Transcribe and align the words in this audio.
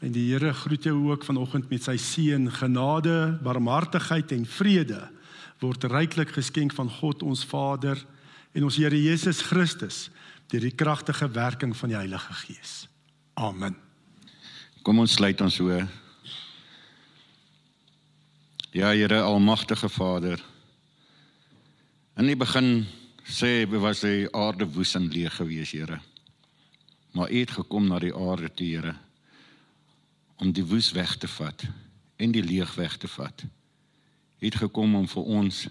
En 0.00 0.12
die 0.14 0.30
Here 0.32 0.52
groet 0.56 0.86
jou 0.88 1.10
ook 1.10 1.24
vanoggend 1.28 1.68
met 1.68 1.84
sy 1.84 1.98
seën, 2.00 2.46
genade, 2.56 3.36
barmhartigheid 3.44 4.32
en 4.32 4.46
vrede 4.48 5.02
word 5.60 5.84
ryklik 5.92 6.30
geskenk 6.32 6.72
van 6.72 6.88
God 6.88 7.20
ons 7.22 7.42
Vader 7.44 8.00
en 8.56 8.64
ons 8.64 8.78
Here 8.80 8.96
Jesus 8.96 9.42
Christus 9.44 10.06
deur 10.48 10.64
die 10.64 10.72
kragtige 10.72 11.28
werking 11.28 11.74
van 11.76 11.92
die 11.92 11.98
Heilige 11.98 12.32
Gees. 12.46 12.86
Amen. 13.36 13.76
Kom 14.82 15.02
ons 15.04 15.18
sluit 15.20 15.40
ons 15.44 15.60
oë. 15.60 15.82
Ja, 18.72 18.94
Here 18.94 19.20
almagtige 19.20 19.92
Vader. 19.92 20.40
In 22.16 22.32
die 22.32 22.38
begin 22.40 22.86
sê 23.28 23.68
was 23.68 24.00
die 24.00 24.24
aarde 24.32 24.64
woes 24.64 24.96
en 24.96 25.12
leeg 25.12 25.36
gewees, 25.36 25.76
Here. 25.76 26.00
Maar 27.12 27.28
U 27.28 27.38
het 27.44 27.52
gekom 27.52 27.92
na 27.92 28.00
die 28.00 28.16
aarde 28.16 28.48
toe, 28.48 28.72
Here 28.72 28.96
om 30.40 30.52
die 30.52 30.64
woes 30.64 30.90
weg 30.96 31.16
te 31.20 31.28
vat 31.28 31.64
en 32.16 32.32
die 32.32 32.44
leeg 32.44 32.74
weg 32.74 32.96
te 32.96 33.08
vat. 33.08 33.44
Het 34.40 34.56
gekom 34.56 34.94
om 34.96 35.08
vir 35.08 35.22
ons 35.22 35.68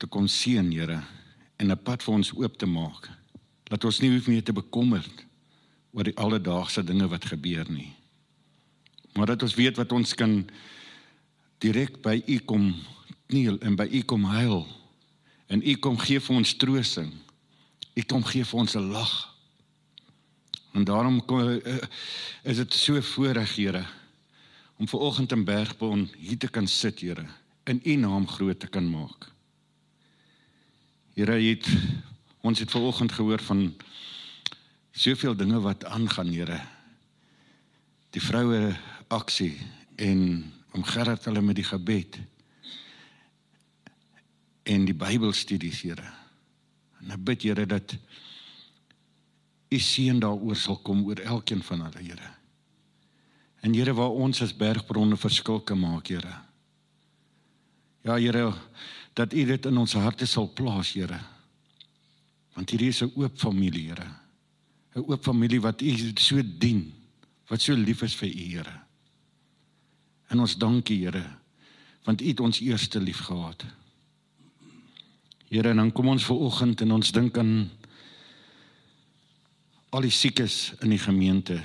te 0.00 0.08
kom 0.08 0.28
sien, 0.28 0.72
Here, 0.72 1.02
en 1.56 1.70
'n 1.70 1.82
pad 1.82 2.02
vir 2.02 2.14
ons 2.14 2.32
oop 2.32 2.56
te 2.58 2.66
maak. 2.66 3.08
Laat 3.68 3.84
ons 3.84 4.00
nie 4.00 4.10
hoef 4.10 4.26
meer 4.26 4.42
te 4.42 4.52
bekommerd 4.52 5.26
oor 5.92 6.04
die 6.04 6.16
alledaagse 6.16 6.84
dinge 6.84 7.08
wat 7.08 7.24
gebeur 7.24 7.70
nie. 7.70 7.92
Maar 9.12 9.26
dat 9.26 9.42
ons 9.42 9.54
weet 9.54 9.76
wat 9.76 9.92
ons 9.92 10.14
kan 10.14 10.50
direk 11.58 12.02
by 12.02 12.22
U 12.26 12.38
kom 12.38 12.74
kniel 13.26 13.58
en 13.58 13.76
by 13.76 13.88
U 13.92 14.02
kom 14.02 14.24
huil. 14.24 14.66
En 15.46 15.62
U 15.62 15.74
kom 15.74 15.98
gee 15.98 16.20
vir 16.20 16.36
ons 16.36 16.54
troosting. 16.56 17.12
U 17.94 18.02
kom 18.02 18.24
gee 18.24 18.44
vir 18.44 18.58
ons 18.58 18.76
'n 18.76 18.90
lag. 18.90 19.29
En 20.72 20.84
daarom 20.84 21.24
kom, 21.24 21.40
uh, 21.48 21.76
is 22.42 22.56
dit 22.56 22.74
so 22.74 23.00
voorreg, 23.00 23.54
Here, 23.56 23.84
om 24.76 24.88
ver 24.88 24.98
oggend 24.98 25.32
in 25.32 25.44
Bergbon 25.44 26.08
hier 26.18 26.38
te 26.38 26.48
kan 26.48 26.68
sit, 26.68 27.00
Here, 27.00 27.26
in 27.64 27.80
U 27.84 27.94
naam 27.94 28.28
groot 28.28 28.60
te 28.60 28.66
kan 28.66 28.86
maak. 28.90 29.26
Here, 31.14 31.32
het 31.32 31.66
ons 32.40 32.58
het 32.58 32.70
ver 32.70 32.86
oggend 32.86 33.12
gehoor 33.12 33.42
van 33.42 33.74
soveel 34.92 35.36
dinge 35.36 35.60
wat 35.60 35.84
aangaan, 35.84 36.30
Here. 36.30 36.60
Die 38.10 38.22
vroue 38.22 38.76
aksie 39.08 39.58
en 39.96 40.52
om 40.72 40.86
Gerard 40.86 41.24
hulle 41.24 41.42
met 41.42 41.58
die 41.58 41.66
gebed 41.66 42.18
en 44.62 44.86
die 44.86 44.94
Bybelstudies, 44.94 45.82
Here. 45.82 46.14
En 47.02 47.10
ek 47.18 47.26
bid 47.26 47.42
Here 47.48 47.66
dat 47.66 47.98
u 49.70 49.78
seën 49.78 50.18
daaroor 50.18 50.56
sal 50.58 50.80
kom 50.82 51.04
oor 51.06 51.20
elkeen 51.22 51.62
van 51.62 51.84
hulle, 51.86 52.02
Here. 52.02 52.30
En 53.62 53.74
Here, 53.74 53.94
waar 53.94 54.10
ons 54.10 54.42
as 54.42 54.54
bergbronne 54.56 55.16
verskil 55.16 55.60
kan 55.62 55.78
maak, 55.78 56.10
Here. 56.10 56.34
Ja, 58.02 58.16
Here, 58.16 58.50
dat 59.14 59.32
u 59.32 59.44
dit 59.44 59.66
in 59.66 59.78
ons 59.78 59.94
harte 59.94 60.26
sal 60.26 60.50
plaas, 60.54 60.92
Here. 60.92 61.20
Want 62.56 62.70
hierdie 62.70 62.90
is 62.90 63.02
'n 63.02 63.12
oop 63.14 63.38
familie, 63.38 63.88
Here. 63.88 64.08
'n 64.96 65.04
Oop 65.06 65.22
familie 65.22 65.60
wat 65.60 65.82
u 65.82 66.12
so 66.16 66.42
dien, 66.42 66.92
wat 67.46 67.60
so 67.60 67.74
lief 67.74 68.02
is 68.02 68.14
vir 68.14 68.28
u, 68.28 68.44
Here. 68.56 68.80
En 70.28 70.40
ons 70.40 70.56
dankie, 70.56 71.04
Here, 71.04 71.24
want 72.04 72.20
u 72.20 72.26
het 72.26 72.40
ons 72.40 72.60
eerste 72.60 73.00
lief 73.00 73.18
gehad. 73.18 73.64
Here, 75.48 75.68
en 75.68 75.76
dan 75.76 75.92
kom 75.92 76.08
ons 76.08 76.24
ver 76.24 76.36
oggend 76.36 76.80
en 76.80 76.92
ons 76.92 77.12
dink 77.12 77.38
aan 77.38 77.70
al 79.90 80.06
die 80.06 80.14
siekes 80.14 80.72
in 80.80 80.94
die 80.94 81.02
gemeente. 81.02 81.58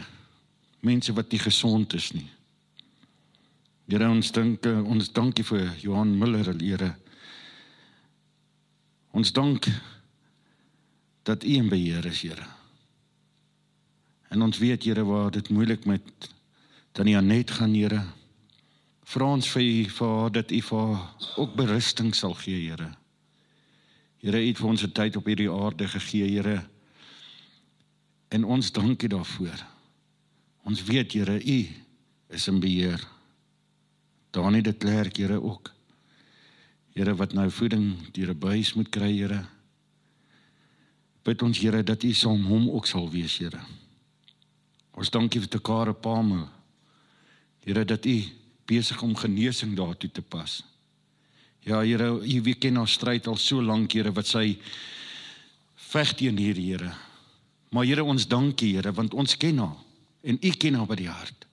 Mense 0.86 1.14
wat 1.14 1.32
nie 1.32 1.42
gesond 1.42 1.94
is 1.94 2.12
nie. 2.14 2.28
Here 3.86 4.08
ons 4.10 4.32
dink 4.34 4.66
ons 4.66 5.12
dankie 5.14 5.46
vir 5.46 5.68
Johan 5.82 6.16
Miller, 6.18 6.50
Here. 6.58 6.96
Ons 9.14 9.32
dank 9.32 9.70
dat 11.26 11.46
U 11.46 11.54
in 11.54 11.70
beheer 11.70 12.06
is, 12.10 12.24
Here. 12.26 12.48
En 14.34 14.42
ons 14.42 14.58
weet 14.58 14.84
Here 14.84 15.06
waar 15.06 15.32
dit 15.32 15.50
moeilik 15.50 15.86
met 15.86 16.30
Tannie 16.98 17.18
Anet 17.18 17.52
gaan, 17.52 17.78
Here. 17.78 18.02
Vra 19.06 19.30
ons 19.38 19.50
vir 19.54 19.62
U 19.62 19.90
vir 20.00 20.30
dat 20.34 20.52
U 20.52 20.62
vir 20.72 20.96
ook 21.38 21.54
berusting 21.56 22.16
sal 22.18 22.34
gee, 22.42 22.72
Here. 22.72 22.90
Here, 24.26 24.42
U 24.42 24.48
het 24.48 24.58
vir 24.58 24.70
ons 24.70 24.84
'n 24.84 24.92
tyd 24.92 25.16
op 25.16 25.26
hierdie 25.26 25.52
aarde 25.52 25.88
gegee, 25.88 26.26
Here. 26.26 26.66
En 28.28 28.44
ons 28.44 28.72
dankie 28.72 29.10
daarvoor. 29.10 29.66
Ons 30.66 30.84
weet 30.84 31.14
Here, 31.14 31.38
U 31.44 31.68
is 32.28 32.48
in 32.48 32.60
beheer. 32.60 33.02
Danie 34.34 34.62
de 34.62 34.74
Klerk, 34.74 35.18
Here 35.18 35.42
ook. 35.42 35.72
Here 36.96 37.16
wat 37.16 37.34
nou 37.34 37.50
voeding 37.52 38.12
deur 38.12 38.34
'n 38.34 38.40
buis 38.40 38.74
moet 38.74 38.90
kry, 38.90 39.12
Here. 39.18 39.46
Bid 41.24 41.42
ons 41.42 41.60
Here 41.60 41.84
dat 41.84 42.04
U 42.04 42.14
saam 42.14 42.46
hom 42.46 42.70
ook 42.70 42.88
sal 42.88 43.10
wees, 43.10 43.38
Here. 43.38 43.60
Ons 44.92 45.10
dankie 45.10 45.40
vir 45.40 45.50
te 45.50 45.60
Kare 45.60 45.94
Palme. 45.94 46.48
Here 47.60 47.86
dat 47.86 48.06
U 48.06 48.24
besig 48.66 49.02
om 49.02 49.16
genesing 49.16 49.76
daartoe 49.76 50.12
te 50.12 50.22
pas. 50.22 50.64
Ja, 51.60 51.82
Here, 51.82 52.22
U 52.22 52.42
weet 52.42 52.60
ken 52.60 52.76
haar 52.76 52.88
stryd 52.88 53.28
al 53.28 53.38
so 53.38 53.62
lank, 53.62 53.92
Here, 53.92 54.12
wat 54.12 54.28
sy 54.28 54.58
veg 55.76 56.14
teen 56.14 56.38
hierdie 56.38 56.72
Here. 56.72 56.94
Maar 57.70 57.86
Here 57.86 58.04
ons 58.04 58.28
dankie 58.28 58.76
Here 58.76 58.94
want 58.94 59.14
ons 59.14 59.38
ken 59.38 59.58
haar 59.58 59.78
en 60.26 60.40
U 60.42 60.52
ken 60.58 60.74
haar 60.74 60.90
by 60.90 60.98
die 60.98 61.10
hart. 61.10 61.46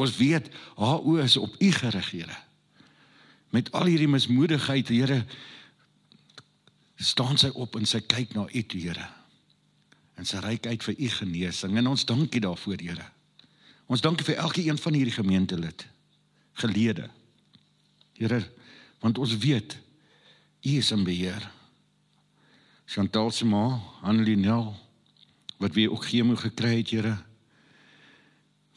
Ons 0.00 0.16
weet 0.16 0.48
haar 0.78 1.02
oë 1.04 1.26
is 1.26 1.36
op 1.36 1.56
U 1.60 1.70
gerig 1.72 2.10
Here. 2.10 2.38
Met 3.52 3.72
al 3.72 3.90
hierdie 3.92 4.08
mismoedigheid 4.08 4.88
Here 4.88 5.22
staan 6.98 7.38
sy 7.38 7.52
op 7.54 7.76
en 7.78 7.86
sy 7.86 8.00
kyk 8.00 8.34
na 8.36 8.46
U 8.48 8.64
Here. 8.72 9.08
En 10.18 10.26
sy 10.26 10.40
reik 10.42 10.66
uit 10.66 10.82
vir 10.82 10.96
U 10.98 11.08
genesing 11.20 11.76
en 11.78 11.92
ons 11.92 12.06
dankie 12.08 12.42
daarvoor 12.42 12.80
Here. 12.80 13.06
Ons 13.88 14.04
dankie 14.04 14.26
vir 14.26 14.40
elke 14.42 14.64
een 14.64 14.78
van 14.78 14.96
hierdie 14.96 15.14
gemeentelid 15.14 15.86
gelede. 16.58 17.06
Here, 18.18 18.42
want 19.00 19.18
ons 19.18 19.36
weet 19.38 19.78
U 20.66 20.70
is 20.74 20.90
in 20.90 21.04
beheer. 21.06 21.44
Chantal 22.88 23.30
se 23.30 23.46
ma, 23.46 23.78
Annelie 24.02 24.36
wat 25.58 25.74
wie 25.74 25.90
ook 25.90 26.06
chemo 26.06 26.36
gekry 26.36 26.76
het, 26.78 26.90
Here. 26.90 27.16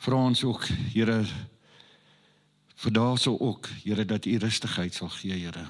Vra 0.01 0.15
ons 0.15 0.43
ook, 0.43 0.65
Here, 0.93 1.21
vir 2.75 2.93
daarso 2.93 3.37
ook, 3.37 3.69
Here, 3.83 4.05
dat 4.05 4.25
U 4.25 4.37
rustigheid 4.37 4.93
sal 4.93 5.09
gee, 5.09 5.37
Here. 5.37 5.67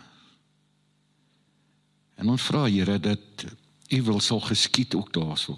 En 2.16 2.32
ons 2.32 2.42
vra, 2.42 2.66
Here, 2.70 3.00
dat 3.00 3.46
U 3.92 4.02
wil 4.08 4.20
sal 4.20 4.40
geskied 4.40 4.96
ook 4.96 5.14
daarso. 5.14 5.58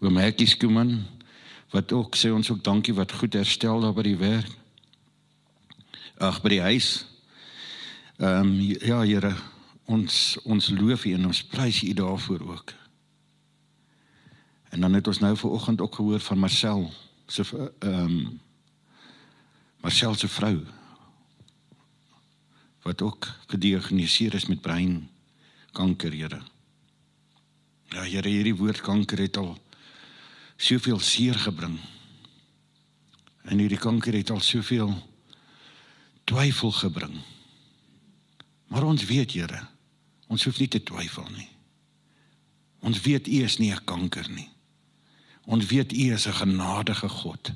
Oom 0.00 0.16
Hekkie 0.16 0.48
Skuman 0.48 1.04
wat 1.70 1.92
ook 1.92 2.16
sê 2.18 2.32
ons 2.34 2.50
ook 2.50 2.64
dankie 2.64 2.94
wat 2.96 3.12
goed 3.12 3.36
herstel 3.38 3.84
daar 3.84 3.94
by 3.94 4.02
die 4.08 4.18
werk. 4.18 4.50
Ag 6.18 6.40
by 6.42 6.56
die 6.56 6.64
huis. 6.64 6.88
Ehm 8.18 8.48
um, 8.48 8.56
ja 8.80 9.04
Here, 9.04 9.34
ons 9.86 10.38
ons 10.42 10.72
loof 10.74 11.06
U 11.06 11.14
en 11.14 11.30
ons 11.30 11.44
prys 11.52 11.82
U 11.86 11.92
daarvoor 11.94 12.46
ook. 12.56 12.79
En 14.70 14.80
dan 14.80 14.92
het 14.92 15.06
ons 15.06 15.18
nou 15.18 15.36
ver 15.36 15.50
oggend 15.50 15.80
ook 15.80 15.94
gehoor 15.94 16.20
van 16.20 16.38
Marcel 16.38 16.92
se 17.26 17.72
ehm 17.78 18.04
um, 18.04 18.40
Marcel 19.80 20.14
se 20.14 20.28
vrou 20.28 20.66
wat 22.82 23.02
ook 23.02 23.28
gediagnoseer 23.46 24.34
is 24.34 24.46
met 24.46 24.60
breinkanker, 24.60 26.12
Here. 26.12 26.40
Ja, 27.88 28.02
Here, 28.02 28.28
hierdie 28.28 28.54
woord 28.54 28.80
kanker 28.80 29.18
het 29.18 29.36
al 29.36 29.58
soveel 30.56 30.98
seer 30.98 31.34
gebring. 31.34 31.78
En 33.42 33.58
hierdie 33.58 33.78
kanker 33.78 34.14
het 34.14 34.30
al 34.30 34.40
soveel 34.40 34.94
twyfel 36.24 36.72
gebring. 36.72 37.20
Maar 38.66 38.82
ons 38.82 39.04
weet, 39.04 39.32
Here, 39.32 39.66
ons 40.26 40.44
hoef 40.44 40.58
nie 40.58 40.68
te 40.68 40.82
twyfel 40.82 41.28
nie. 41.36 41.48
Ons 42.80 43.00
weet 43.00 43.28
U 43.28 43.42
is 43.44 43.58
nie 43.58 43.72
'n 43.74 43.84
kanker 43.84 44.30
nie. 44.30 44.48
Ons 45.50 45.66
weet 45.66 45.92
U 45.92 46.12
is 46.14 46.26
'n 46.26 46.32
genadige 46.32 47.08
God. 47.08 47.52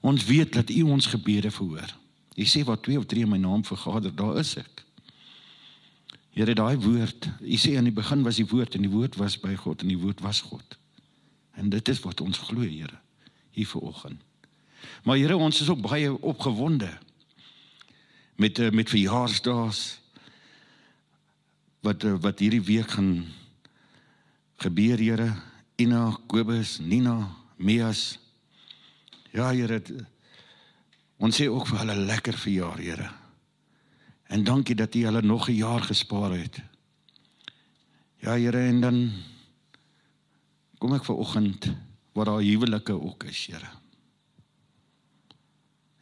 Ons 0.00 0.24
weet 0.24 0.52
dat 0.52 0.70
U 0.70 0.82
ons 0.82 1.06
gebede 1.06 1.50
verhoor. 1.50 1.96
U 2.34 2.44
sê 2.44 2.64
wat 2.64 2.82
twee 2.82 2.98
of 2.98 3.06
drie 3.06 3.22
in 3.22 3.28
my 3.28 3.36
naam 3.36 3.64
vergader, 3.64 4.14
daar 4.14 4.38
is 4.38 4.56
ek. 4.56 4.84
Here, 6.30 6.54
daai 6.54 6.76
woord, 6.76 7.28
U 7.40 7.56
sê 7.56 7.76
aan 7.76 7.84
die 7.84 7.92
begin 7.92 8.22
was 8.22 8.36
die 8.36 8.46
woord 8.46 8.74
en 8.74 8.80
die 8.80 8.90
woord 8.90 9.16
was 9.16 9.36
by 9.40 9.54
God 9.54 9.82
en 9.82 9.88
die 9.88 9.98
woord 9.98 10.20
was 10.20 10.40
God. 10.40 10.78
En 11.52 11.68
dit 11.68 11.88
is 11.88 12.00
wat 12.00 12.20
ons 12.20 12.38
glo, 12.38 12.60
Here, 12.60 13.00
hier 13.50 13.66
vanoggend. 13.66 14.20
Maar 15.04 15.16
Here, 15.16 15.36
ons 15.36 15.60
is 15.60 15.68
ook 15.68 15.80
baie 15.80 16.22
opgewonde 16.22 16.98
met 18.36 18.58
eh, 18.58 18.70
met 18.70 18.88
verjaarsdae 18.88 19.70
wat 21.80 22.04
eh, 22.04 22.14
wat 22.20 22.38
hierdie 22.38 22.62
week 22.62 22.90
gaan 22.90 23.26
gebeur, 24.56 24.98
Here. 24.98 25.51
Ina, 25.82 26.16
Kobus, 26.26 26.78
Nina, 26.78 27.16
Meas, 27.58 28.18
Ja, 29.32 29.48
Here. 29.48 29.80
Ons 31.22 31.38
sê 31.40 31.46
ook 31.48 31.70
vir 31.70 31.80
hulle 31.80 31.96
lekker 32.04 32.36
verjaar, 32.36 32.80
Here. 32.82 33.08
En 34.32 34.44
dankie 34.44 34.76
dat 34.76 34.94
U 34.94 35.04
hulle 35.06 35.22
nog 35.22 35.48
'n 35.48 35.56
jaar 35.56 35.82
gespaar 35.82 36.36
het. 36.36 36.60
Ja, 38.20 38.36
Here, 38.36 38.58
en 38.58 38.80
dan 38.80 39.12
kom 40.78 40.94
ek 40.94 41.04
ver 41.04 41.16
oggend 41.16 41.72
waar 42.12 42.24
daar 42.24 42.42
huwelike 42.42 42.92
ook 42.92 43.24
is, 43.24 43.46
Here. 43.46 43.70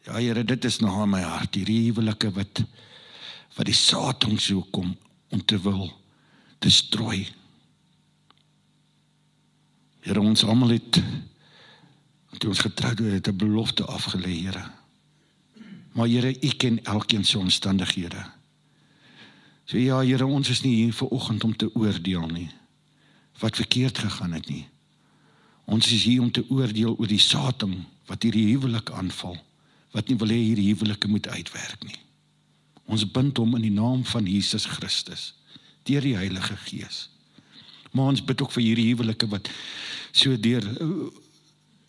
Ja, 0.05 0.13
Here, 0.19 0.45
dit 0.45 0.65
is 0.65 0.79
nog 0.79 1.01
aan 1.01 1.11
my 1.11 1.23
hart, 1.23 1.55
hierdie 1.55 1.93
huwelike 1.93 2.31
wat 2.33 2.65
wat 3.57 3.67
die 3.67 3.75
Satan 3.75 4.39
so 4.39 4.63
kom 4.71 4.97
om 5.29 5.45
te 5.45 5.59
wil 5.61 5.91
destrooi. 6.59 7.40
Here, 10.11 10.23
ons 10.27 10.43
almal 10.43 10.73
het 10.75 10.97
toe 12.43 12.49
ons 12.51 12.63
getroud 12.65 12.99
het, 12.99 13.29
'n 13.29 13.37
belofte 13.37 13.85
afgelê, 13.85 14.43
Here. 14.43 14.71
Maar 15.93 16.07
Here, 16.07 16.35
U 16.41 16.49
ken 16.49 16.85
elkeen 16.85 17.25
se 17.25 17.39
omstandighede. 17.39 18.25
So 19.65 19.79
ja, 19.79 20.01
Here, 20.01 20.27
ons 20.27 20.49
is 20.49 20.63
nie 20.63 20.75
hier 20.75 20.93
vir 20.93 21.09
oggend 21.09 21.45
om 21.45 21.57
te 21.57 21.75
oordeel 21.75 22.27
nie 22.27 22.51
wat 23.39 23.57
verkeerd 23.57 23.99
gegaan 23.99 24.33
het 24.33 24.49
nie. 24.49 24.69
Ons 25.65 25.93
is 25.93 26.03
hier 26.03 26.21
om 26.21 26.31
te 26.31 26.45
oordeel 26.51 26.97
oor 26.99 27.07
die 27.07 27.19
Satan 27.19 27.87
wat 28.07 28.23
hierdie 28.23 28.51
huwelik 28.51 28.91
aanval, 28.91 29.39
wat 29.91 30.09
nie 30.09 30.17
wil 30.17 30.29
hê 30.29 30.43
hierdie 30.43 30.75
huwelike 30.75 31.09
moet 31.09 31.29
uitwerk 31.29 31.85
nie. 31.85 31.99
Ons 32.85 33.11
bind 33.11 33.37
hom 33.37 33.55
in 33.55 33.63
die 33.63 33.71
naam 33.81 34.05
van 34.05 34.27
Jesus 34.27 34.65
Christus 34.65 35.35
deur 35.83 36.01
die 36.01 36.17
Heilige 36.17 36.57
Gees. 36.57 37.09
Maar 37.91 38.13
ons 38.15 38.25
bid 38.25 38.43
ook 38.43 38.53
vir 38.53 38.63
hierdie 38.63 38.89
huwelike 38.93 39.29
wat 39.29 39.51
so 40.13 40.37
deur 40.37 40.67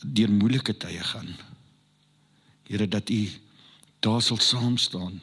deur 0.01 0.31
moeilike 0.33 0.73
tye 0.77 1.03
gaan. 1.03 1.35
Here 2.65 2.87
dat 2.87 3.09
U 3.09 3.29
daar 4.01 4.21
sal 4.21 4.39
saam 4.41 4.77
staan 4.77 5.21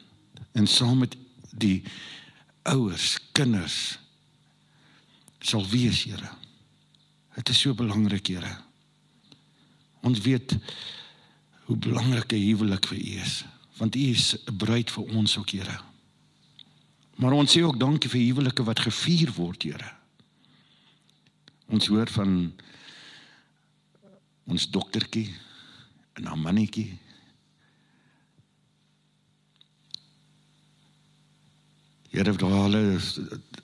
en 0.51 0.67
saam 0.67 0.97
met 1.03 1.17
die 1.51 1.83
ouers, 2.63 3.17
kinders 3.31 3.99
sal 5.39 5.65
wees, 5.67 6.03
Here. 6.03 6.29
Dit 7.35 7.49
is 7.49 7.59
so 7.59 7.73
belangrik, 7.73 8.27
Here. 8.27 8.57
Ons 10.03 10.19
weet 10.23 10.55
hoe 11.67 11.77
belangrik 11.77 12.33
'n 12.33 12.43
huwelik 12.43 12.85
vir 12.87 12.97
U 12.97 13.19
is, 13.23 13.43
want 13.77 13.95
U 13.95 13.99
is 13.99 14.35
'n 14.35 14.57
bruid 14.57 14.91
vir 14.91 15.03
ons 15.03 15.37
ook, 15.37 15.49
Here. 15.49 15.79
Maar 17.15 17.31
ons 17.31 17.51
sê 17.51 17.63
ook 17.63 17.79
dankie 17.79 18.09
vir 18.09 18.21
huwelike 18.21 18.63
wat 18.63 18.79
gevier 18.79 19.31
word, 19.31 19.63
Here. 19.63 19.98
Ons 21.69 21.87
hoor 21.93 22.09
van 22.09 22.33
ons 24.49 24.65
doktertjie 24.73 25.29
en 26.17 26.25
haar 26.31 26.41
mannetjie 26.41 26.89
Here 32.09 32.33
hulle 32.33 32.81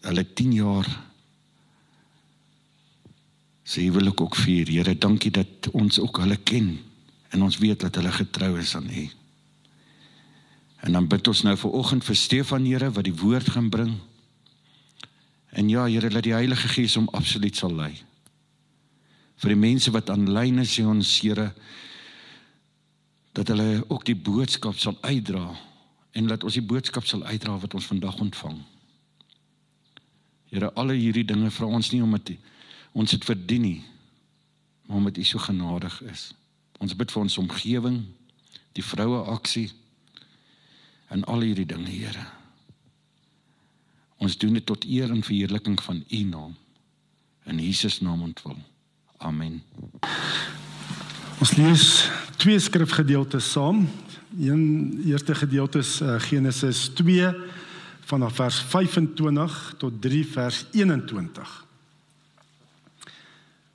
hulle 0.06 0.24
10 0.38 0.52
jaar 0.54 0.90
sê 3.66 3.88
wil 3.90 4.12
ek 4.12 4.22
ook 4.22 4.36
vier. 4.38 4.70
Here, 4.70 4.94
dankie 4.94 5.32
dat 5.34 5.72
ons 5.74 5.98
ook 6.00 6.22
hulle 6.22 6.38
ken 6.38 6.76
en 7.34 7.42
ons 7.42 7.58
weet 7.58 7.82
dat 7.82 7.98
hulle 7.98 8.12
getrou 8.14 8.54
is 8.62 8.76
aan 8.78 8.86
U. 8.86 9.06
En 10.86 10.94
dan 10.94 11.08
bid 11.10 11.28
ons 11.28 11.42
nou 11.48 11.56
vir 11.58 11.74
oggend 11.82 12.06
vir 12.06 12.16
Stefan 12.16 12.68
Here 12.70 12.92
wat 12.94 13.10
die 13.10 13.18
woord 13.18 13.50
gaan 13.58 13.72
bring. 13.74 13.96
En 15.56 15.70
ja, 15.72 15.86
Here, 15.88 16.12
laat 16.12 16.28
die 16.28 16.36
Heilige 16.36 16.68
Gees 16.68 16.98
hom 17.00 17.08
absoluut 17.16 17.56
sal 17.56 17.72
lei. 17.76 17.94
Vir 19.40 19.54
die 19.54 19.60
mense 19.60 19.92
wat 19.96 20.12
aanlyn 20.12 20.60
is, 20.64 20.74
sê 20.76 20.84
ons 20.88 21.14
Here 21.24 21.50
dat 23.36 23.52
hulle 23.52 23.84
ook 23.92 24.06
die 24.08 24.16
boodskap 24.16 24.78
sal 24.80 24.96
uitdra 25.04 25.50
en 26.16 26.30
laat 26.32 26.44
ons 26.48 26.56
die 26.56 26.64
boodskap 26.64 27.08
sal 27.08 27.24
uitdra 27.28 27.58
wat 27.60 27.76
ons 27.76 27.88
vandag 27.88 28.20
ontvang. 28.24 28.62
Here, 30.52 30.72
alle 30.80 30.96
hierdie 30.96 31.26
dinge 31.28 31.52
vra 31.52 31.68
ons 31.68 31.92
nie 31.92 32.04
omdat 32.04 32.32
ons 32.96 33.12
dit 33.12 33.28
verdien 33.28 33.64
nie, 33.64 33.82
maar 34.88 35.02
omdat 35.02 35.20
U 35.20 35.26
so 35.28 35.44
genadig 35.44 35.98
is. 36.12 36.30
Ons 36.80 36.96
bid 36.96 37.12
vir 37.12 37.24
ons 37.24 37.42
omgewing, 37.44 38.02
die 38.76 38.84
vroue 38.84 39.24
aksie 39.36 39.70
en 41.12 41.24
al 41.32 41.48
hierdie 41.48 41.68
dinge, 41.68 41.92
Here. 41.92 42.24
Ons 44.18 44.38
doen 44.38 44.54
dit 44.54 44.66
tot 44.66 44.86
eer 44.86 45.12
en 45.12 45.24
verheerliking 45.24 45.82
van 45.84 46.04
U 46.10 46.24
naam. 46.24 46.56
In 47.46 47.60
Jesus 47.60 48.00
naam 48.02 48.22
ontwil. 48.22 48.58
Amen. 49.18 49.62
Ons 51.40 51.56
lees 51.56 52.10
twee 52.42 52.60
skrifgedeeltes 52.60 53.52
saam. 53.52 53.86
Een 54.40 55.02
eerste 55.06 55.36
gedeelte 55.36 55.78
is 55.84 56.02
uh, 56.02 56.16
Genesis 56.20 56.88
2 56.96 57.34
vanaf 58.06 58.36
vers 58.36 58.60
25 58.60 59.74
tot 59.78 60.02
3 60.02 60.26
vers 60.28 60.66
21. 60.72 61.66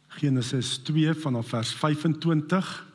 Genesis 0.09 0.77
2 0.77 1.15
vanaf 1.15 1.49
vers 1.49 1.73
25. 1.75 2.87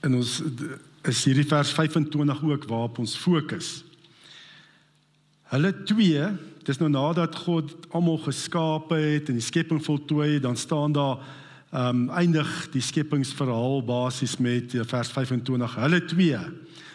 En 0.00 0.14
ons 0.14 0.42
is 1.02 1.24
hierdie 1.24 1.46
vers 1.46 1.70
25 1.72 2.42
ook 2.42 2.64
waarop 2.70 2.98
ons 2.98 3.16
fokus. 3.16 3.87
Hulle 5.48 5.70
twee, 5.88 6.24
dis 6.68 6.76
nou 6.76 6.90
nadat 6.92 7.36
God 7.46 7.70
almal 7.96 8.18
geskape 8.20 8.98
het 9.00 9.30
en 9.32 9.38
die 9.38 9.44
skepping 9.44 9.80
voltooi, 9.80 10.36
dan 10.44 10.58
staan 10.60 10.92
daar 10.92 11.22
ehm 11.68 12.08
um, 12.08 12.10
eindig 12.16 12.48
die 12.72 12.80
skepingsverhaal 12.80 13.82
basies 13.84 14.38
met 14.40 14.72
eh, 14.74 14.84
vers 14.88 15.10
25. 15.12 15.74
Hulle 15.76 15.98
twee, 16.08 16.38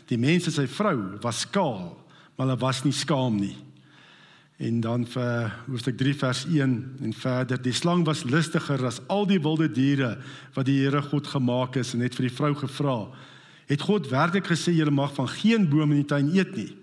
die 0.09 0.17
mens 0.17 0.47
en 0.49 0.55
sy 0.55 0.65
vrou 0.65 0.95
was 1.21 1.43
skaal, 1.45 1.91
maar 2.33 2.47
hulle 2.47 2.57
was 2.61 2.81
nie 2.81 2.93
skaam 2.93 3.37
nie. 3.37 3.53
En 4.57 4.79
dan 4.81 5.05
vir 5.05 5.53
hoofstuk 5.67 5.97
3 5.97 6.15
vers 6.23 6.43
1 6.49 6.73
en 7.05 7.13
verder, 7.13 7.61
die 7.61 7.73
slang 7.73 8.01
was 8.09 8.25
listiger 8.25 8.81
as 8.85 8.97
al 9.13 9.29
die 9.29 9.41
wilde 9.41 9.69
diere 9.69 10.15
wat 10.57 10.65
die 10.65 10.79
Here 10.81 11.01
God 11.05 11.29
gemaak 11.29 11.77
het 11.77 11.93
en 11.93 12.01
het 12.01 12.17
vir 12.17 12.29
die 12.29 12.37
vrou 12.37 12.53
gevra: 12.57 12.97
"Het 13.69 13.81
God 13.81 14.09
werklik 14.09 14.49
gesê 14.49 14.73
jy 14.73 14.89
mag 14.89 15.13
van 15.13 15.29
geen 15.29 15.69
boom 15.69 15.91
in 15.91 16.01
die 16.01 16.09
tuin 16.09 16.33
eet 16.33 16.57
nie?" 16.57 16.82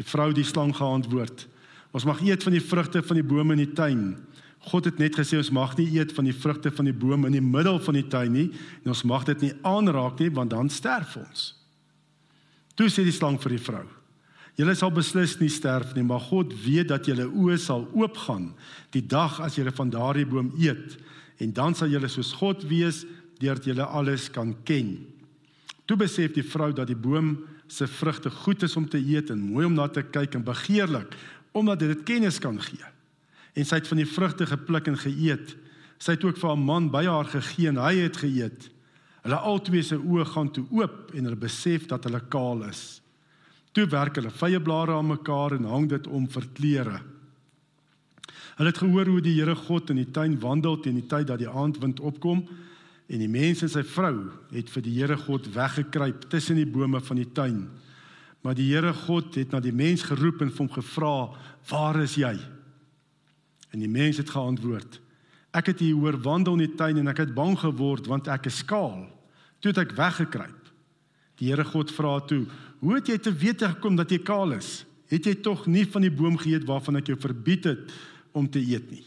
Die 0.00 0.08
vrou 0.08 0.30
die 0.32 0.46
slang 0.48 0.72
geantwoord: 0.76 1.44
"Ons 1.92 2.08
mag 2.08 2.22
eet 2.24 2.42
van 2.42 2.56
die 2.56 2.64
vrugte 2.64 3.02
van 3.02 3.20
die 3.20 3.26
bome 3.26 3.52
in 3.52 3.66
die 3.66 3.74
tuin." 3.76 4.16
God 4.60 4.84
het 4.84 4.98
net 5.00 5.16
gesê 5.16 5.38
ons 5.40 5.52
mag 5.56 5.72
nie 5.78 5.88
eet 5.96 6.12
van 6.12 6.26
die 6.28 6.36
vrugte 6.36 6.70
van 6.70 6.84
die 6.84 6.96
boom 6.96 7.24
in 7.24 7.32
die 7.32 7.44
middel 7.44 7.78
van 7.80 7.96
die 7.96 8.04
tuin 8.12 8.32
nie 8.32 8.50
en 8.82 8.92
ons 8.92 9.06
mag 9.08 9.24
dit 9.24 9.46
nie 9.46 9.54
aanraak 9.64 10.20
nie 10.20 10.28
want 10.36 10.52
dan 10.52 10.68
sterf 10.68 11.16
ons. 11.16 11.54
Toe 12.76 12.90
sê 12.92 13.04
die 13.04 13.14
slang 13.16 13.38
vir 13.40 13.56
die 13.56 13.64
vrou: 13.64 13.86
"Julle 14.56 14.74
sal 14.74 14.92
beslis 14.92 15.38
nie 15.40 15.48
sterf 15.48 15.94
nie, 15.94 16.04
maar 16.04 16.20
God 16.20 16.52
weet 16.64 16.88
dat 16.88 17.06
julle 17.06 17.24
oë 17.24 17.56
sal 17.58 17.88
oopgaan 17.92 18.52
die 18.92 19.06
dag 19.06 19.40
as 19.40 19.56
julle 19.56 19.72
van 19.72 19.90
daardie 19.90 20.26
boom 20.26 20.52
eet 20.58 20.98
en 21.40 21.52
dan 21.52 21.74
sal 21.74 21.88
julle 21.88 22.08
soos 22.08 22.32
God 22.32 22.64
wees 22.68 23.06
deurdat 23.40 23.64
julle 23.64 23.84
alles 23.84 24.28
kan 24.28 24.54
ken." 24.64 25.06
Toe 25.86 25.96
besef 25.96 26.34
die 26.34 26.44
vrou 26.44 26.72
dat 26.72 26.86
die 26.86 26.96
boom 26.96 27.38
se 27.70 27.86
vrugte 27.86 28.30
goed 28.42 28.62
is 28.66 28.76
om 28.76 28.88
te 28.88 28.98
eet 28.98 29.30
en 29.30 29.40
mooi 29.52 29.66
om 29.66 29.76
na 29.78 29.86
te 29.88 30.02
kyk 30.02 30.34
en 30.34 30.46
begeerlik 30.46 31.14
omdat 31.54 31.82
dit 31.82 32.02
kennis 32.06 32.38
kan 32.38 32.58
gee 32.62 32.90
en 33.54 33.66
sy 33.66 33.80
het 33.80 33.88
van 33.90 34.00
die 34.00 34.08
vrugte 34.08 34.46
gepluk 34.48 34.88
en 34.90 34.98
geëet. 35.00 35.54
Sy 36.00 36.16
het 36.16 36.24
ook 36.24 36.38
vir 36.40 36.52
haar 36.52 36.60
man 36.60 36.88
by 36.92 37.04
haar 37.06 37.28
gegee 37.28 37.70
en 37.70 37.80
hy 37.82 37.94
het 38.04 38.20
geëet. 38.22 38.68
Hulle 39.24 39.40
albei 39.50 39.82
se 39.84 39.98
oë 39.98 40.24
gaan 40.32 40.50
toe 40.54 40.64
oop 40.72 41.12
en 41.12 41.26
hulle 41.26 41.40
besef 41.40 41.86
dat 41.90 42.06
hulle 42.08 42.22
kaal 42.32 42.64
is. 42.70 43.00
Toe 43.76 43.86
werk 43.90 44.16
hulle 44.18 44.32
vye 44.32 44.60
blare 44.64 44.96
aan 44.96 45.10
mekaar 45.10 45.58
en 45.58 45.68
hang 45.68 45.88
dit 45.90 46.06
om 46.08 46.26
vir 46.30 46.46
klere. 46.56 47.00
Hulle 48.56 48.72
het 48.72 48.80
gehoor 48.80 49.08
hoe 49.08 49.20
die 49.24 49.36
Here 49.36 49.54
God 49.56 49.92
in 49.92 50.00
die 50.00 50.10
tuin 50.12 50.38
wandel 50.40 50.80
teen 50.80 50.98
die 50.98 51.08
tyd 51.08 51.28
dat 51.28 51.40
die 51.42 51.48
aandwind 51.48 52.00
opkom 52.00 52.46
en 53.10 53.18
die 53.18 53.30
mens 53.30 53.64
en 53.66 53.70
sy 53.72 53.82
vrou 53.82 54.30
het 54.52 54.70
vir 54.70 54.84
die 54.86 54.94
Here 55.00 55.16
God 55.18 55.48
weggekruip 55.50 56.28
tussen 56.30 56.60
die 56.60 56.68
bome 56.68 57.00
van 57.02 57.18
die 57.18 57.28
tuin. 57.34 57.64
Maar 58.46 58.54
die 58.54 58.68
Here 58.70 58.92
God 58.94 59.34
het 59.34 59.50
na 59.50 59.60
die 59.60 59.74
mens 59.74 60.04
geroep 60.06 60.44
en 60.44 60.52
hom 60.56 60.70
gevra: 60.70 61.30
"Waar 61.68 62.02
is 62.02 62.14
jy?" 62.14 62.38
En 63.72 63.80
die 63.82 63.90
mens 63.90 64.16
het 64.16 64.30
geantwoord: 64.30 65.00
Ek 65.50 65.66
het 65.66 65.80
hier 65.82 65.98
hoor 65.98 66.20
wandel 66.22 66.52
in 66.60 66.68
die 66.68 66.76
tuin 66.78 66.98
en 66.98 67.08
ek 67.08 67.24
het 67.24 67.34
bang 67.34 67.58
geword 67.58 68.06
want 68.06 68.28
ek 68.28 68.46
is 68.46 68.62
skaal. 68.62 69.08
Toe 69.58 69.72
het 69.72 69.82
ek 69.82 69.96
weggekruip. 69.98 70.70
Die 71.42 71.50
Here 71.50 71.64
God 71.64 71.90
vra 71.90 72.20
toe: 72.20 72.46
"Hoe 72.78 72.94
het 72.94 73.08
jy 73.08 73.18
te 73.18 73.32
weet 73.32 73.62
gekom 73.62 73.96
dat 73.96 74.10
jy 74.10 74.18
kaal 74.18 74.52
is? 74.52 74.84
Het 75.10 75.24
jy 75.26 75.34
tog 75.42 75.66
nie 75.66 75.84
van 75.84 76.02
die 76.02 76.10
boom 76.10 76.38
geëet 76.38 76.64
waarvan 76.64 76.96
ek 76.96 77.06
jou 77.06 77.18
verbied 77.18 77.64
het 77.64 77.92
om 78.32 78.48
te 78.48 78.60
eet 78.60 78.90
nie?" 78.90 79.04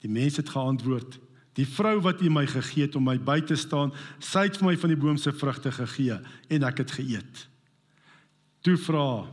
Die 0.00 0.10
mens 0.10 0.36
het 0.36 0.48
geantwoord: 0.48 1.18
"Die 1.56 1.66
vrou 1.66 2.00
wat 2.00 2.22
U 2.22 2.30
my 2.30 2.46
gegee 2.46 2.86
het 2.86 2.96
om 2.96 3.04
my 3.04 3.18
by 3.18 3.40
te 3.40 3.56
staan, 3.56 3.92
sy 4.20 4.46
het 4.46 4.56
vir 4.56 4.68
my 4.68 4.76
van 4.76 4.90
die 4.90 5.00
boom 5.00 5.16
se 5.16 5.32
vrugte 5.32 5.72
gegee 5.72 6.18
en 6.48 6.62
ek 6.62 6.78
het 6.78 6.90
geëet." 6.90 7.46
Toe 8.62 8.76
vra 8.76 9.26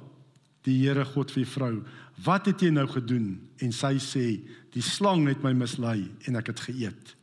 die 0.64 0.78
Here 0.86 1.06
God 1.06 1.32
vir 1.32 1.44
die 1.44 1.52
vrou: 1.52 1.84
"Wat 2.24 2.46
het 2.46 2.62
jy 2.62 2.70
nou 2.70 2.88
gedoen?" 2.88 3.42
En 3.60 3.72
sy 3.72 3.98
sê: 3.98 4.42
"Die 4.72 4.82
slang 4.82 5.28
het 5.28 5.44
my 5.44 5.54
mislei 5.54 6.10
en 6.28 6.36
ek 6.36 6.48
het 6.48 6.60
geëet." 6.60 7.16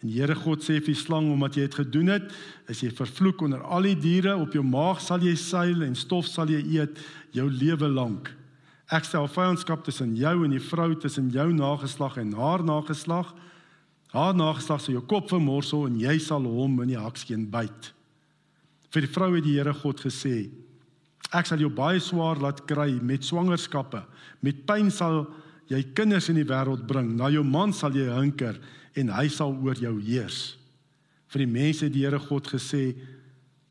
En 0.00 0.08
die 0.08 0.16
Here 0.16 0.34
God 0.34 0.62
sê 0.64 0.78
vir 0.80 0.94
die 0.94 0.96
slang 0.96 1.28
omdat 1.32 1.56
jy 1.58 1.66
dit 1.68 1.74
gedoen 1.74 2.08
het, 2.14 2.30
is 2.72 2.80
jy 2.80 2.90
vervloek 2.90 3.42
onder 3.44 3.62
al 3.62 3.82
die 3.82 3.96
diere, 4.00 4.36
op 4.36 4.54
jou 4.56 4.62
maag 4.64 5.00
sal 5.04 5.20
jy 5.20 5.34
seil 5.36 5.82
en 5.84 5.94
stof 5.94 6.28
sal 6.28 6.48
jy 6.48 6.60
eet 6.78 7.02
jou 7.36 7.44
lewe 7.50 7.88
lank. 7.88 8.30
Ek 8.90 9.04
stel 9.04 9.28
vyandskap 9.30 9.84
tussen 9.84 10.16
jou 10.18 10.32
en 10.44 10.50
die 10.50 10.62
vrou, 10.62 10.94
tussen 10.98 11.28
jou 11.30 11.50
nageslag 11.52 12.16
en 12.18 12.32
haar 12.34 12.64
nageslag. 12.64 13.34
Haar 14.10 14.34
nageslag 14.34 14.82
sal 14.82 14.96
jou 14.96 15.04
kop 15.06 15.28
vermorsel 15.30 15.86
en 15.86 15.98
jy 16.00 16.16
sal 16.22 16.46
hom 16.50 16.80
in 16.82 16.90
die 16.90 16.98
hakskeen 16.98 17.46
byt. 17.50 17.92
Vir 18.90 19.06
die 19.06 19.12
vrou 19.14 19.30
het 19.36 19.46
die 19.46 19.54
Here 19.54 19.74
God 19.76 20.02
gesê: 20.02 20.50
Ek 21.30 21.46
sal 21.46 21.62
jou 21.62 21.70
baie 21.70 22.02
swaar 22.02 22.40
laat 22.42 22.64
kry 22.66 22.96
met 23.06 23.26
swangerskappe. 23.26 24.02
Met 24.42 24.66
pyn 24.66 24.90
sal 24.90 25.28
jy 25.70 25.84
kinders 25.94 26.26
in 26.32 26.40
die 26.40 26.48
wêreld 26.48 26.88
bring. 26.90 27.14
Na 27.14 27.30
jou 27.30 27.44
man 27.46 27.70
sal 27.76 27.94
jy 27.94 28.08
hinker 28.10 28.58
en 28.98 29.14
hy 29.14 29.28
sal 29.30 29.54
oor 29.62 29.78
jou 29.78 29.94
heers. 30.02 30.56
Vir 31.30 31.44
die 31.44 31.52
mense 31.54 31.86
het 31.86 31.94
die 31.94 32.02
Here 32.02 32.18
God 32.18 32.50
gesê: 32.50 32.96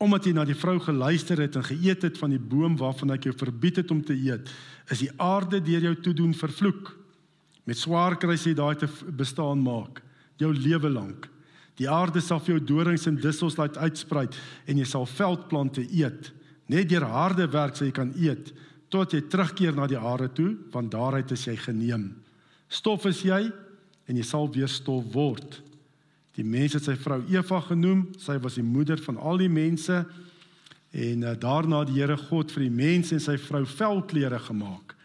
Omdat 0.00 0.24
jy 0.24 0.36
na 0.38 0.48
die 0.48 0.56
vrou 0.56 0.78
geluister 0.80 1.44
het 1.44 1.60
en 1.60 1.68
geëet 1.68 2.08
het 2.08 2.16
van 2.16 2.32
die 2.32 2.40
boom 2.40 2.80
waarvan 2.80 3.12
ek 3.12 3.28
jou 3.28 3.36
verbied 3.36 3.84
het 3.84 3.92
om 3.92 4.00
te 4.00 4.16
eet, 4.16 4.48
is 4.88 5.04
die 5.04 5.12
aarde 5.20 5.60
deur 5.60 5.90
jou 5.90 5.98
toedoen 6.00 6.32
vervloek. 6.32 6.94
Met 7.68 7.76
swaar 7.76 8.16
kry 8.16 8.40
jy 8.40 8.56
daai 8.56 8.78
te 8.80 8.88
bestaan 9.12 9.60
maak 9.60 10.00
jou 10.40 10.52
lewe 10.56 10.90
lank. 10.90 11.28
Die 11.80 11.88
aarde 11.88 12.20
sal 12.20 12.40
vir 12.44 12.56
jou 12.56 12.64
dorings 12.74 13.06
en 13.08 13.20
dussels 13.20 13.56
laat 13.56 13.78
uitsprei 13.80 14.26
en 14.68 14.80
jy 14.80 14.88
sal 14.88 15.06
veldplante 15.08 15.84
eet. 15.86 16.32
Net 16.68 16.90
deur 16.90 17.06
harde 17.08 17.46
werk 17.52 17.76
sal 17.76 17.88
jy 17.88 17.94
kan 17.96 18.12
eet 18.18 18.52
tot 18.90 19.14
jy 19.14 19.22
terugkeer 19.30 19.76
na 19.76 19.86
die 19.86 19.98
aarde 19.98 20.28
toe, 20.34 20.50
want 20.74 20.90
daaruit 20.90 21.30
is 21.30 21.46
jy 21.46 21.54
geneem. 21.62 22.08
Stof 22.70 23.06
is 23.06 23.22
jy 23.22 23.44
en 24.10 24.18
jy 24.18 24.24
sal 24.26 24.50
weer 24.50 24.70
stof 24.70 25.06
word. 25.14 25.60
Die 26.34 26.46
mens 26.46 26.74
het 26.74 26.86
sy 26.86 26.96
vrou 26.98 27.20
Eva 27.30 27.60
genoem, 27.68 28.08
sy 28.18 28.36
was 28.42 28.58
die 28.58 28.66
moeder 28.66 29.00
van 29.04 29.18
al 29.18 29.38
die 29.42 29.50
mense 29.50 30.02
en 30.90 31.22
uh, 31.22 31.36
daarna 31.38 31.84
die 31.86 32.00
Here 32.00 32.16
God 32.18 32.50
vir 32.50 32.66
die 32.66 32.74
mens 32.74 33.12
en 33.14 33.22
sy 33.22 33.36
vrou 33.38 33.62
velklere 33.68 34.40
gemaak 34.42 34.96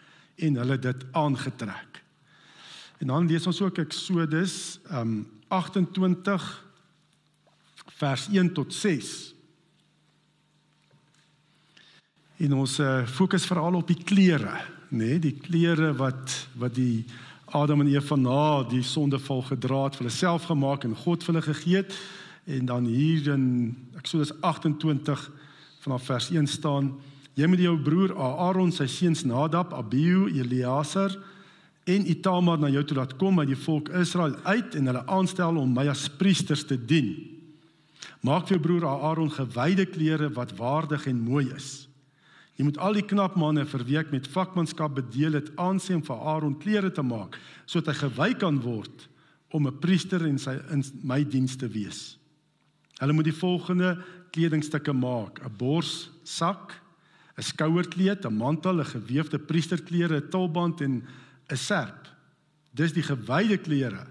en 0.42 0.58
hulle 0.62 0.78
dit 0.82 1.06
aangetrek. 1.14 2.02
En 2.98 3.08
dan 3.08 3.28
lees 3.28 3.48
ons 3.48 3.62
ook 3.62 3.78
Eksodus 3.84 4.80
um 4.92 5.26
28 5.48 6.66
vers 7.98 8.28
1 8.32 8.54
tot 8.54 8.74
6. 8.74 9.12
En 12.38 12.54
ons 12.54 12.80
uh, 12.80 13.06
fokus 13.08 13.46
veral 13.48 13.78
op 13.80 13.88
die 13.88 14.00
klere, 14.04 14.58
nê, 14.90 15.16
nee, 15.16 15.20
die 15.20 15.36
klere 15.40 15.94
wat 15.96 16.34
wat 16.60 16.76
die 16.76 17.06
Adam 17.56 17.84
en 17.84 17.92
Eva 17.92 18.18
na 18.20 18.64
die 18.68 18.84
sondeval 18.84 19.46
gedra 19.48 19.86
het 19.86 20.00
hulle 20.02 20.12
self 20.12 20.50
gemaak 20.50 20.84
en 20.84 20.96
God 20.98 21.24
vir 21.24 21.34
hulle 21.34 21.46
gegee 21.46 21.84
het. 21.84 21.94
En 22.46 22.68
dan 22.68 22.88
hier 22.90 23.32
in 23.34 23.46
Eksodus 23.96 24.34
28 24.42 25.30
vanaf 25.86 26.10
vers 26.10 26.30
1 26.34 26.48
staan: 26.48 26.92
Jy 27.36 27.48
moet 27.48 27.64
jou 27.64 27.78
broer 27.80 28.16
Aaron, 28.18 28.72
sy 28.72 28.88
seuns 28.92 29.24
Nadab, 29.24 29.74
Abihu, 29.74 30.28
Eleazar 30.34 31.16
en 31.86 32.10
Itamar 32.10 32.60
na 32.60 32.70
jou 32.74 32.84
toe 32.84 32.98
laat 32.98 33.16
kom 33.22 33.40
uit 33.40 33.52
die 33.52 33.64
volk 33.66 33.92
Israel 33.94 34.36
uit 34.44 34.76
en 34.76 34.90
hulle 34.90 35.06
aanstel 35.06 35.58
om 35.62 35.74
my 35.74 35.88
as 35.92 36.08
priesters 36.10 36.66
te 36.66 36.78
dien. 36.78 37.14
Maak 38.26 38.50
vir 38.50 38.62
broer 38.62 38.88
Aaron 38.90 39.30
gewyde 39.32 39.86
klere 39.86 40.32
wat 40.34 40.56
waardig 40.58 41.06
en 41.12 41.22
mooi 41.22 41.46
is. 41.54 41.86
Jy 42.56 42.66
moet 42.66 42.80
al 42.80 42.96
die 42.98 43.06
knap 43.06 43.36
manne 43.38 43.66
vir 43.68 43.84
wie 43.86 43.98
ek 44.00 44.14
met 44.16 44.30
vakmanskap 44.32 44.96
bedeel 44.98 45.38
het 45.38 45.52
aansien 45.62 46.02
vir 46.06 46.22
Aaron 46.24 46.56
klere 46.58 46.90
te 46.90 47.04
maak 47.04 47.38
sodat 47.68 47.94
hy 47.94 47.98
gewy 48.06 48.30
kan 48.40 48.62
word 48.64 49.10
om 49.52 49.68
'n 49.68 49.80
priester 49.80 50.26
in 50.26 50.40
sy 50.40 50.58
in 50.72 50.84
my 51.04 51.24
diens 51.24 51.56
te 51.56 51.68
wees. 51.68 52.18
Hulle 53.00 53.14
moet 53.14 53.26
die 53.26 53.42
volgende 53.42 54.02
kledingstukke 54.32 54.94
maak: 54.94 55.40
'n 55.44 55.58
borssak, 55.58 56.74
'n 57.38 57.44
skouerkleed, 57.44 58.26
'n 58.26 58.38
mantel, 58.38 58.80
'n 58.80 58.86
gewefte 58.86 59.38
priesterklere, 59.40 60.18
'n 60.18 60.30
tulband 60.30 60.82
en 60.82 61.04
'n 61.50 61.58
serp. 61.58 62.08
Dis 62.74 62.94
die 62.94 63.04
gewyde 63.04 63.58
klere 63.58 64.08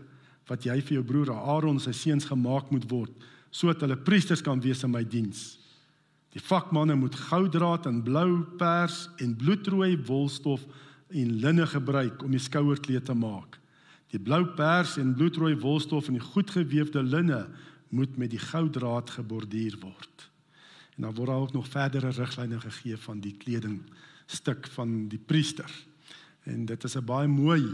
wat 0.48 0.64
jy 0.64 0.80
vir 0.80 0.98
jou 0.98 1.04
broer 1.04 1.32
Aaron 1.32 1.80
se 1.80 1.92
seuns 1.92 2.24
gemaak 2.24 2.70
moet 2.70 2.86
word 2.90 3.12
sodat 3.54 3.84
hulle 3.84 3.96
priesters 3.96 4.42
kan 4.42 4.60
wees 4.60 4.82
in 4.82 4.90
my 4.90 5.04
diens. 5.06 5.58
Die 6.34 6.42
vakmanne 6.42 6.96
moet 6.98 7.14
gouddraad 7.14 7.86
en 7.86 8.00
blou 8.02 8.42
pers 8.58 9.04
en 9.22 9.36
bloedrooi 9.38 9.94
wolstof 10.08 10.64
en 11.14 11.36
linne 11.38 11.66
gebruik 11.70 12.24
om 12.26 12.34
die 12.34 12.42
skouerkleed 12.42 13.06
te 13.06 13.14
maak. 13.14 13.60
Die 14.10 14.18
blou 14.18 14.42
pers 14.58 14.96
en 14.98 15.14
bloedrooi 15.14 15.54
wolstof 15.62 16.10
en 16.10 16.18
die 16.18 16.26
goedgewefde 16.34 17.02
linne 17.02 17.44
moet 17.94 18.18
met 18.18 18.32
die 18.34 18.42
gouddraad 18.42 19.14
geborduur 19.14 19.78
word. 19.84 20.26
En 20.96 21.06
dan 21.06 21.14
word 21.14 21.30
daar 21.30 21.46
ook 21.46 21.54
nog 21.54 21.70
verdere 21.70 22.10
riglyne 22.10 22.58
gegee 22.60 22.98
van 23.06 23.22
die 23.22 23.36
kleding 23.38 23.80
stuk 24.26 24.66
van 24.74 25.06
die 25.08 25.18
priester. 25.18 25.70
En 26.44 26.64
dit 26.66 26.84
is 26.84 26.96
'n 26.96 27.04
baie 27.04 27.28
mooi, 27.28 27.64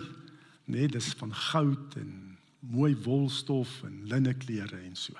nee, 0.64 0.88
dis 0.88 1.14
van 1.18 1.34
goud 1.34 1.96
en 1.96 2.38
mooi 2.58 2.96
wolstof 3.02 3.82
en 3.82 4.00
linneklere 4.04 4.76
en 4.76 4.96
so. 4.96 5.12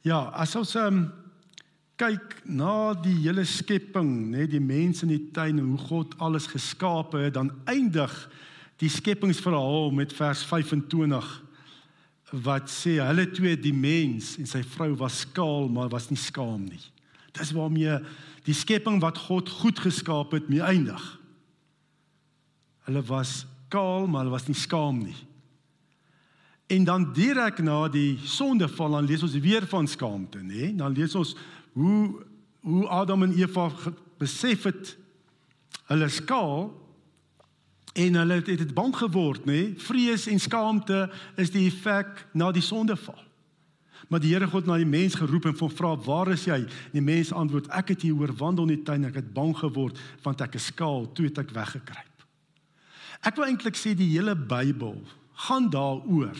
Ja, 0.00 0.18
as 0.18 0.56
ons 0.56 0.74
um, 0.74 1.12
kyk 2.00 2.38
na 2.48 2.94
die 2.94 3.16
hele 3.26 3.44
skepping, 3.44 4.30
nê, 4.32 4.46
die 4.48 4.62
mense 4.62 5.04
in 5.04 5.12
die 5.12 5.30
tuin 5.34 5.58
en 5.58 5.74
hoe 5.74 5.78
God 5.90 6.14
alles 6.18 6.46
geskape 6.46 7.18
het, 7.18 7.34
dan 7.34 7.52
eindig 7.68 8.30
die 8.80 8.88
skepingsverhaal 8.88 9.90
met 9.90 10.12
vers 10.16 10.44
25 10.48 11.28
wat 12.30 12.70
sê 12.70 12.96
hulle 13.02 13.26
twee 13.34 13.56
die 13.58 13.74
mens 13.74 14.36
en 14.38 14.46
sy 14.46 14.62
vrou 14.62 14.94
was 14.96 15.24
skaal 15.26 15.68
maar 15.68 15.90
was 15.92 16.08
nie 16.10 16.18
skaam 16.20 16.64
nie. 16.70 16.82
Dis 17.36 17.52
waarmee 17.52 17.98
die 18.46 18.54
skepping 18.56 19.00
wat 19.02 19.18
God 19.18 19.50
goed 19.60 19.82
geskaap 19.82 20.32
het 20.32 20.48
mee 20.48 20.62
eindig. 20.62 21.02
Hulle 22.90 23.04
was 23.06 23.44
kaal 23.70 24.08
maar 24.10 24.24
hulle 24.24 24.34
was 24.34 24.48
nie 24.50 24.58
skaam 24.58 24.98
nie. 25.04 25.16
En 26.70 26.84
dan 26.86 27.08
direk 27.14 27.62
na 27.62 27.84
die 27.90 28.18
sondeval 28.26 28.98
dan 28.98 29.06
lees 29.06 29.22
ons 29.26 29.38
weer 29.42 29.66
van 29.70 29.86
skaamte, 29.90 30.42
nê? 30.42 30.72
Dan 30.74 30.94
lees 30.94 31.14
ons 31.18 31.36
hoe 31.78 32.26
hoe 32.60 32.88
Adam 32.92 33.22
en 33.22 33.32
Eva 33.38 33.70
besef 34.20 34.66
het 34.68 34.96
hulle 35.88 36.08
skaal 36.12 36.68
en 37.92 38.14
hulle 38.20 38.34
het 38.34 38.46
dit 38.46 38.74
bang 38.74 38.92
geword 38.96 39.46
nê 39.48 39.62
vrees 39.80 40.28
en 40.30 40.42
skaamte 40.42 41.06
is 41.40 41.50
die 41.54 41.66
effek 41.70 42.26
na 42.36 42.50
die 42.54 42.64
sondeval 42.64 43.18
maar 44.10 44.22
die 44.22 44.32
Here 44.34 44.48
God 44.50 44.66
na 44.66 44.76
die 44.80 44.88
mens 44.88 45.16
geroep 45.18 45.48
en 45.48 45.56
hom 45.56 45.72
vra 45.72 45.94
waar 46.04 46.32
is 46.34 46.46
jy 46.48 46.60
die 46.92 47.04
mens 47.04 47.32
antwoord 47.32 47.70
ek 47.80 47.94
het 47.94 48.06
hier 48.06 48.18
oor 48.20 48.34
wandel 48.36 48.68
in 48.68 48.76
die 48.76 48.86
tuin 48.86 49.08
ek 49.08 49.22
het 49.22 49.34
bang 49.34 49.56
geword 49.56 49.98
want 50.24 50.44
ek 50.44 50.60
is 50.60 50.70
skaal 50.74 51.08
toe 51.14 51.30
het 51.30 51.42
ek 51.42 51.56
weggekruip 51.56 52.09
ek 53.26 53.36
wil 53.36 53.50
eintlik 53.50 53.76
sê 53.76 53.94
die 53.96 54.12
hele 54.14 54.34
Bybel 54.36 54.98
gaan 55.46 55.68
daaroor 55.72 56.36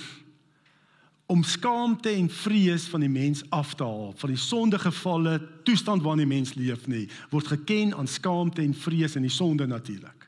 om 1.31 1.45
skaamte 1.47 2.11
en 2.11 2.27
vrees 2.31 2.89
van 2.91 3.05
die 3.05 3.13
mens 3.13 3.45
af 3.55 3.77
te 3.79 3.87
haal 3.87 4.11
van 4.19 4.33
die 4.33 4.41
sondegevalle 4.41 5.37
toestand 5.69 6.03
waarin 6.03 6.25
die 6.25 6.33
mens 6.33 6.57
leef 6.59 6.89
nie 6.91 7.05
word 7.31 7.53
geken 7.53 7.95
aan 7.95 8.11
skaamte 8.11 8.65
en 8.65 8.75
vrees 8.75 9.15
in 9.15 9.29
die 9.29 9.31
sonde 9.31 9.69
natuurlik. 9.71 10.27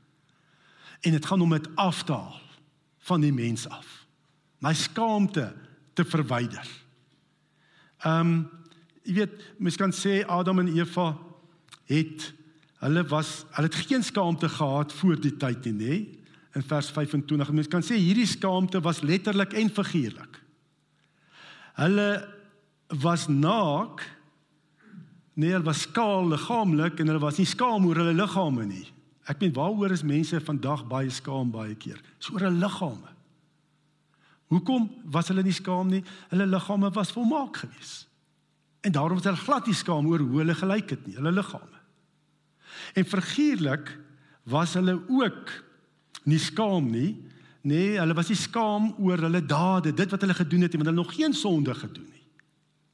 En 1.03 1.17
dit 1.17 1.27
gaan 1.27 1.43
om 1.43 1.51
dit 1.51 1.67
af 1.75 2.05
te 2.07 2.15
haal 2.15 2.39
van 3.03 3.21
die 3.21 3.33
mens 3.35 3.67
af. 3.67 3.89
My 4.63 4.75
skaamte 4.79 5.51
te 5.99 6.05
verwyder. 6.05 6.69
Ehm 8.07 8.21
um, 8.21 8.35
jy 9.03 9.17
weet 9.17 9.33
mens 9.59 9.77
kan 9.77 9.91
sê 9.91 10.21
Adam 10.31 10.61
en 10.63 10.69
Eva 10.77 11.17
het 11.91 12.29
hulle 12.79 13.03
was 13.11 13.41
hulle 13.57 13.67
het 13.67 13.87
geen 13.89 14.05
skaamte 14.07 14.49
gehad 14.49 14.93
voor 14.95 15.19
die 15.19 15.35
tyd 15.35 15.67
nie 15.67 15.75
nê 15.75 15.97
in 16.55 16.63
vers 16.63 16.91
25 16.91 17.53
mens 17.53 17.69
kan 17.69 17.85
sê 17.85 17.97
hierdie 17.97 18.29
skaamte 18.29 18.81
was 18.85 19.01
letterlik 19.01 19.55
en 19.57 19.71
figuurlik 19.73 20.43
Hulle 21.73 22.29
was 23.01 23.29
naak. 23.29 24.03
Nee, 25.35 25.55
hulle 25.55 25.65
was 25.65 25.87
skaal 25.87 26.29
liggaamlik 26.29 27.01
en 27.01 27.09
hulle 27.09 27.23
was 27.23 27.39
nie 27.41 27.49
skaam 27.49 27.87
oor 27.89 28.03
hulle 28.03 28.13
liggame 28.17 28.67
nie. 28.69 28.85
Ek 29.31 29.41
meen 29.41 29.55
waaroor 29.57 29.95
is 29.95 30.05
mense 30.05 30.41
vandag 30.45 30.85
baie 30.91 31.11
skaam 31.11 31.53
baie 31.55 31.75
keer? 31.81 32.01
So 32.21 32.37
oor 32.37 32.45
hulle 32.49 32.61
liggame. 32.61 33.17
Hoekom 34.53 34.91
was 35.15 35.31
hulle 35.33 35.45
nie 35.47 35.57
skaam 35.57 35.89
nie? 35.89 36.03
Hulle 36.35 36.51
liggame 36.51 36.93
was 36.93 37.15
volmaak 37.15 37.63
geweest. 37.63 38.11
En 38.85 38.93
daarom 38.93 39.17
was 39.17 39.31
hulle 39.31 39.41
glad 39.41 39.71
nie 39.71 39.79
skaam 39.79 40.09
oor 40.11 40.21
hoe 40.21 40.43
hulle 40.43 40.59
gelyk 40.59 40.93
het 40.93 41.07
nie, 41.07 41.17
hulle 41.17 41.33
liggame. 41.33 41.81
En 42.99 43.09
figuurlik 43.09 43.95
was 44.51 44.75
hulle 44.77 44.99
ook 45.09 45.53
nie 46.25 46.39
skaam 46.39 46.91
nie 46.91 47.11
Nee, 47.63 47.95
hulle 48.01 48.15
was 48.19 48.31
nie 48.33 48.39
skaam 48.39 48.89
oor 48.99 49.21
hulle 49.23 49.41
dade, 49.47 49.93
dit 49.95 50.11
wat 50.11 50.25
hulle 50.25 50.35
gedoen 50.35 50.67
het, 50.67 50.75
want 50.75 50.89
hulle 50.89 50.99
nog 50.99 51.15
geen 51.15 51.35
sonde 51.35 51.75
gedoen 51.79 52.09
nie. 52.11 52.25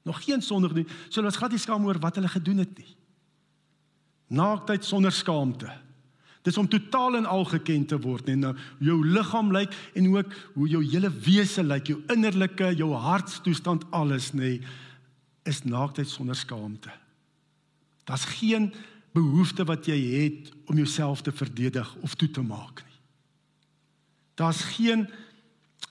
Nog 0.08 0.20
geen 0.24 0.42
sonde 0.44 0.68
gedoen. 0.68 0.88
So 1.08 1.20
hulle 1.20 1.30
was 1.30 1.38
glad 1.40 1.54
nie 1.56 1.60
skaam 1.62 1.86
oor 1.88 2.00
wat 2.02 2.18
hulle 2.20 2.28
gedoen 2.28 2.60
het 2.60 2.74
nie. 2.76 2.90
Naaktheid 4.36 4.84
sonder 4.84 5.12
skaamte. 5.12 5.70
Dis 6.44 6.58
om 6.60 6.68
totaal 6.68 7.16
en 7.16 7.28
al 7.28 7.46
geken 7.48 7.86
te 7.88 7.96
word, 8.00 8.28
net 8.28 8.38
nou 8.40 8.52
jou 8.84 8.98
liggaam 9.04 9.48
lyk 9.52 9.72
en 9.96 10.10
ook 10.12 10.36
hoe 10.54 10.68
jou 10.68 10.82
hele 10.84 11.10
wese 11.24 11.64
lyk, 11.64 11.88
jou 11.88 12.02
innerlike, 12.12 12.70
jou 12.76 12.92
hartstoestand 12.92 13.86
alles 13.96 14.30
nê 14.36 14.58
is 15.48 15.62
naaktheid 15.64 16.08
sonder 16.08 16.36
skaamte. 16.36 16.92
Daar's 18.04 18.28
geen 18.36 18.68
behoefte 19.16 19.64
wat 19.68 19.88
jy 19.88 19.96
het 20.12 20.52
om 20.68 20.76
jouself 20.76 21.24
te 21.24 21.32
verdedig 21.32 21.88
of 22.04 22.14
toe 22.20 22.28
te 22.30 22.44
maak 22.44 22.84
nie. 22.84 22.87
Daar's 24.38 24.62
geen 24.76 25.08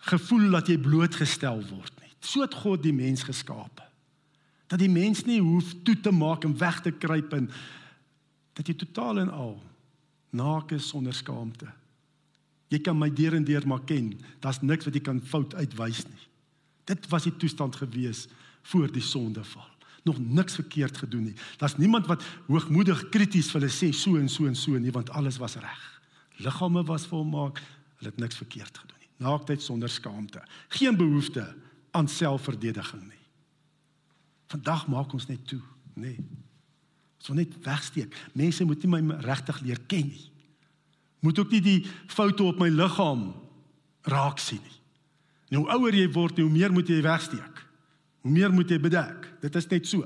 gevoel 0.08 0.50
dat 0.56 0.70
jy 0.72 0.78
blootgestel 0.80 1.60
word 1.68 1.92
nie. 2.00 2.12
So 2.24 2.46
het 2.46 2.56
God 2.56 2.84
die 2.84 2.96
mens 2.96 3.26
geskaap. 3.28 3.82
Dat 4.72 4.80
die 4.80 4.92
mens 4.92 5.26
nie 5.28 5.40
hoef 5.44 5.74
toe 5.88 5.96
te 6.00 6.12
maak 6.12 6.48
en 6.48 6.56
weg 6.60 6.80
te 6.84 6.92
kruip 6.92 7.34
en 7.36 7.50
dat 8.58 8.68
jy 8.68 8.76
totaal 8.80 9.26
en 9.26 9.32
al 9.32 9.58
naak 10.36 10.72
is 10.76 10.88
sonder 10.92 11.16
skaamte. 11.16 11.68
Jy 12.72 12.82
kan 12.84 12.98
my 13.00 13.08
deur 13.14 13.36
en 13.38 13.46
deur 13.48 13.68
maar 13.68 13.84
ken. 13.88 14.12
Daar's 14.44 14.62
niks 14.62 14.88
wat 14.88 14.96
jy 14.96 15.04
kan 15.04 15.22
fout 15.24 15.56
uitwys 15.56 16.04
nie. 16.08 16.26
Dit 16.88 17.08
was 17.12 17.28
die 17.28 17.36
toestand 17.36 17.76
gewees 17.80 18.28
voor 18.72 18.92
die 18.92 19.04
sondeval. 19.04 19.68
Nog 20.08 20.20
niks 20.20 20.60
verkeerd 20.60 20.98
gedoen 20.98 21.30
nie. 21.32 21.36
Daar's 21.60 21.78
niemand 21.80 22.08
wat 22.08 22.24
hoogmoedig 22.48 23.10
krities 23.12 23.52
vir 23.52 23.62
hulle 23.62 23.72
sê 23.72 23.92
so 23.96 24.20
en 24.20 24.30
so 24.32 24.48
en 24.48 24.56
so 24.56 24.80
nie 24.80 24.94
want 24.96 25.12
alles 25.16 25.40
was 25.40 25.60
reg. 25.60 25.84
Liggame 26.44 26.84
was 26.88 27.08
volmaak. 27.08 27.60
Hulle 27.98 28.10
het 28.14 28.20
niks 28.22 28.38
verkeerd 28.38 28.78
gedoen 28.78 28.98
nie. 29.02 29.10
Naaktheid 29.26 29.62
sonder 29.62 29.90
skaamte. 29.90 30.44
Geen 30.68 30.98
behoefte 30.98 31.56
aan 31.92 32.08
selfverdediging 32.08 33.04
nie. 33.04 33.24
Vandag 34.48 34.88
maak 34.88 35.14
ons 35.14 35.28
net 35.28 35.48
toe, 35.48 35.62
nê. 35.94 36.14
Nee. 36.16 36.28
So 37.18 37.34
net 37.34 37.56
wegsteek. 37.66 38.14
Mense 38.38 38.64
moet 38.64 38.84
nie 38.84 38.92
my 38.94 39.18
regtig 39.26 39.60
leer 39.66 39.80
ken 39.90 40.08
nie. 40.08 40.28
Moet 41.26 41.40
ook 41.42 41.52
nie 41.52 41.62
die 41.66 41.80
foute 42.14 42.46
op 42.46 42.60
my 42.62 42.70
liggaam 42.70 43.32
raak 44.08 44.40
sien 44.40 44.62
nie. 44.62 44.78
Nou 45.58 45.66
ouer 45.74 45.96
jy 45.96 46.06
word, 46.14 46.38
hoe 46.38 46.52
meer 46.52 46.72
moet 46.72 46.88
jy 46.92 47.02
wegsteek. 47.02 47.64
Hoe 48.22 48.32
meer 48.32 48.54
moet 48.54 48.70
jy 48.70 48.80
bedek. 48.84 49.28
Dit 49.42 49.56
is 49.56 49.68
net 49.72 49.88
so. 49.90 50.06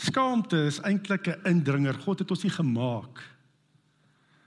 Skaamte 0.00 0.66
is 0.68 0.80
eintlik 0.84 1.26
'n 1.28 1.48
indringer. 1.48 1.94
God 1.94 2.18
het 2.18 2.30
ons 2.30 2.42
nie 2.42 2.52
gemaak 2.52 3.33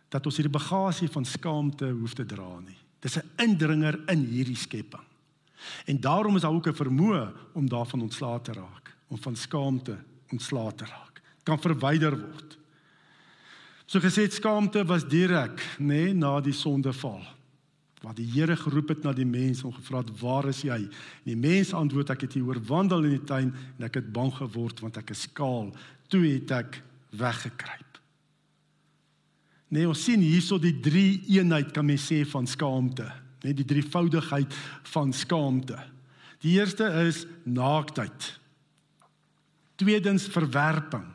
dat 0.10 0.26
ons 0.26 0.36
hierdie 0.40 0.54
bagasie 0.60 1.10
van 1.12 1.26
skaamte 1.26 1.90
hoef 1.90 2.14
te 2.14 2.26
dra 2.26 2.60
nie. 2.60 2.78
Dis 3.00 3.18
'n 3.18 3.30
indringer 3.38 4.00
in 4.10 4.26
hierdie 4.26 4.56
skepping. 4.56 5.04
En 5.86 6.00
daarom 6.00 6.36
is 6.36 6.42
daar 6.42 6.54
ook 6.54 6.68
'n 6.68 6.74
vermoë 6.84 7.34
om 7.54 7.70
daarvan 7.70 8.02
ontslae 8.02 8.42
te 8.42 8.54
raak 8.54 8.96
om 9.08 9.18
van 9.18 9.36
skaamte 9.36 9.98
ontslae 10.32 10.76
te 10.76 10.86
raak. 10.86 11.22
Kan 11.44 11.60
verwyder 11.60 12.20
word. 12.20 12.58
So 13.86 14.00
gesê 14.00 14.28
skaamte 14.30 14.86
was 14.86 15.08
direk, 15.08 15.62
nê, 15.80 15.86
nee, 15.86 16.14
na 16.14 16.42
die 16.42 16.54
sondeval. 16.54 17.24
Waar 18.02 18.16
die 18.16 18.28
Here 18.32 18.56
geroep 18.56 18.90
het 18.90 19.04
na 19.04 19.14
die 19.14 19.26
mens 19.26 19.64
en 19.64 19.74
gevra 19.74 19.98
het, 19.98 20.20
"Waar 20.20 20.48
is 20.48 20.62
jy?" 20.62 20.76
En 20.76 20.92
die 21.24 21.36
mens 21.36 21.74
antwoord, 21.74 22.10
"Ek 22.10 22.22
het 22.22 22.34
hier 22.34 22.44
oor 22.44 22.60
wandel 22.66 23.04
in 23.04 23.10
die 23.10 23.24
tuin 23.24 23.56
en 23.78 23.86
ek 23.86 23.94
het 23.94 24.12
bang 24.12 24.34
geword 24.34 24.80
want 24.80 24.98
ek 24.98 25.10
is 25.10 25.22
skaal." 25.22 25.74
Toe 26.08 26.26
het 26.26 26.52
ek 26.52 26.84
weggekruip. 27.10 27.87
Nee, 29.67 29.88
ons 29.88 30.03
sien 30.07 30.21
hierso 30.24 30.59
die 30.62 30.77
drie 30.79 31.19
eenheid 31.27 31.74
kan 31.75 31.86
mens 31.88 32.05
sê 32.07 32.21
van 32.29 32.47
skaamte, 32.47 33.07
net 33.43 33.57
die 33.59 33.67
drievoudigheid 33.67 34.53
van 34.93 35.12
skaamte. 35.13 35.79
Die 36.43 36.55
eerste 36.55 36.88
is 37.03 37.25
naaktheid. 37.43 38.31
Tweedens 39.77 40.27
verwerping. 40.31 41.05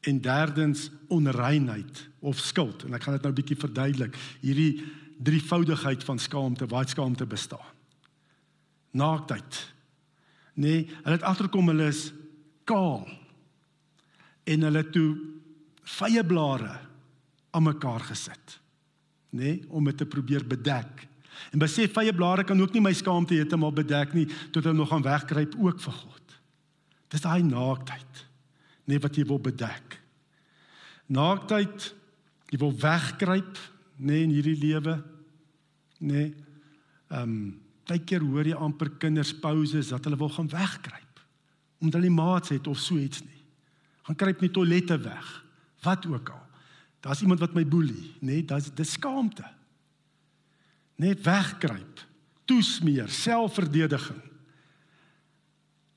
En 0.00 0.20
derdens 0.20 0.88
onreinheid 1.12 2.08
of 2.24 2.38
skuld. 2.40 2.84
En 2.84 2.96
ek 2.96 3.04
gaan 3.04 3.16
dit 3.18 3.22
nou 3.22 3.32
'n 3.32 3.40
bietjie 3.40 3.56
verduidelik. 3.56 4.16
Hierdie 4.40 4.84
drievoudigheid 5.20 6.04
van 6.04 6.18
skaamte, 6.18 6.66
waar 6.66 6.88
skaamte 6.88 7.26
bestaan. 7.26 7.68
Naaktheid. 8.92 9.72
Nee, 10.54 10.88
hulle 11.02 11.16
het 11.16 11.22
agterkom 11.22 11.68
hulle 11.68 11.86
is 11.86 12.12
kaal. 12.64 13.08
En 14.44 14.60
hulle 14.60 14.90
toe 14.90 15.16
vye 15.82 16.24
blare 16.24 16.89
aan 17.50 17.66
mekaar 17.66 18.00
gesit. 18.00 18.58
Nee, 19.30 19.64
om 19.68 19.84
dit 19.84 19.96
te 19.96 20.06
probeer 20.06 20.46
bedek. 20.46 21.06
En 21.50 21.62
besef 21.62 21.94
vye 21.94 22.12
blare 22.14 22.44
kan 22.44 22.60
ook 22.60 22.74
nie 22.74 22.82
my 22.84 22.92
skaamte 22.94 23.34
heeltemal 23.34 23.72
bedek 23.72 24.12
nie 24.14 24.26
tot 24.50 24.64
hulle 24.64 24.76
nog 24.76 24.90
gaan 24.90 25.06
wegkruip 25.06 25.54
ook 25.58 25.80
vir 25.80 25.96
God. 26.02 26.36
Dis 27.10 27.24
daai 27.24 27.42
naaktheid. 27.46 28.26
Nee 28.90 29.00
wat 29.02 29.16
jy 29.16 29.24
wil 29.26 29.40
bedek. 29.42 29.96
Naaktheid, 31.10 31.90
jy 32.50 32.58
wil 32.62 32.74
wegkruip, 32.78 33.58
nê 33.98 34.12
nee, 34.12 34.26
in 34.26 34.34
hierdie 34.34 34.58
lewe. 34.58 35.00
Nê. 35.98 36.12
Nee, 36.12 36.30
ehm 37.10 37.26
um, 37.26 37.40
baie 37.90 38.04
keer 38.06 38.22
hoor 38.22 38.46
jy 38.46 38.54
amper 38.54 38.92
kinders 39.02 39.32
pauses 39.42 39.88
dat 39.90 40.04
hulle 40.06 40.18
wil 40.20 40.30
gaan 40.30 40.46
wegkruip. 40.52 41.22
Omdat 41.82 41.96
hulle 41.98 42.12
maats 42.14 42.52
het 42.54 42.68
of 42.70 42.78
so 42.78 42.94
iets 42.94 43.24
nie. 43.24 43.40
Gaan 44.06 44.18
kruip 44.20 44.44
nie 44.44 44.50
toilette 44.54 44.98
weg. 45.02 45.32
Wat 45.82 46.06
ook 46.06 46.30
al. 46.30 46.44
Daar's 47.00 47.22
iemand 47.24 47.40
wat 47.40 47.54
my 47.56 47.64
boelie, 47.66 48.12
nê, 48.20 48.40
nee, 48.40 48.44
dis 48.44 48.68
dis 48.76 48.96
skaamte. 48.98 49.46
Net 51.00 51.22
wegkruip. 51.24 52.02
Toesmeer, 52.44 53.08
selfverdediging. 53.08 54.20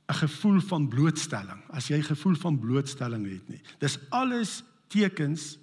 'n 0.08 0.14
gevoel 0.14 0.60
van 0.62 0.88
blootstelling. 0.88 1.62
As 1.70 1.88
jy 1.88 2.02
gevoel 2.02 2.36
van 2.36 2.60
blootstelling 2.60 3.26
het 3.26 3.50
nie. 3.50 3.62
Dis 3.80 3.98
alles 4.10 4.64
tekens 4.88 5.58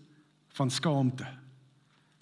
van 0.48 0.70
skaamte. 0.70 1.26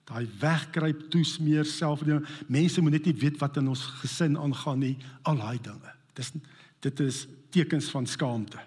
Daai 0.04 0.28
wegkruip, 0.40 1.11
toesmeer, 1.11 1.64
selfding. 1.64 2.26
Mense 2.48 2.81
moet 2.81 2.96
net 2.96 3.04
nie 3.04 3.14
weet 3.14 3.38
wat 3.38 3.57
in 3.57 3.68
ons 3.68 3.83
gesin 4.02 4.38
aangaan 4.38 4.78
nie, 4.78 4.96
al 5.22 5.37
daai 5.37 5.59
dinge. 5.62 5.92
Dis 6.14 6.33
dit 6.81 7.00
is 7.00 7.26
tekens 7.50 7.90
van 7.90 8.07
skaamte. 8.07 8.59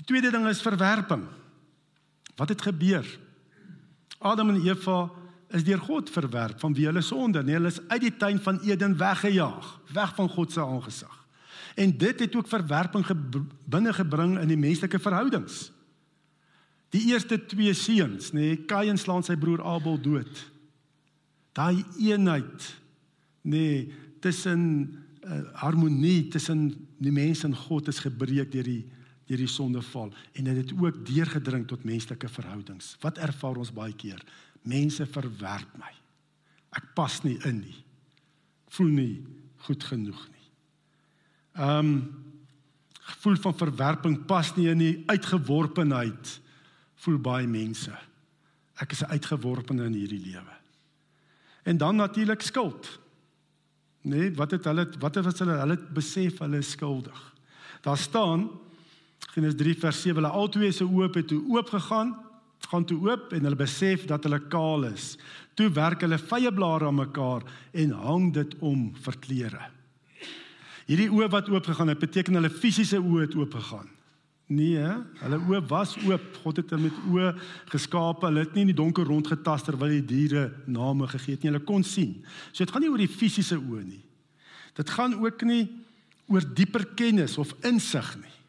Die 0.00 0.04
tweede 0.08 0.30
ding 0.30 0.46
is 0.48 0.62
verwerping. 0.64 1.26
Wat 2.36 2.48
het 2.48 2.62
gebeur? 2.62 3.18
Adam 4.18 4.48
en 4.48 4.62
Eva 4.62 5.10
is 5.52 5.64
deur 5.64 5.78
God 5.78 6.10
verwerp 6.10 6.60
van 6.60 6.74
wie 6.74 6.86
hulle 6.88 7.02
sonde, 7.04 7.42
nee, 7.44 7.54
hulle 7.58 7.72
is 7.72 7.80
uit 7.88 8.00
die 8.00 8.14
tuin 8.16 8.38
van 8.40 8.60
Eden 8.64 8.96
weggejaag, 8.96 9.80
weg 9.92 10.14
van 10.14 10.28
God 10.28 10.52
se 10.52 10.60
aangesig. 10.64 11.18
En 11.76 11.96
dit 11.98 12.20
het 12.20 12.36
ook 12.36 12.48
verwerping 12.48 13.06
binne 13.64 13.92
gebring 13.92 14.38
in 14.40 14.48
die 14.48 14.60
menslike 14.60 14.98
verhoudings. 14.98 15.70
Die 16.92 17.06
eerste 17.12 17.38
twee 17.48 17.72
seuns, 17.74 18.32
nê, 18.32 18.52
nee, 18.52 18.56
Kain 18.68 18.98
slaan 19.00 19.24
sy 19.24 19.36
broer 19.40 19.62
Abel 19.64 19.96
dood. 20.00 20.42
Daai 21.56 21.84
eenheid, 22.00 22.68
nê, 23.42 23.56
nee, 23.56 23.78
tussen 24.22 24.62
uh, 25.26 25.40
harmonie 25.58 26.28
tussen 26.30 26.70
die 27.02 27.12
mens 27.12 27.42
en 27.46 27.56
God 27.56 27.88
is 27.90 28.02
gebreek 28.04 28.52
deur 28.52 28.68
die 28.68 28.84
deur 29.32 29.40
die 29.40 29.50
sondeval 29.50 30.12
en 30.36 30.48
dit 30.50 30.60
het 30.60 30.72
ook 30.76 31.00
deurgedring 31.08 31.64
tot 31.68 31.86
menslike 31.88 32.28
verhoudings. 32.28 32.96
Wat 33.00 33.20
ervaar 33.22 33.60
ons 33.62 33.72
baie 33.72 33.94
keer? 33.96 34.20
Mense 34.68 35.06
verwerp 35.08 35.78
my. 35.80 35.92
Ek 36.76 36.92
pas 36.96 37.18
nie 37.24 37.38
in 37.48 37.62
nie. 37.64 37.78
Ek 38.68 38.76
voel 38.76 38.92
nie 38.96 39.14
goed 39.66 39.88
genoeg 39.88 40.26
nie. 40.28 40.50
Ehm 41.60 41.78
um, 41.78 41.96
gevoel 43.02 43.36
van 43.42 43.54
verwerping 43.58 44.14
pas 44.30 44.52
nie 44.56 44.68
in 44.70 44.78
die 44.78 45.02
uitgeworpenheid 45.10 46.28
voel 47.02 47.16
baie 47.18 47.48
mense. 47.50 47.92
Ek 48.78 48.92
is 48.94 49.02
'n 49.02 49.10
uitgeworpene 49.10 49.84
in 49.90 49.96
hierdie 49.98 50.22
lewe. 50.22 50.54
En 51.64 51.76
dan 51.76 51.96
natuurlik 51.96 52.40
skuld. 52.42 53.00
Nee, 54.02 54.32
wat 54.34 54.50
het 54.50 54.64
hulle 54.64 54.86
wat 54.98 55.14
het 55.14 55.38
hulle 55.38 55.58
hulle 55.58 55.78
besef 55.92 56.38
hulle 56.38 56.58
is 56.58 56.70
skuldig. 56.70 57.34
Daar 57.82 57.98
staan 57.98 58.50
Genesis 59.30 59.56
3 59.56 59.78
vers 59.80 60.02
7 60.02 60.20
hulle 60.20 60.32
albei 60.34 60.72
se 60.72 60.84
oop 60.84 61.14
het 61.16 61.28
toe 61.30 61.40
oop 61.54 61.70
gegaan, 61.72 62.12
gaan 62.68 62.84
toe 62.88 62.98
oop 63.06 63.32
en 63.32 63.46
hulle 63.46 63.58
besef 63.58 64.04
dat 64.10 64.24
hulle 64.26 64.40
kaal 64.52 64.84
is. 64.90 65.14
Toe 65.58 65.70
werk 65.72 66.04
hulle 66.04 66.18
vye 66.18 66.52
blare 66.52 66.88
aan 66.88 67.00
mekaar 67.00 67.46
en 67.72 67.94
hang 68.04 68.28
dit 68.34 68.54
om 68.60 68.90
vir 69.04 69.18
klere. 69.24 69.64
Hierdie 70.88 71.10
oë 71.12 71.30
wat 71.32 71.48
oop 71.52 71.66
gegaan 71.68 71.92
het, 71.92 72.00
beteken 72.00 72.36
hulle 72.38 72.50
fisiese 72.52 73.00
oë 73.00 73.26
het 73.26 73.36
oop 73.38 73.54
gegaan. 73.60 73.88
Nee, 74.52 74.84
hulle 75.22 75.38
oë 75.48 75.62
was 75.70 75.94
oop. 76.04 76.24
God 76.42 76.58
het 76.60 76.74
hulle 76.74 76.90
met 76.90 76.98
oë 77.08 77.30
geskape. 77.72 78.26
Hulle 78.26 78.42
het 78.44 78.56
nie 78.56 78.66
in 78.66 78.72
die 78.72 78.76
donker 78.76 79.08
rondgetas 79.08 79.64
terwyl 79.64 79.94
die 79.94 80.04
diere 80.04 80.50
name 80.66 81.08
gegee 81.08 81.38
het 81.38 81.44
nie. 81.44 81.52
Hulle 81.54 81.64
kon 81.64 81.86
sien. 81.86 82.18
So 82.50 82.64
dit 82.64 82.74
gaan 82.74 82.84
nie 82.84 82.90
oor 82.92 83.00
die 83.00 83.08
fisiese 83.08 83.56
oë 83.56 83.86
nie. 83.86 84.02
Dit 84.76 84.92
gaan 84.92 85.16
ook 85.22 85.46
nie 85.48 85.64
oor 86.28 86.44
dieper 86.44 86.84
kennis 86.98 87.38
of 87.40 87.54
insig 87.64 88.14
nie 88.20 88.41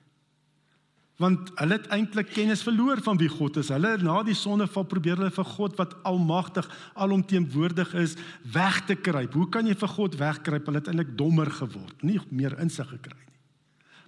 want 1.22 1.52
hulle 1.60 1.78
het 1.78 1.92
eintlik 1.94 2.32
kennis 2.34 2.64
verloor 2.66 3.02
van 3.06 3.20
wie 3.22 3.30
God 3.30 3.60
is. 3.62 3.70
Hulle 3.74 3.94
na 4.02 4.16
die 4.26 4.38
sondeval 4.38 4.88
probeer 4.90 5.20
hulle 5.20 5.34
vir 5.34 5.50
God 5.54 5.76
wat 5.78 5.94
almagtig, 6.10 6.68
alomteenwoordig 6.94 7.94
is, 8.02 8.16
weg 8.54 8.82
te 8.90 8.96
kruip. 8.96 9.36
Hoe 9.38 9.50
kan 9.54 9.70
jy 9.70 9.76
vir 9.78 9.94
God 9.94 10.18
wegkruip? 10.20 10.66
Hulle 10.66 10.82
het 10.82 10.90
eintlik 10.90 11.14
dommer 11.20 11.52
geword, 11.54 12.02
nie 12.02 12.20
meer 12.34 12.58
insig 12.64 12.90
gekry 12.90 13.20
nie. 13.20 13.40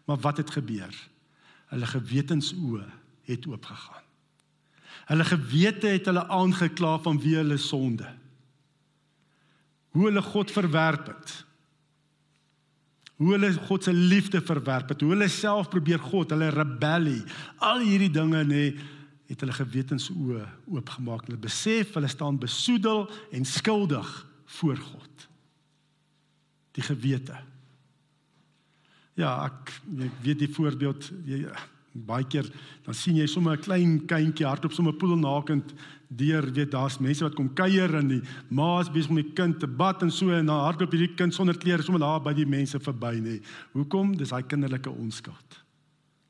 Maar 0.10 0.22
wat 0.26 0.42
het 0.42 0.52
gebeur? 0.54 0.98
Hulle 1.74 1.88
gewetensoë 1.90 2.84
het 3.30 3.48
oopgegaan. 3.50 4.04
Hulle 5.06 5.26
gewete 5.26 5.88
het 5.94 6.08
hulle 6.10 6.26
aangekla 6.34 6.98
van 7.06 7.20
wie 7.22 7.36
hulle 7.38 7.58
sonde. 7.62 8.08
Hoe 9.94 10.08
hulle 10.10 10.22
God 10.22 10.52
verwerp 10.52 11.10
het. 11.14 11.34
Hoe 13.16 13.32
hulle 13.32 13.54
God 13.68 13.84
se 13.84 13.94
liefde 13.94 14.42
verwerp 14.44 14.92
het. 14.92 15.02
Hoe 15.02 15.14
hulle 15.14 15.30
self 15.32 15.70
probeer 15.72 16.02
God, 16.04 16.34
hulle 16.36 16.50
rebellie. 16.52 17.22
Al 17.64 17.84
hierdie 17.86 18.12
dinge 18.12 18.44
nê 18.44 18.50
nee, 18.52 18.76
het 19.30 19.42
hulle 19.42 19.56
gewetensoë 19.56 20.42
oopgemaak. 20.76 21.26
Hulle 21.30 21.40
besef 21.42 21.96
hulle 21.96 22.12
staan 22.12 22.40
besoedel 22.42 23.06
en 23.32 23.48
skuldig 23.48 24.12
voor 24.60 24.78
God. 24.78 25.28
Die 26.76 26.84
gewete. 26.84 27.40
Ja, 29.16 29.38
ek, 29.48 29.72
ek 30.10 30.20
weet 30.26 30.44
die 30.44 30.52
voorbeeld 30.52 31.08
jy 31.26 31.46
baie 31.96 32.26
keer 32.28 32.48
dan 32.84 32.94
sien 32.94 33.16
jy 33.16 33.28
sommer 33.28 33.58
'n 33.58 33.62
klein 33.62 34.06
kindjie 34.06 34.46
hardop 34.46 34.74
sommer 34.74 34.94
poelnakend 34.94 35.74
deur 36.10 36.46
weet 36.54 36.72
daar's 36.72 37.00
mense 37.00 37.24
wat 37.24 37.36
kom 37.36 37.54
kuier 37.54 37.96
en 37.96 38.08
die 38.08 38.22
ma 38.50 38.80
is 38.82 38.92
besig 38.92 39.10
om 39.10 39.20
die 39.20 39.34
kind 39.34 39.60
te 39.60 39.68
bad 39.68 40.04
en 40.04 40.12
so 40.12 40.30
en 40.30 40.46
dan 40.46 40.64
hardop 40.66 40.92
hierdie 40.92 41.16
kind 41.16 41.34
sonder 41.34 41.58
klere 41.58 41.84
sommer 41.84 42.04
daar 42.04 42.22
by 42.22 42.34
die 42.34 42.46
mense 42.46 42.80
verby 42.80 43.16
nê. 43.20 43.40
Hoekom? 43.74 44.16
Dis 44.18 44.30
daai 44.30 44.44
kinderlike 44.44 44.90
onskuld. 44.92 45.62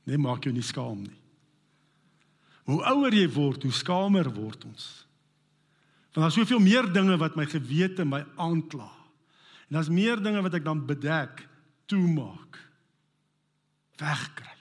Nee, 0.06 0.18
maak 0.18 0.46
jou 0.46 0.54
nie 0.54 0.66
skaam 0.66 1.04
nie. 1.04 1.20
Hoe 2.66 2.82
ouer 2.94 3.14
jy 3.14 3.28
word, 3.30 3.64
hoe 3.64 3.74
skamer 3.74 4.30
word 4.34 4.66
ons. 4.66 5.06
Want 6.14 6.26
daar's 6.26 6.38
soveel 6.40 6.64
meer 6.64 6.88
dinge 6.94 7.18
wat 7.22 7.36
my 7.36 7.46
gewete 7.46 8.06
my 8.06 8.24
aankla. 8.42 8.90
En 9.68 9.78
daar's 9.78 9.92
meer 9.92 10.22
dinge 10.24 10.42
wat 10.46 10.54
ek 10.54 10.66
dan 10.66 10.86
bedek, 10.88 11.46
toemaak. 11.92 12.62
Wegkry. 14.00 14.55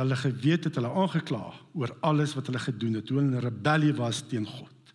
Hulle 0.00 0.16
geweet 0.16 0.64
het 0.68 0.78
hulle 0.78 0.90
aangekla 1.02 1.42
oor 1.76 1.92
alles 2.06 2.32
wat 2.36 2.48
hulle 2.48 2.62
gedoen 2.62 2.98
het, 3.00 3.08
hoe 3.08 3.18
hulle 3.20 3.36
'n 3.36 3.44
rebellie 3.44 3.94
was 3.94 4.22
teen 4.28 4.46
God. 4.46 4.94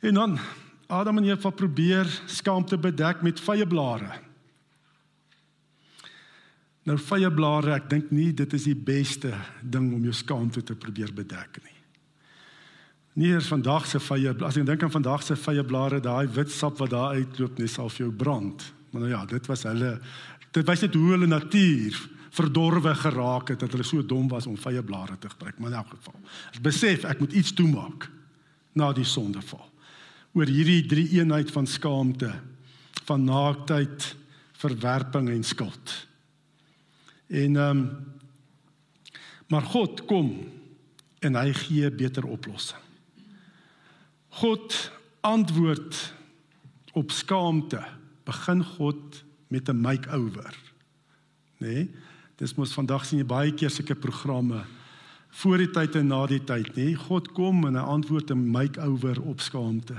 En 0.00 0.14
dan 0.14 0.38
Adam 0.86 1.18
en 1.18 1.24
Eva 1.24 1.50
probeer 1.50 2.08
skaamte 2.26 2.78
bedek 2.78 3.22
met 3.22 3.40
vyeblare. 3.40 4.20
Nou 6.88 6.96
vyeblare, 6.98 7.74
ek 7.74 7.90
dink 7.90 8.10
nie 8.10 8.30
dit 8.32 8.52
is 8.52 8.64
die 8.64 8.76
beste 8.76 9.34
ding 9.62 9.90
om 9.92 10.02
jou 10.02 10.14
skaamte 10.16 10.62
te 10.62 10.74
probeer 10.74 11.12
bedek 11.12 11.60
nie. 11.64 11.76
Nie 13.18 13.32
eers 13.34 13.50
vandag 13.50 13.86
se 13.86 14.00
vye, 14.00 14.32
as 14.46 14.56
jy 14.56 14.62
dink 14.64 14.82
aan 14.82 14.94
vandag 14.94 15.22
se 15.26 15.36
vyeblare, 15.36 16.00
daai 16.00 16.26
wit 16.26 16.50
sap 16.54 16.78
wat 16.78 16.90
daar 16.94 17.18
uitloop, 17.18 17.58
net 17.58 17.70
sal 17.70 17.90
vir 17.90 18.06
jou 18.06 18.12
brand. 18.14 18.64
Maar 18.90 19.02
nou 19.02 19.10
ja, 19.10 19.24
dit 19.26 19.46
was 19.46 19.66
hulle 19.68 19.98
dit 20.52 20.64
wys 20.64 20.80
net 20.80 20.94
hoe 20.96 21.10
hulle 21.12 21.26
natuur 21.28 21.98
verdorwe 22.38 22.94
geraak 22.94 23.52
het 23.52 23.64
dat 23.64 23.74
hulle 23.74 23.86
so 23.86 24.04
dom 24.06 24.28
was 24.30 24.46
om 24.46 24.58
vye 24.60 24.82
blare 24.82 25.18
te 25.18 25.30
gebruik. 25.32 25.58
Maar 25.58 25.72
in 25.72 25.80
elk 25.80 25.94
geval 25.96 26.20
ek 26.52 26.62
besef 26.62 27.06
ek 27.08 27.22
moet 27.22 27.34
iets 27.36 27.54
toemaak 27.56 28.08
na 28.78 28.92
die 28.94 29.06
sondeval. 29.08 29.64
Oor 30.36 30.50
hierdie 30.50 30.84
drie 30.86 31.08
eenheid 31.18 31.50
van 31.50 31.66
skaamte 31.66 32.30
van 33.08 33.24
naaktheid 33.24 34.14
verwerping 34.58 35.30
en 35.32 35.44
skuld. 35.44 35.96
En 37.28 37.56
ehm 37.56 37.82
um, 37.82 37.90
maar 39.48 39.64
God 39.64 40.02
kom 40.04 40.26
en 41.24 41.36
hy 41.40 41.52
gee 41.56 41.88
'n 41.88 41.96
beter 41.96 42.24
oplossing. 42.28 42.82
God 44.28 44.90
antwoord 45.24 46.12
op 46.92 47.10
skaamte. 47.10 47.80
Begin 48.24 48.64
God 48.64 49.24
met 49.48 49.68
'n 49.68 49.80
makeover 49.80 50.52
nê? 51.58 51.66
nee? 51.66 51.90
Dis 52.38 52.54
mos 52.54 52.72
vandag 52.72 53.06
sien 53.06 53.18
jy 53.18 53.26
baie 53.26 53.54
keer 53.54 53.70
sulke 53.70 53.96
programme 53.98 54.62
voor 55.40 55.58
die 55.58 55.70
tyd 55.74 55.96
en 55.98 56.06
na 56.08 56.20
die 56.30 56.40
tyd, 56.46 56.70
nê? 56.78 56.92
God 56.96 57.32
kom 57.36 57.66
en 57.66 57.76
hy 57.76 57.82
antwoord 57.82 58.30
'n 58.30 58.50
makeover 58.50 59.20
op 59.20 59.40
skaamte. 59.40 59.98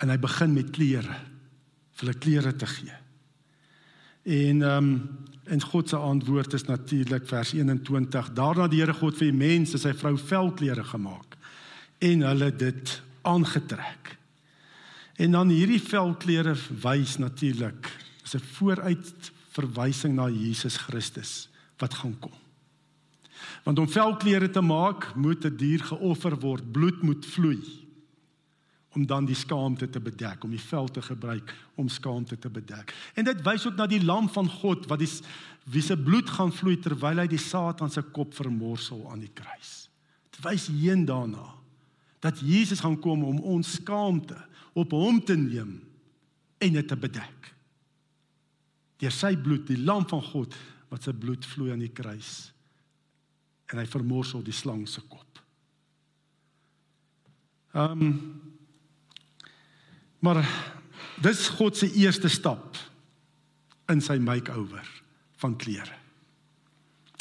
En 0.00 0.08
hy 0.08 0.18
begin 0.18 0.52
met 0.54 0.70
klere. 0.70 1.16
vir 1.98 2.06
hulle 2.06 2.18
klere 2.18 2.52
te 2.54 2.66
gee. 2.66 2.94
En 4.22 4.62
ehm 4.62 4.84
um, 4.84 5.08
en 5.48 5.62
God 5.62 5.88
se 5.88 5.96
antwoord 5.96 6.52
is 6.52 6.64
natuurlik 6.68 7.26
vers 7.26 7.52
21. 7.52 8.32
Daarna 8.36 8.66
die 8.68 8.82
Here 8.82 8.92
God 8.92 9.16
vir 9.16 9.30
die 9.30 9.38
mens 9.38 9.72
sy 9.72 9.94
vrou 9.96 10.12
velklere 10.20 10.84
gemaak 10.84 11.38
en 11.98 12.22
hulle 12.22 12.50
dit 12.52 13.02
aangetrek. 13.22 14.18
En 15.16 15.32
dan 15.32 15.48
hierdie 15.48 15.80
velklere 15.80 16.52
wys 16.82 17.16
natuurlik 17.16 17.88
is 18.24 18.34
'n 18.34 18.44
vooruit 18.58 19.32
verwysing 19.54 20.14
na 20.14 20.28
Jesus 20.28 20.76
Christus 20.76 21.48
wat 21.78 21.94
gaan 21.94 22.16
kom. 22.18 22.34
Want 23.64 23.78
om 23.78 23.88
velklere 23.88 24.50
te 24.50 24.60
maak, 24.60 25.14
moet 25.14 25.44
'n 25.44 25.56
die 25.56 25.56
dier 25.56 25.84
geoffer 25.84 26.34
word, 26.40 26.72
bloed 26.72 27.02
moet 27.02 27.26
vloei 27.26 27.62
om 28.96 29.06
dan 29.06 29.24
die 29.24 29.36
skaamte 29.36 29.90
te 29.90 30.00
bedek, 30.00 30.44
om 30.44 30.50
die 30.50 30.60
vel 30.60 30.88
te 30.88 31.02
gebruik 31.02 31.54
om 31.74 31.88
skaamte 31.88 32.38
te 32.38 32.50
bedek. 32.50 32.94
En 33.14 33.24
dit 33.24 33.42
wys 33.42 33.66
ook 33.66 33.76
na 33.76 33.86
die 33.86 34.04
lam 34.04 34.28
van 34.28 34.48
God 34.48 34.86
wat 34.88 34.98
die 34.98 35.10
wie 35.68 35.82
se 35.82 35.96
bloed 35.96 36.30
gaan 36.30 36.52
vloei 36.52 36.78
terwyl 36.80 37.18
hy 37.18 37.26
die 37.26 37.38
Satan 37.38 37.90
se 37.90 38.02
kop 38.02 38.34
vermorsel 38.34 39.10
aan 39.12 39.20
die 39.20 39.32
kruis. 39.34 39.88
Dit 40.32 40.40
wys 40.44 40.66
heen 40.72 41.04
daarna 41.04 41.54
dat 42.24 42.40
Jesus 42.40 42.80
gaan 42.80 42.98
kom 42.98 43.24
om 43.24 43.38
ons 43.40 43.76
skaamte 43.76 44.38
op 44.72 44.90
hom 44.90 45.20
te 45.24 45.36
neem 45.36 45.80
en 46.58 46.72
dit 46.72 46.88
te 46.88 46.96
bedek 46.96 47.54
deur 48.98 49.14
sy 49.14 49.36
bloed, 49.36 49.66
die 49.66 49.78
lam 49.78 50.06
van 50.08 50.22
God 50.22 50.54
wat 50.88 51.02
sy 51.02 51.12
bloed 51.12 51.46
vloei 51.46 51.72
aan 51.72 51.84
die 51.84 51.94
kruis. 51.94 52.52
En 53.72 53.78
hy 53.78 53.86
vermorsel 53.86 54.42
die 54.42 54.56
slang 54.56 54.86
se 54.88 55.00
kop. 55.06 55.42
Ehm 57.74 58.02
um, 58.02 58.14
Maar 60.18 60.42
dis 61.22 61.48
God 61.48 61.76
se 61.76 61.92
eerste 61.92 62.28
stap 62.28 62.76
in 63.86 64.00
sy 64.02 64.18
makeover 64.18 64.86
van 65.38 65.56
klere. 65.56 65.94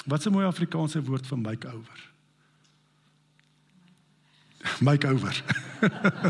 Wat 0.06 0.26
'n 0.26 0.32
mooi 0.32 0.46
Afrikaanse 0.46 1.04
woord 1.04 1.28
vir 1.28 1.38
makeover. 1.38 2.10
Makeover. 4.80 5.44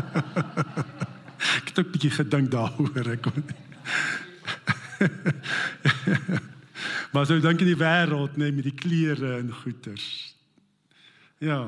ek 1.58 1.68
het 1.68 1.78
'n 1.78 1.90
bietjie 1.90 2.10
gedink 2.10 2.50
daaroor 2.50 3.10
ek 3.10 3.22
kon. 3.22 3.44
maar 7.12 7.26
so 7.26 7.38
dink 7.40 7.62
in 7.64 7.72
die 7.72 7.78
wêreld 7.78 8.36
net 8.40 8.56
met 8.56 8.68
die 8.68 8.76
klere 8.76 9.38
en 9.38 9.52
goeders. 9.62 10.08
Ja, 11.42 11.62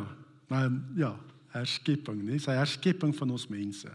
maar 0.51 0.69
ja, 0.99 1.15
herskepping, 1.55 2.23
nee, 2.27 2.41
sy 2.43 2.57
herskepping 2.59 3.15
van 3.17 3.33
ons 3.35 3.49
mense. 3.51 3.91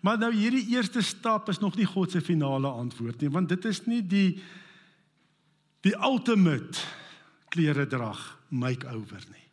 Maar 0.00 0.20
nou 0.20 0.30
hierdie 0.32 0.64
eerste 0.72 1.02
stap 1.04 1.50
is 1.52 1.60
nog 1.60 1.76
nie 1.76 1.88
God 1.88 2.14
se 2.14 2.22
finale 2.24 2.68
antwoord 2.68 3.20
nie, 3.20 3.32
want 3.32 3.50
dit 3.52 3.68
is 3.68 3.84
nie 3.90 4.02
die 4.06 4.40
die 5.80 5.94
ultimate 6.04 6.76
klere 7.48 7.86
drag 7.88 8.18
makeover 8.52 9.22
nie. 9.32 9.46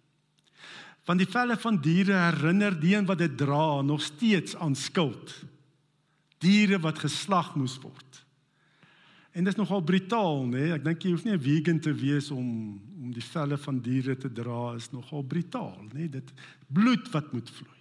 Want 1.08 1.24
die 1.24 1.30
velle 1.32 1.56
van 1.56 1.78
diere 1.80 2.18
herinner 2.20 2.76
die 2.76 2.98
een 2.98 3.08
wat 3.08 3.22
dit 3.22 3.38
dra 3.40 3.80
nog 3.82 4.02
steeds 4.04 4.58
aan 4.60 4.76
skuld. 4.76 5.32
Diere 6.44 6.82
wat 6.84 7.00
geslag 7.00 7.54
moes 7.56 7.78
word. 7.80 8.07
En 9.38 9.44
dit 9.44 9.54
is 9.54 9.60
nogal 9.60 9.82
brutaal, 9.82 10.48
nê? 10.50 10.64
Nee? 10.64 10.74
Ek 10.74 10.86
dink 10.86 11.04
jy 11.06 11.12
hoef 11.14 11.24
nie 11.28 11.36
'n 11.36 11.44
vegan 11.44 11.80
te 11.80 11.94
wees 11.94 12.32
om 12.34 12.82
om 12.98 13.12
die 13.14 13.24
velle 13.24 13.58
van 13.58 13.78
diere 13.80 14.18
te 14.18 14.28
dra 14.28 14.74
is 14.76 14.90
nogal 14.92 15.24
brutaal, 15.24 15.78
nê? 15.94 15.94
Nee? 15.94 16.10
Dit 16.10 16.34
bloed 16.68 17.10
wat 17.14 17.32
moet 17.34 17.50
vloei. 17.50 17.78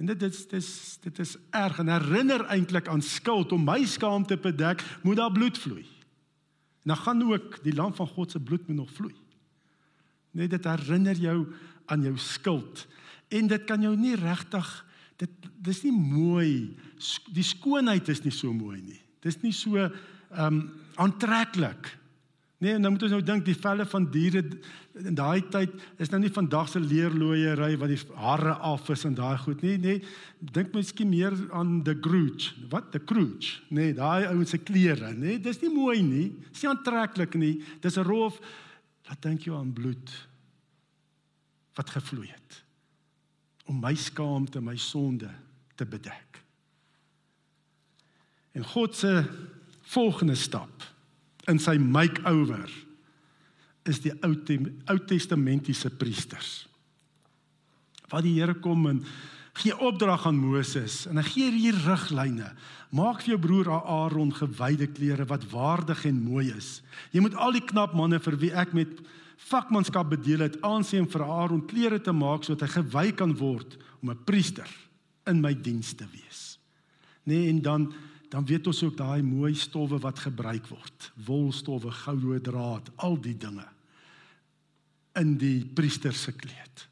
En 0.00 0.06
dit 0.06 0.20
dit 0.20 0.50
dis 0.50 0.98
dit 1.02 1.18
is 1.18 1.36
erg 1.50 1.78
en 1.78 1.88
herinner 1.88 2.44
eintlik 2.48 2.88
aan 2.88 3.02
skuld 3.02 3.52
om 3.52 3.64
my 3.64 3.84
skaam 3.84 4.26
te 4.26 4.36
bedek, 4.36 4.80
moet 5.02 5.16
daar 5.16 5.32
bloed 5.32 5.58
vloei. 5.58 5.84
En 6.82 6.94
dan 6.94 6.96
gaan 6.96 7.22
ook 7.22 7.62
die 7.62 7.74
lam 7.74 7.92
van 7.94 8.06
God 8.06 8.30
se 8.30 8.40
bloed 8.40 8.66
moet 8.68 8.76
nog 8.76 8.90
vloei. 8.90 9.14
Net 10.30 10.50
dit 10.50 10.64
herinner 10.64 11.16
jou 11.16 11.52
aan 11.86 12.02
jou 12.02 12.16
skuld 12.16 12.86
en 13.28 13.46
dit 13.46 13.64
kan 13.64 13.82
jou 13.82 13.96
nie 13.96 14.16
regtig 14.16 14.86
dit 15.16 15.30
dis 15.60 15.82
nie 15.82 15.92
mooi 15.92 16.76
die 17.28 17.44
skoonheid 17.44 18.08
is 18.08 18.24
nie 18.24 18.32
so 18.32 18.52
mooi 18.52 18.80
nie. 18.80 19.00
Dis 19.20 19.42
nie 19.42 19.52
so 19.52 19.90
um, 20.38 20.62
aantreklik. 20.94 21.96
Nee, 22.60 22.76
nou 22.78 22.92
moet 22.92 23.02
ons 23.06 23.14
nou 23.14 23.22
dink 23.24 23.46
die 23.46 23.56
velle 23.56 23.86
van 23.88 24.06
diere 24.12 24.42
in 25.00 25.14
daai 25.16 25.40
tyd 25.48 25.72
is 26.02 26.10
nou 26.12 26.18
nie 26.20 26.32
vandag 26.34 26.68
se 26.68 26.80
leerlooiery 26.82 27.76
wat 27.80 27.92
die 27.92 28.00
hare 28.20 28.52
af 28.68 28.90
is 28.92 29.06
en 29.08 29.14
daai 29.16 29.38
goed 29.40 29.62
nie, 29.64 29.76
nee. 29.80 30.02
Dink 30.40 30.74
miskien 30.76 31.08
meer 31.08 31.36
aan 31.56 31.78
the 31.86 31.94
grooch. 31.94 32.50
Wat? 32.72 32.90
The 32.92 33.00
grooch. 33.06 33.54
Nee, 33.72 33.94
daai 33.96 34.26
ouens 34.28 34.52
se 34.52 34.60
klere, 34.60 35.14
nee, 35.16 35.38
dis 35.40 35.62
nie 35.62 35.72
mooi 35.72 36.02
nie. 36.04 36.26
Dis 36.50 36.66
nie 36.66 36.72
aantreklik 36.74 37.38
nie. 37.40 37.54
Dis 37.80 37.96
'n 37.96 38.04
roof. 38.04 38.40
Wat 39.08 39.22
dink 39.22 39.46
jy 39.46 39.54
aan 39.54 39.72
bloed 39.72 40.10
wat 41.74 41.90
gevloei 41.90 42.28
het 42.28 42.64
om 43.70 43.78
my 43.80 43.94
skaamte, 43.94 44.60
my 44.60 44.76
sonde 44.76 45.30
te 45.76 45.86
bedek. 45.86 46.42
En 48.52 48.64
God 48.64 48.96
se 48.96 49.24
volgende 49.90 50.36
stap 50.38 50.86
in 51.50 51.58
sy 51.58 51.76
makeover 51.80 52.70
is 53.88 54.02
die 54.04 54.12
Ou 54.26 54.34
Ou 54.90 54.98
Testamentiese 55.08 55.90
priesters. 55.90 56.66
Wat 58.10 58.24
die 58.26 58.36
Here 58.38 58.54
kom 58.60 58.86
en 58.90 59.04
gee 59.60 59.74
opdrag 59.74 60.26
aan 60.28 60.38
Moses 60.38 61.04
en 61.10 61.18
hy 61.20 61.24
gee 61.26 61.54
hier 61.54 61.78
riglyne. 61.86 62.52
Maak 62.94 63.24
vir 63.24 63.34
jou 63.34 63.40
broer 63.42 63.70
Aaron 63.80 64.32
gewyde 64.34 64.88
klere 64.90 65.26
wat 65.30 65.46
waardig 65.50 66.04
en 66.10 66.20
mooi 66.22 66.50
is. 66.52 66.80
Jy 67.14 67.24
moet 67.24 67.38
al 67.38 67.58
die 67.58 67.64
knap 67.64 67.96
manne 67.98 68.20
vir 68.22 68.38
wie 68.40 68.52
ek 68.54 68.74
met 68.76 69.00
vakmanskap 69.50 70.10
bedeel 70.12 70.44
het 70.44 70.58
aansien 70.66 71.08
vir 71.10 71.24
Aaron 71.24 71.64
klere 71.66 72.00
te 72.02 72.12
maak 72.12 72.44
sodat 72.44 72.68
hy 72.68 72.80
gewy 72.80 73.06
kan 73.16 73.34
word 73.38 73.78
om 74.02 74.10
'n 74.10 74.24
priester 74.24 74.68
in 75.26 75.40
my 75.40 75.54
diens 75.54 75.94
te 75.94 76.06
wees. 76.12 76.58
Nee 77.24 77.48
en 77.48 77.62
dan 77.62 77.92
dan 78.30 78.46
weet 78.46 78.68
ons 78.70 78.82
ook 78.86 78.96
daai 78.98 79.22
mooi 79.26 79.54
stowwe 79.58 79.98
wat 80.02 80.22
gebruik 80.22 80.68
word. 80.70 81.10
Wolstowwe, 81.26 81.90
goue 82.04 82.38
draad, 82.40 82.90
al 83.02 83.18
die 83.20 83.36
dinge 83.36 83.66
in 85.18 85.34
die 85.40 85.64
priester 85.66 86.14
se 86.14 86.30
kleed. 86.32 86.84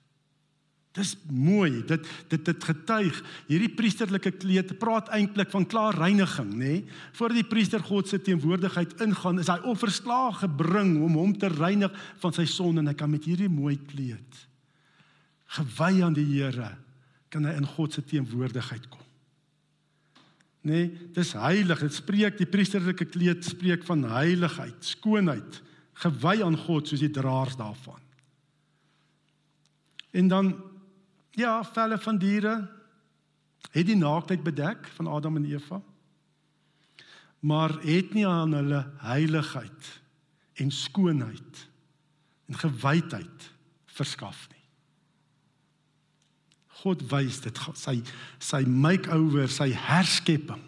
Dis 0.99 1.13
mooi. 1.31 1.85
Dit 1.87 2.09
dit 2.29 2.43
dit 2.45 2.65
getuig. 2.67 3.21
Hierdie 3.47 3.71
priesterlike 3.71 4.33
kleed 4.41 4.73
praat 4.83 5.13
eintlik 5.15 5.53
van 5.55 5.67
klaar 5.71 5.95
reiniging, 5.95 6.51
nê? 6.51 6.59
Nee? 6.59 6.99
Voordat 7.15 7.39
die 7.39 7.47
priester 7.47 7.85
God 7.87 8.11
se 8.11 8.19
teenwoordigheid 8.19 8.99
ingaan, 9.07 9.39
is 9.39 9.53
hy 9.53 9.61
offerslaag 9.71 10.43
gebring 10.43 10.97
om 11.07 11.15
hom 11.21 11.37
te 11.39 11.53
reinig 11.55 11.95
van 12.19 12.35
sy 12.35 12.49
sonde 12.51 12.83
en 12.83 12.91
hy 12.91 12.99
kan 12.99 13.15
met 13.15 13.31
hierdie 13.31 13.53
mooi 13.53 13.79
kleed 13.79 14.49
gewy 15.49 16.03
aan 16.05 16.17
die 16.17 16.27
Here 16.29 16.75
kan 17.33 17.45
hy 17.45 17.55
in 17.61 17.69
God 17.77 17.95
se 17.95 18.05
teenwoordigheid 18.05 18.89
kom. 18.93 19.05
Nee, 20.69 20.89
dis 21.17 21.33
heilig. 21.39 21.81
Dit 21.87 21.97
spreek 21.97 22.37
die 22.41 22.49
priesterlike 22.49 23.07
kleed 23.09 23.47
spreek 23.47 23.87
van 23.89 24.05
heiligheid, 24.11 24.77
skoonheid, 24.85 25.63
gewy 26.03 26.39
aan 26.45 26.59
God 26.67 26.91
soos 26.91 27.03
die 27.03 27.13
draers 27.15 27.57
daarvan. 27.59 28.03
En 30.13 30.29
dan 30.29 30.57
Ja, 31.39 31.63
velle 31.63 31.99
van 32.03 32.17
diere 32.19 32.55
het 33.71 33.87
die 33.87 33.97
naaktheid 33.97 34.43
bedek 34.43 34.89
van 34.97 35.07
Adam 35.07 35.37
en 35.37 35.45
Eva. 35.47 35.79
Maar 37.47 37.77
het 37.85 38.11
nie 38.15 38.27
aan 38.27 38.57
hulle 38.59 38.81
heiligheid 39.05 40.01
en 40.59 40.71
skoonheid 40.75 41.69
en 42.51 42.59
gewydheid 42.59 43.51
verskaf 43.87 44.49
nie. 44.51 44.58
God 46.83 47.03
wys 47.11 47.41
dit. 47.45 47.59
Sy 47.75 47.99
sy 48.39 48.63
makeover, 48.65 49.49
sy 49.51 49.71
herskepping 49.73 50.63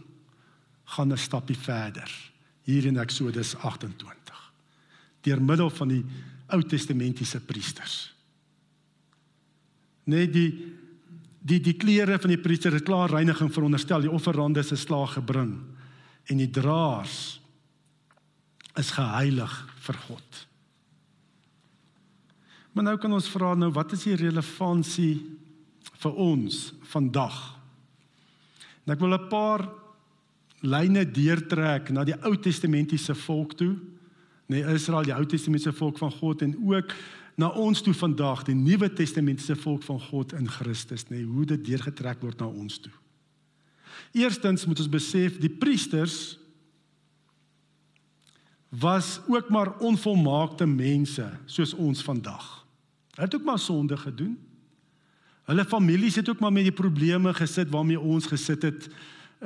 gaan 0.97 1.13
'n 1.13 1.19
stappie 1.19 1.57
verder. 1.57 2.11
Hier 2.63 2.87
in 2.87 2.99
Eksodus 2.99 3.55
28 3.57 4.31
deur 5.23 5.43
middel 5.43 5.71
van 5.71 5.89
die 5.89 6.05
Ou 6.49 6.63
Testamentiese 6.63 7.41
priesters. 7.41 8.13
Net 10.05 10.33
die 10.33 10.77
die 11.41 11.61
die 11.61 11.77
klere 11.81 12.19
van 12.21 12.29
die 12.35 12.41
priester 12.41 12.73
het 12.73 12.85
klaar 12.85 13.09
reiniging 13.09 13.49
veronderstel 13.53 14.05
die 14.05 14.13
offerande 14.13 14.63
se 14.63 14.77
slaag 14.77 15.15
gebring 15.17 15.55
en 16.29 16.37
die 16.37 16.51
draers 16.51 17.41
is 18.77 18.91
geheilig 18.91 19.55
vir 19.87 20.01
God. 20.07 20.41
Maar 22.73 22.85
nou 22.85 22.97
kan 23.01 23.13
ons 23.17 23.31
vra 23.33 23.55
nou 23.55 23.71
wat 23.73 23.95
is 23.97 24.05
die 24.05 24.19
relevantie 24.21 25.40
vir 26.01 26.17
ons 26.17 26.73
vandag? 26.93 27.39
En 28.87 28.93
ek 28.95 29.01
wil 29.01 29.15
'n 29.15 29.29
paar 29.29 29.69
lyne 30.61 31.05
deurtrek 31.05 31.91
na 31.91 32.05
die 32.05 32.17
Ou 32.25 32.37
Testamentiese 32.37 33.15
volk 33.15 33.55
toe, 33.57 33.77
nee 34.47 34.65
Israel, 34.75 35.05
die 35.05 35.15
Ou 35.15 35.27
Testamentiese 35.27 35.73
volk 35.73 35.99
van 35.99 36.13
God 36.13 36.43
en 36.43 36.57
ook 36.67 36.95
na 37.37 37.49
ons 37.49 37.81
toe 37.83 37.95
vandag 37.95 38.45
die 38.45 38.55
Nuwe 38.55 38.93
Testamentiese 38.93 39.57
volk 39.57 39.83
van 39.83 40.01
God 40.01 40.33
in 40.33 40.49
Christus 40.49 41.07
nê 41.09 41.23
hoe 41.23 41.47
dit 41.47 41.65
deurgetrek 41.65 42.21
word 42.21 42.41
na 42.41 42.47
ons 42.47 42.79
toe. 42.79 42.93
Eerstens 44.13 44.67
moet 44.67 44.79
ons 44.79 44.91
besef 44.91 45.39
die 45.41 45.53
priesters 45.53 46.37
was 48.71 49.19
ook 49.27 49.49
maar 49.51 49.79
onvolmaakte 49.79 50.67
mense 50.67 51.27
soos 51.47 51.75
ons 51.75 52.03
vandag. 52.07 52.45
Hulle 53.15 53.27
het 53.27 53.35
ook 53.35 53.45
maar 53.45 53.59
sonde 53.59 53.97
gedoen. 53.97 54.39
Hulle 55.51 55.67
families 55.67 56.15
het 56.21 56.29
ook 56.31 56.39
maar 56.39 56.53
met 56.55 56.69
die 56.69 56.77
probleme 56.77 57.33
gesit 57.35 57.73
waarmee 57.75 57.99
ons 57.99 58.29
gesit 58.31 58.63
het 58.63 58.87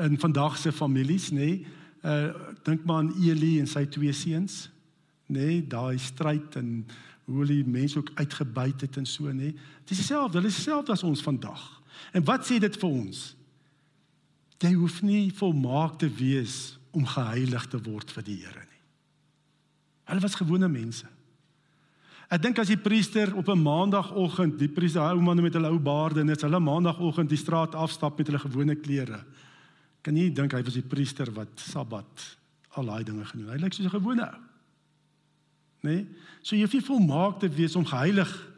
in 0.05 0.19
vandag 0.21 0.59
se 0.61 0.73
families 0.73 1.31
nê. 1.33 1.65
Uh 2.05 2.35
dink 2.63 2.85
maar 2.85 3.05
aan 3.05 3.15
Eli 3.25 3.59
en 3.61 3.69
sy 3.69 3.87
twee 3.89 4.13
seuns 4.13 4.67
nê, 5.33 5.63
daai 5.65 5.97
stryd 5.99 6.57
en 6.61 6.85
hoe 7.25 7.39
hulle 7.41 7.65
mense 7.65 7.99
ook 7.99 8.11
uitgebuit 8.15 8.85
het 8.85 8.97
en 9.01 9.07
so 9.09 9.33
nê. 9.33 9.55
Dit 9.85 9.97
is 9.97 10.03
dieselfde, 10.03 10.39
hulle 10.39 10.53
is 10.53 10.61
dieselfde 10.61 10.93
as 10.93 11.07
ons 11.07 11.25
vandag. 11.25 11.63
En 12.13 12.25
wat 12.29 12.45
sê 12.45 12.59
dit 12.61 12.77
vir 12.81 12.91
ons? 12.91 13.25
Jy 14.65 14.73
hoef 14.77 15.01
nie 15.05 15.33
volmaak 15.33 15.99
te 16.01 16.09
wees 16.09 16.77
om 16.93 17.07
geheilig 17.09 17.67
te 17.73 17.81
word 17.81 18.13
vir 18.13 18.25
die 18.29 18.39
Here 18.45 18.65
nie. 18.65 18.83
Hulle 20.13 20.25
was 20.25 20.37
gewone 20.37 20.69
mense. 20.69 21.09
Ek 22.35 22.43
dink 22.43 22.59
as 22.59 22.71
die 22.73 22.81
priester 22.81 23.31
op 23.39 23.49
'n 23.49 23.63
maandagooggend, 23.63 24.59
die 24.59 24.69
priester 24.69 25.03
ou 25.03 25.21
manne 25.23 25.43
met 25.43 25.55
hulle 25.55 25.71
ou 25.71 25.79
baarde 25.79 26.21
en 26.21 26.27
dit 26.27 26.41
hulle 26.41 26.61
maandagooggend 26.61 27.29
die 27.29 27.39
straat 27.39 27.75
afstap 27.75 28.19
met 28.19 28.27
hulle 28.27 28.39
gewone 28.39 28.75
klere. 28.75 29.25
Kan 30.03 30.17
jy 30.17 30.33
dink 30.33 30.53
hy 30.53 30.63
was 30.63 30.75
die 30.75 30.83
priester 30.83 31.31
wat 31.33 31.49
Sabbat 31.57 32.37
al 32.75 32.87
daai 32.87 33.05
dinge 33.05 33.25
gedoen. 33.25 33.53
Hy 33.53 33.59
lyk 33.59 33.73
soos 33.73 33.87
'n 33.87 34.01
gewone 34.01 34.27
ou 34.27 35.87
nê? 35.87 35.95
Nee? 35.95 36.07
So 36.43 36.57
jy 36.57 36.63
hoef 36.63 36.73
nie 36.73 36.89
volmaak 36.89 37.41
te 37.41 37.49
wees 37.49 37.77
om 37.77 37.85
geheilig 37.85 38.51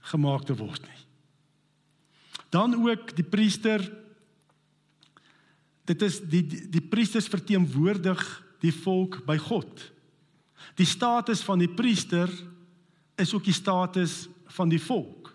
gemaak 0.00 0.44
te 0.44 0.54
word 0.54 0.82
nie. 0.82 1.00
Dan 2.50 2.74
ook 2.74 3.14
die 3.16 3.28
priester 3.28 3.80
dit 5.84 6.02
is 6.02 6.20
die 6.20 6.46
die, 6.46 6.70
die 6.70 6.88
priesters 6.88 7.28
verteenwoordig 7.28 8.44
die 8.60 8.72
volk 8.72 9.26
by 9.26 9.36
God. 9.36 9.92
Die 10.76 10.86
status 10.86 11.42
van 11.42 11.58
die 11.58 11.68
priester 11.68 12.30
is 13.14 13.34
ook 13.34 13.44
die 13.44 13.52
status 13.52 14.28
van 14.46 14.68
die 14.68 14.82
volk. 14.82 15.32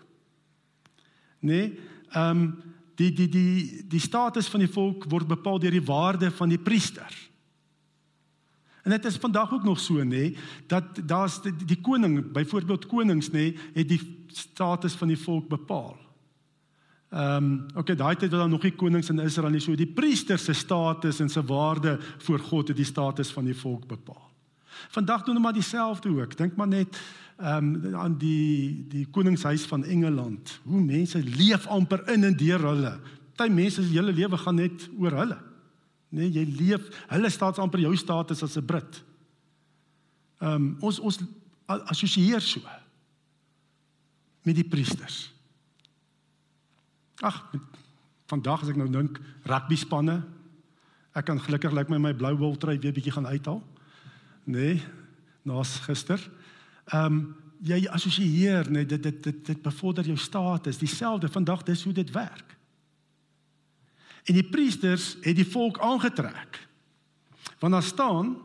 Nê? 1.40 1.52
Nee? 1.52 1.78
Ehm 2.08 2.42
um, 2.42 2.62
die 2.98 3.12
die 3.12 3.28
die 3.28 3.84
die 3.86 4.00
status 4.00 4.48
van 4.50 4.60
die 4.60 4.72
volk 4.72 5.04
word 5.10 5.28
bepaal 5.28 5.60
deur 5.62 5.70
die 5.70 5.84
waarde 5.86 6.30
van 6.34 6.48
die 6.50 6.58
priester. 6.58 7.28
En 8.82 8.90
dit 8.90 9.04
is 9.04 9.16
vandag 9.16 9.52
ook 9.52 9.64
nog 9.64 9.80
so 9.80 10.02
nê 10.04 10.36
dat 10.66 11.00
daar's 11.04 11.42
die, 11.42 11.52
die 11.52 11.80
koning, 11.80 12.32
byvoorbeeld 12.32 12.86
konings 12.86 13.30
nê, 13.30 13.52
het 13.74 13.88
die 13.88 14.00
status 14.26 14.94
van 14.98 15.08
die 15.12 15.18
volk 15.18 15.48
bepaal. 15.48 15.96
Ehm 17.08 17.44
um, 17.44 17.66
okay, 17.74 17.96
daai 17.96 18.16
tyd 18.16 18.30
was 18.30 18.40
daar 18.40 18.48
nog 18.48 18.62
nie 18.62 18.74
konings 18.76 19.08
in 19.08 19.18
Israel 19.18 19.50
nie, 19.50 19.60
so 19.60 19.76
die 19.76 19.86
priester 19.86 20.38
se 20.38 20.52
status 20.52 21.20
en 21.20 21.28
se 21.28 21.44
waarde 21.44 21.98
voor 22.18 22.38
God 22.38 22.68
het 22.68 22.76
die 22.76 22.88
status 22.88 23.30
van 23.32 23.44
die 23.44 23.56
volk 23.56 23.86
bepaal. 23.86 24.27
Vandag 24.88 25.24
doen 25.24 25.34
hulle 25.34 25.44
maar 25.44 25.52
dieselfde 25.52 26.08
ook. 26.08 26.36
Dink 26.36 26.56
maar 26.56 26.68
net 26.68 27.00
ehm 27.38 27.74
um, 27.84 27.94
aan 27.94 28.16
die 28.18 28.86
die 28.88 29.06
koningshuis 29.06 29.66
van 29.70 29.84
Engeland. 29.84 30.60
Hoe 30.64 30.80
mense 30.82 31.18
leef 31.22 31.66
amper 31.66 32.08
in 32.08 32.24
en 32.24 32.36
deur 32.36 32.60
hulle. 32.60 32.98
Party 33.36 33.52
mense 33.52 33.82
se 33.82 33.92
hele 33.92 34.12
lewe 34.12 34.36
gaan 34.36 34.54
net 34.54 34.88
oor 34.98 35.12
hulle. 35.12 35.38
Nee, 36.08 36.30
jy 36.32 36.44
leef, 36.58 36.88
hulle 37.12 37.30
staat 37.30 37.58
amper 37.58 37.80
jou 37.84 37.96
status 37.96 38.42
as 38.42 38.56
'n 38.56 38.64
Brit. 38.64 39.04
Ehm 40.38 40.54
um, 40.54 40.76
ons 40.80 40.98
ons 40.98 41.18
assosieer 41.66 42.40
so 42.40 42.60
met 44.42 44.54
die 44.54 44.68
priesters. 44.68 45.32
Ag, 47.20 47.42
vandag 48.26 48.62
as 48.62 48.68
ek 48.68 48.76
nou 48.76 48.88
dink 48.88 49.20
rugby 49.44 49.76
spanne, 49.76 50.22
ek 51.12 51.24
kan 51.24 51.40
gelukkig 51.40 51.72
lyk 51.72 51.88
like 51.88 51.90
my 51.90 51.98
my 51.98 52.14
blou 52.14 52.36
wol 52.36 52.56
trui 52.56 52.78
weer 52.78 52.92
bietjie 52.92 53.12
gaan 53.12 53.26
uithaal. 53.26 53.62
Nee, 54.48 54.80
naas 55.44 55.76
gister. 55.84 56.22
Ehm 56.88 57.12
um, 57.12 57.36
jy 57.58 57.88
assosieer 57.90 58.68
net 58.70 58.88
dit 58.88 59.02
dit 59.02 59.22
dit 59.22 59.38
dit 59.46 59.62
bevorder 59.62 60.06
jou 60.06 60.16
status, 60.16 60.78
dieselfde 60.78 61.28
vandag 61.28 61.64
dis 61.66 61.82
hoe 61.84 61.92
dit 61.92 62.10
werk. 62.14 62.54
En 64.30 64.36
die 64.36 64.46
priesters 64.46 65.16
het 65.24 65.36
die 65.36 65.46
volk 65.46 65.80
aangetrek. 65.82 66.60
Want 67.58 67.72
daar 67.72 67.82
staan 67.82 68.36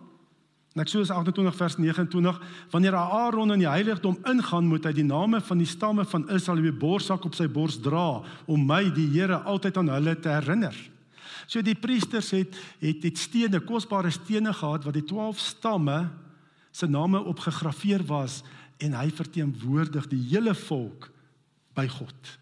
in 0.74 0.82
Eksodus 0.82 1.12
28 1.14 1.56
vers 1.56 1.78
29, 1.78 2.42
wanneer 2.70 2.96
Aaron 2.96 3.52
in 3.54 3.62
die 3.62 3.70
heiligdom 3.70 4.18
ingaan, 4.26 4.66
moet 4.66 4.88
hy 4.90 4.94
die 4.98 5.06
name 5.06 5.42
van 5.42 5.62
die 5.62 5.70
stamme 5.70 6.06
van 6.10 6.26
Israel 6.34 6.64
op 6.64 6.70
die 6.72 6.80
borsak 6.82 7.26
op 7.30 7.38
sy 7.38 7.46
bors 7.48 7.78
dra 7.78 8.24
om 8.50 8.66
my 8.66 8.88
die 8.96 9.06
Here 9.14 9.44
altyd 9.46 9.78
aan 9.78 9.94
hulle 9.94 10.18
te 10.20 10.34
herinner. 10.34 10.74
So 11.54 11.62
die 11.62 11.78
priesters 11.78 12.32
het 12.34 12.58
het 12.82 13.04
het 13.06 13.18
stene, 13.22 13.62
kosbare 13.62 14.10
stene 14.12 14.54
gehad 14.54 14.88
wat 14.88 14.98
die 14.98 15.06
12 15.06 15.40
stamme 15.40 16.10
se 16.74 16.90
name 16.90 17.22
op 17.22 17.40
gegraveer 17.46 18.02
was 18.10 18.42
en 18.82 18.98
hy 18.98 19.12
verteenwoordig 19.14 20.10
die 20.10 20.24
hele 20.34 20.56
volk 20.58 21.12
by 21.78 21.86
God 21.88 22.38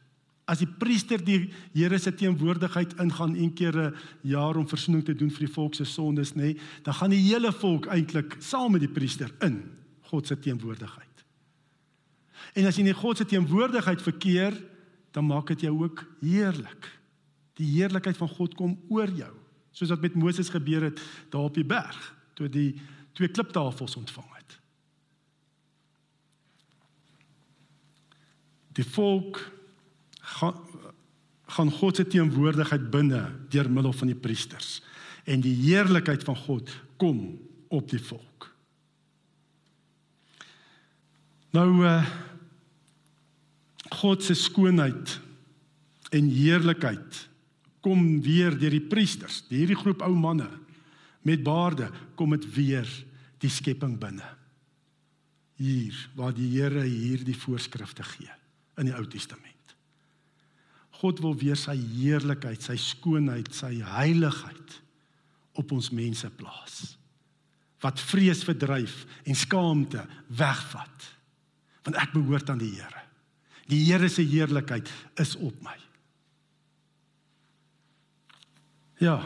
as 0.52 0.62
die 0.62 0.70
priester 0.70 1.22
die 1.24 1.50
Here 1.74 2.00
se 2.00 2.12
teenwoordigheid 2.16 2.98
ingaan 3.00 3.36
een 3.36 3.54
keer 3.54 3.76
'n 3.78 3.96
jaar 4.22 4.56
om 4.56 4.68
verzoening 4.68 5.06
te 5.06 5.16
doen 5.16 5.32
vir 5.32 5.46
die 5.48 5.54
volk 5.54 5.76
se 5.76 5.86
sondes, 5.86 6.34
nê, 6.34 6.36
nee, 6.36 6.58
dan 6.84 6.94
gaan 6.94 7.10
die 7.10 7.32
hele 7.32 7.52
volk 7.52 7.86
eintlik 7.86 8.36
saam 8.40 8.72
met 8.72 8.82
die 8.82 8.90
priester 8.90 9.32
in 9.42 9.64
God 10.02 10.28
se 10.28 10.40
teenwoordigheid. 10.40 11.24
En 12.54 12.66
as 12.66 12.76
jy 12.76 12.88
in 12.88 12.94
God 12.94 13.18
se 13.18 13.26
teenwoordigheid 13.26 14.02
verkeer, 14.02 14.54
dan 15.12 15.26
maak 15.26 15.48
dit 15.48 15.62
jou 15.62 15.84
ook 15.84 16.06
heerlik. 16.22 17.01
Die 17.62 17.70
heerlikheid 17.76 18.18
van 18.18 18.32
God 18.32 18.58
kom 18.58 18.76
oor 18.90 19.12
jou, 19.14 19.32
soos 19.72 19.94
wat 19.94 20.02
met 20.02 20.18
Moses 20.18 20.50
gebeur 20.50 20.90
het 20.90 21.02
daar 21.34 21.50
op 21.52 21.56
die 21.58 21.68
berg, 21.68 22.00
toe 22.36 22.50
die 22.50 22.74
twee 23.14 23.30
kliptafels 23.30 23.96
ontvang 24.00 24.30
het. 24.40 24.58
Die 28.80 28.88
volk 28.88 29.44
gaan 30.40 30.58
gaan 31.52 31.72
God 31.72 31.96
se 32.00 32.06
teenwoordigheid 32.08 32.86
binne 32.94 33.26
deur 33.52 33.68
middel 33.68 33.92
van 33.92 34.08
die 34.08 34.16
priesters 34.16 34.78
en 35.28 35.42
die 35.44 35.56
heerlikheid 35.66 36.24
van 36.24 36.38
God 36.46 36.72
kom 37.02 37.18
op 37.68 37.90
die 37.92 38.00
volk. 38.00 38.48
Nou 41.52 41.84
uh 41.84 42.04
God 43.92 44.24
se 44.24 44.34
skoonheid 44.40 45.18
en 46.16 46.30
heerlikheid 46.32 47.18
kom 47.82 48.22
weer 48.22 48.56
deur 48.58 48.74
die 48.74 48.88
priesters, 48.88 49.42
hierdie 49.50 49.78
groep 49.78 50.04
ou 50.06 50.14
manne 50.16 50.50
met 51.26 51.44
baarde, 51.46 51.90
kom 52.18 52.34
dit 52.34 52.46
weer 52.56 52.88
die 53.42 53.50
skepping 53.52 53.98
binne. 54.02 54.26
Hier 55.62 55.98
waar 56.18 56.34
die 56.34 56.50
Here 56.56 56.82
hierdie 56.86 57.38
voorskrifte 57.38 58.06
gee 58.16 58.32
in 58.82 58.90
die 58.90 58.96
Ou 58.98 59.06
Testament. 59.06 59.76
God 61.02 61.22
wil 61.22 61.36
weer 61.38 61.58
sy 61.58 61.76
heerlikheid, 61.78 62.62
sy 62.62 62.78
skoonheid, 62.78 63.50
sy 63.54 63.76
heiligheid 63.86 64.76
op 65.58 65.74
ons 65.74 65.92
mense 65.94 66.30
plaas. 66.38 66.96
Wat 67.82 68.02
vrees 68.12 68.44
verdryf 68.46 69.04
en 69.26 69.38
skaamte 69.38 70.04
wegvat. 70.38 71.08
Want 71.86 71.98
ek 71.98 72.14
behoort 72.14 72.50
aan 72.54 72.62
die 72.62 72.74
Here. 72.76 73.06
Die 73.70 73.82
Here 73.88 74.10
se 74.10 74.26
heerlikheid 74.26 74.90
is 75.22 75.34
op 75.38 75.58
my. 75.66 75.78
Ja. 79.02 79.18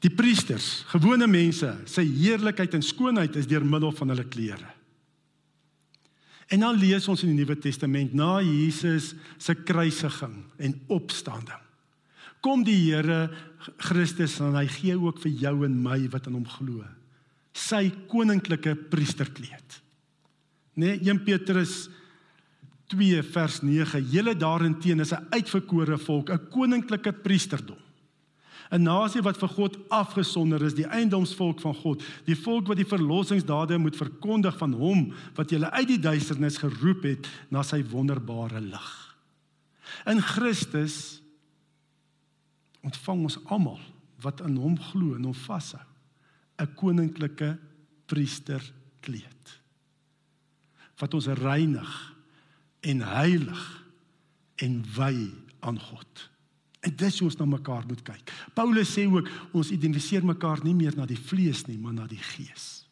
Die 0.00 0.10
priesters, 0.10 0.82
gewone 0.90 1.28
mense, 1.30 1.70
sy 1.90 2.04
heerlikheid 2.08 2.74
en 2.74 2.84
skoonheid 2.84 3.36
is 3.36 3.48
deur 3.48 3.64
middel 3.64 3.92
van 3.94 4.14
hulle 4.14 4.26
klere. 4.32 4.76
En 6.50 6.64
dan 6.64 6.78
lees 6.80 7.06
ons 7.08 7.20
in 7.22 7.30
die 7.30 7.44
Nuwe 7.44 7.54
Testament 7.60 8.14
na 8.16 8.40
Jesus 8.42 9.12
se 9.38 9.54
kruisiging 9.54 10.40
en 10.58 10.78
opstanding. 10.90 11.60
Kom 12.42 12.64
die 12.64 12.78
Here 12.88 13.28
Christus 13.84 14.38
en 14.40 14.56
hy 14.56 14.64
gee 14.72 14.96
ook 14.96 15.20
vir 15.22 15.36
jou 15.44 15.54
en 15.66 15.76
my 15.84 16.00
wat 16.10 16.26
in 16.26 16.40
hom 16.40 16.48
glo 16.48 16.82
sy 17.56 17.88
koninklike 18.10 18.76
priesterkleed. 18.90 19.78
Nee, 20.78 20.98
1 21.02 21.22
Petrus 21.26 21.88
2 22.90 23.22
vers 23.34 23.60
9. 23.62 24.02
Julle 24.10 24.34
daarin 24.34 24.76
is 25.00 25.12
'n 25.12 25.26
uitverkore 25.30 25.98
volk, 25.98 26.30
'n 26.30 26.48
koninklike 26.50 27.12
priesterdom. 27.12 27.78
'n 28.70 28.82
nasie 28.82 29.22
wat 29.22 29.38
vir 29.38 29.48
God 29.48 29.76
afgesonder 29.90 30.62
is, 30.62 30.74
die 30.74 30.86
eiendomsvolk 30.86 31.60
van 31.60 31.74
God, 31.74 32.02
die 32.24 32.36
volk 32.38 32.68
wat 32.70 32.76
die 32.76 32.86
verlossingsdade 32.86 33.78
moet 33.78 33.96
verkondig 33.96 34.56
van 34.58 34.72
hom 34.72 35.12
wat 35.34 35.50
julle 35.50 35.70
uit 35.70 35.88
die 35.88 35.98
duisternis 35.98 36.60
geroep 36.62 37.02
het 37.02 37.28
na 37.50 37.62
sy 37.66 37.82
wonderbare 37.82 38.60
lig. 38.60 38.90
In 40.06 40.22
Christus 40.22 41.20
ontvang 42.86 43.26
ons 43.26 43.38
almal 43.50 43.80
wat 44.22 44.40
in 44.46 44.56
hom 44.56 44.78
glo 44.78 45.16
en 45.16 45.24
hom 45.24 45.34
vashou 45.34 45.82
'n 46.60 46.74
koninklike 46.76 47.58
priesterkleed 48.06 49.60
wat 51.00 51.14
ons 51.14 51.26
reinig 51.26 52.14
en 52.80 53.00
heilig 53.00 53.84
en 54.56 54.84
wy 54.96 55.30
aan 55.60 55.80
God. 55.80 56.29
En 56.80 56.92
dis 56.96 57.18
hoe 57.20 57.28
ons 57.28 57.36
na 57.36 57.46
mekaar 57.48 57.84
moet 57.88 58.00
kyk. 58.04 58.30
Paulus 58.56 58.92
sê 58.94 59.04
ook 59.08 59.28
ons 59.56 59.72
identifiseer 59.74 60.24
mekaar 60.24 60.62
nie 60.64 60.76
meer 60.76 60.96
na 60.96 61.04
die 61.08 61.18
vlees 61.18 61.66
nie, 61.68 61.76
maar 61.78 61.96
na 61.96 62.06
die 62.08 62.20
gees. 62.32 62.86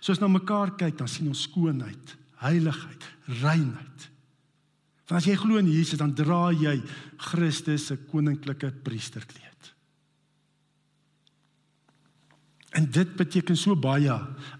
So 0.00 0.12
as 0.12 0.18
ons 0.18 0.24
na 0.24 0.32
mekaar 0.34 0.74
kyk, 0.76 0.98
dan 1.00 1.08
sien 1.08 1.30
ons 1.30 1.46
skoonheid, 1.48 2.16
heiligheid, 2.44 3.08
reinheid. 3.40 4.10
Want 5.08 5.20
as 5.20 5.28
jy 5.28 5.36
glo 5.40 5.60
in 5.60 5.68
Jesus, 5.68 6.00
dan 6.00 6.14
dra 6.16 6.48
jy 6.52 6.78
Christus 7.30 7.88
se 7.90 7.98
koninklike 8.08 8.70
priesterkleed. 8.84 9.53
En 12.74 12.90
dit 12.90 13.16
beteken 13.16 13.56
so 13.56 13.76
baie. 13.78 14.14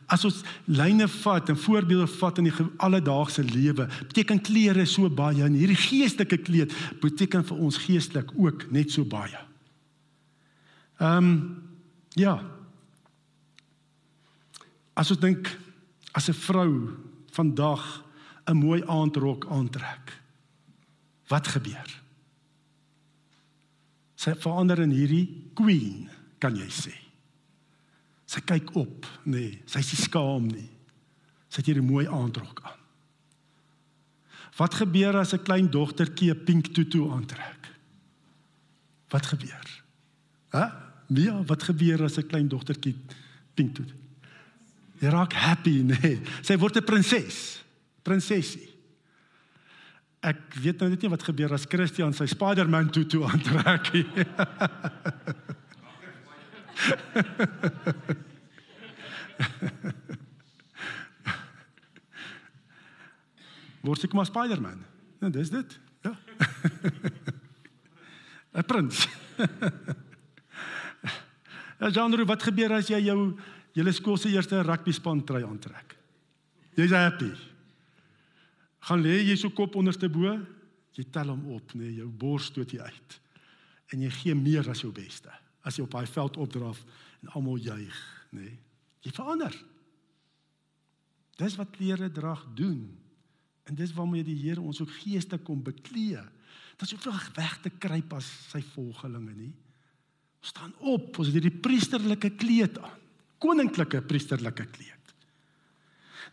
As 0.06 0.22
ons 0.26 0.42
lyne 0.70 1.08
vat 1.10 1.48
en 1.50 1.58
voorbeelde 1.58 2.06
vat 2.14 2.38
in 2.38 2.46
die 2.46 2.66
alledaagse 2.84 3.42
lewe, 3.42 3.88
beteken 4.06 4.42
klere 4.44 4.86
so 4.86 5.10
baie 5.10 5.42
en 5.42 5.56
hierdie 5.58 5.78
geestelike 5.78 6.38
kleed 6.46 6.74
beteken 7.02 7.42
vir 7.48 7.64
ons 7.66 7.80
geestelik 7.82 8.30
ook 8.38 8.68
net 8.74 8.94
so 8.94 9.06
baie. 9.08 9.40
Ehm 11.02 11.30
um, 11.30 11.36
ja. 12.14 12.38
As 14.94 15.10
ons 15.10 15.18
dink 15.18 15.50
as 16.14 16.30
'n 16.30 16.38
vrou 16.46 16.94
vandag 17.34 18.04
'n 18.46 18.56
mooi 18.56 18.82
aandrok 18.86 19.46
aantrek, 19.50 20.20
wat 21.28 21.48
gebeur? 21.48 21.90
Sy 24.14 24.34
verander 24.34 24.78
in 24.78 24.90
hierdie 24.90 25.50
queen, 25.54 26.08
kan 26.38 26.56
jy 26.56 26.70
sê. 26.70 27.03
Sy 28.34 28.42
kyk 28.42 28.72
op, 28.80 29.06
nê. 29.30 29.38
Nee, 29.38 29.50
sy 29.70 29.82
is 29.84 29.92
nie 29.92 30.00
skaam 30.02 30.48
nie. 30.50 30.70
Sy 31.46 31.60
het 31.60 31.68
hier 31.70 31.78
'n 31.78 31.86
mooi 31.86 32.06
aandrok 32.06 32.62
aan. 32.64 32.80
Wat 34.58 34.74
gebeur 34.74 35.16
as 35.18 35.34
'n 35.34 35.42
klein 35.42 35.70
dogtertjie 35.70 36.30
'n 36.30 36.44
pink 36.44 36.74
tutu 36.74 37.10
aantrek? 37.10 37.70
Wat 39.10 39.26
gebeur? 39.26 39.66
Hæ? 40.50 40.72
Mia, 41.08 41.44
wat 41.44 41.62
gebeur 41.62 42.02
as 42.02 42.18
'n 42.18 42.26
klein 42.26 42.48
dogtertjie 42.48 42.96
pink 43.54 43.74
tutu? 43.74 43.94
Sy 45.00 45.06
raak 45.06 45.32
happy, 45.32 45.82
nê. 45.82 45.98
Nee. 46.02 46.20
Sy 46.42 46.56
word 46.56 46.76
'n 46.76 46.84
prinses. 46.84 47.62
Prinsesie. 48.02 48.68
Ek 50.22 50.54
weet 50.54 50.78
nou 50.80 50.88
net 50.90 51.02
nie 51.02 51.10
wat 51.10 51.22
gebeur 51.22 51.52
as 51.52 51.66
Christian 51.68 52.12
sy 52.12 52.26
Spider-Man 52.26 52.90
tutu 52.90 53.22
aantrek 53.22 53.92
nie. 53.92 54.06
Word 63.84 64.06
ek 64.06 64.14
maar 64.16 64.28
Spider-Man. 64.28 64.80
Nou 65.20 65.30
dis 65.32 65.50
dit. 65.52 65.80
Ja. 66.04 66.12
'n 68.54 68.64
Prins. 68.66 69.06
Ja, 71.80 71.90
Jean-Louis, 71.90 72.24
wat 72.24 72.44
gebeur 72.46 72.72
as 72.72 72.88
jy 72.88 73.00
jou 73.02 73.34
julle 73.76 73.92
skool 73.92 74.16
se 74.16 74.30
eerste 74.30 74.62
rugby 74.62 74.92
span 74.94 75.24
trui 75.26 75.42
aantrek? 75.44 75.96
Jy's 76.78 76.94
happy. 76.94 77.28
Gaan 78.88 79.02
lê 79.02 79.18
jy 79.26 79.36
so 79.36 79.50
kop 79.50 79.74
onderste 79.76 80.08
bo, 80.08 80.38
jy 80.96 81.04
tel 81.12 81.34
hom 81.34 81.42
op, 81.58 81.74
nee, 81.74 81.98
jou 81.98 82.08
bors 82.08 82.46
stoot 82.48 82.72
jy 82.72 82.80
uit. 82.80 83.18
En 83.92 84.06
jy 84.06 84.10
gee 84.16 84.34
meer 84.38 84.70
as 84.70 84.80
jou 84.86 84.92
beste 84.94 85.34
as 85.64 85.78
jy 85.78 85.86
op 85.86 85.94
daai 85.96 86.06
veld 86.06 86.36
opdraf 86.40 86.80
en 87.22 87.32
almal 87.36 87.60
juig, 87.64 88.00
nê? 88.36 88.44
Nee. 88.44 88.58
Jy 89.04 89.12
verander. 89.12 89.52
Dis 91.40 91.56
wat 91.60 91.74
klere 91.74 92.08
drag 92.12 92.44
doen. 92.56 92.86
En 93.68 93.76
dis 93.76 93.92
waarmee 93.96 94.24
die 94.24 94.36
Here 94.38 94.62
ons 94.62 94.80
ook 94.80 94.92
geeste 95.02 95.38
kom 95.44 95.62
beklee. 95.64 96.22
Dat 96.80 96.90
jy 96.90 96.98
vlug 97.00 97.26
weg 97.36 97.58
te 97.64 97.72
kruip 97.82 98.16
as 98.16 98.28
sy 98.50 98.62
volgelinge 98.74 99.34
nie. 99.36 99.52
Ons 100.40 100.52
staan 100.54 100.72
op, 100.80 101.18
ons 101.18 101.28
het 101.28 101.36
hierdie 101.36 101.62
priesterlike 101.64 102.34
kleed 102.40 102.80
aan. 102.80 103.00
Koninklike 103.44 104.00
priesterlike 104.08 104.66
kleed. 104.72 105.12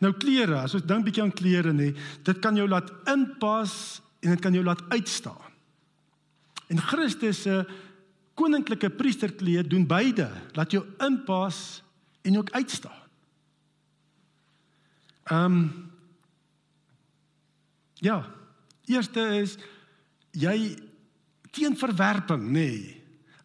Nou 0.02 0.14
klere, 0.18 0.64
as 0.64 0.74
ons 0.78 0.88
dink 0.88 1.06
bietjie 1.06 1.24
aan 1.26 1.36
klere 1.36 1.74
nê, 1.76 1.92
dit 2.26 2.40
kan 2.42 2.56
jou 2.58 2.66
laat 2.70 2.90
inpas 3.12 3.74
en 4.24 4.34
dit 4.34 4.44
kan 4.44 4.56
jou 4.56 4.64
laat 4.66 4.82
uitstaan. 4.94 5.52
En 6.72 6.80
Christus 6.88 7.44
se 7.44 7.56
koninklike 8.34 8.90
priesterkleed 8.90 9.70
doen 9.70 9.88
beide, 9.88 10.30
laat 10.54 10.72
jou 10.72 10.84
inpas 11.00 11.84
en 12.22 12.38
ook 12.38 12.52
uitstaan. 12.52 13.02
Ehm 15.24 15.46
um, 15.46 15.92
Ja, 18.02 18.24
eerste 18.90 19.22
is 19.38 19.60
jy 20.34 20.74
teen 21.54 21.76
verwerping, 21.78 22.48
nê. 22.50 22.66
Nee. 22.66 22.98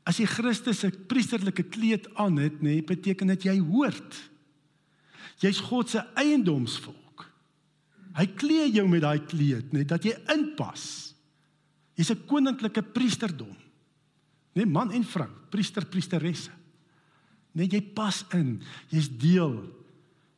As 0.07 0.21
jy 0.23 0.29
Christus 0.31 0.81
se 0.85 0.89
priesterlike 1.11 1.67
kleed 1.75 2.07
aan 2.15 2.39
het, 2.39 2.61
nê, 2.63 2.79
nee, 2.79 2.85
beteken 2.87 3.35
dit 3.35 3.49
jy 3.49 3.57
hoort. 3.59 4.17
Jy's 5.43 5.59
God 5.67 5.91
se 5.91 6.01
eiendomsvolk. 6.17 7.27
Hy 8.17 8.27
klee 8.39 8.71
jou 8.71 8.87
met 8.89 9.03
daai 9.05 9.19
kleed, 9.29 9.75
nê, 9.75 9.83
nee, 9.83 9.89
dat 9.89 10.07
jy 10.07 10.15
inpas. 10.33 11.13
Jy's 11.99 12.15
'n 12.15 12.25
koninklike 12.31 12.83
priesterdom. 12.95 13.57
Nee, 14.57 14.67
man 14.67 14.93
en 14.97 15.05
vrou, 15.05 15.29
priester, 15.53 15.85
priesteresse. 15.85 16.53
Nee, 17.57 17.69
jy 17.69 17.83
pas 17.97 18.23
in. 18.37 18.57
Jy's 18.93 19.11
deel 19.21 19.59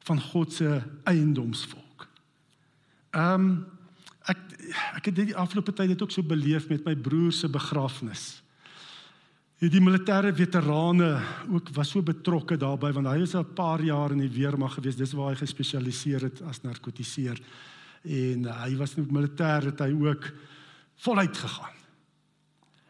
van 0.09 0.21
God 0.31 0.55
se 0.55 0.79
eiendomsvolk. 1.09 2.09
Ehm 3.15 3.49
um, 3.49 3.51
ek 4.29 4.41
ek 4.99 5.07
het 5.09 5.17
die 5.17 5.37
afgelope 5.39 5.73
tyd 5.73 5.95
dit 5.95 6.03
ook 6.05 6.13
so 6.13 6.23
beleef 6.27 6.67
met 6.69 6.85
my 6.85 6.93
broer 7.01 7.33
se 7.33 7.49
begrafnis. 7.49 8.43
Ja, 9.59 9.71
die 9.73 9.81
militêre 9.81 10.35
veterane 10.37 11.15
ook 11.49 11.73
was 11.75 11.95
so 11.95 12.03
betrokke 12.05 12.59
daarbey 12.61 12.93
want 12.93 13.09
hy 13.09 13.19
was 13.23 13.35
'n 13.35 13.55
paar 13.55 13.81
jaar 13.83 14.13
in 14.13 14.21
die 14.21 14.37
weermag 14.37 14.75
gewees. 14.75 14.97
Dis 14.97 15.17
waar 15.17 15.33
hy 15.33 15.39
gespesialiseer 15.41 16.29
het 16.29 16.43
as 16.43 16.63
narkotiseer. 16.63 17.41
En 18.05 18.45
uh, 18.45 18.63
hy 18.65 18.77
was 18.77 18.97
net 18.97 19.11
militêr 19.11 19.73
het 19.73 19.81
hy 19.81 19.91
ook 19.93 20.33
voluit 20.97 21.37
gegaan. 21.37 21.78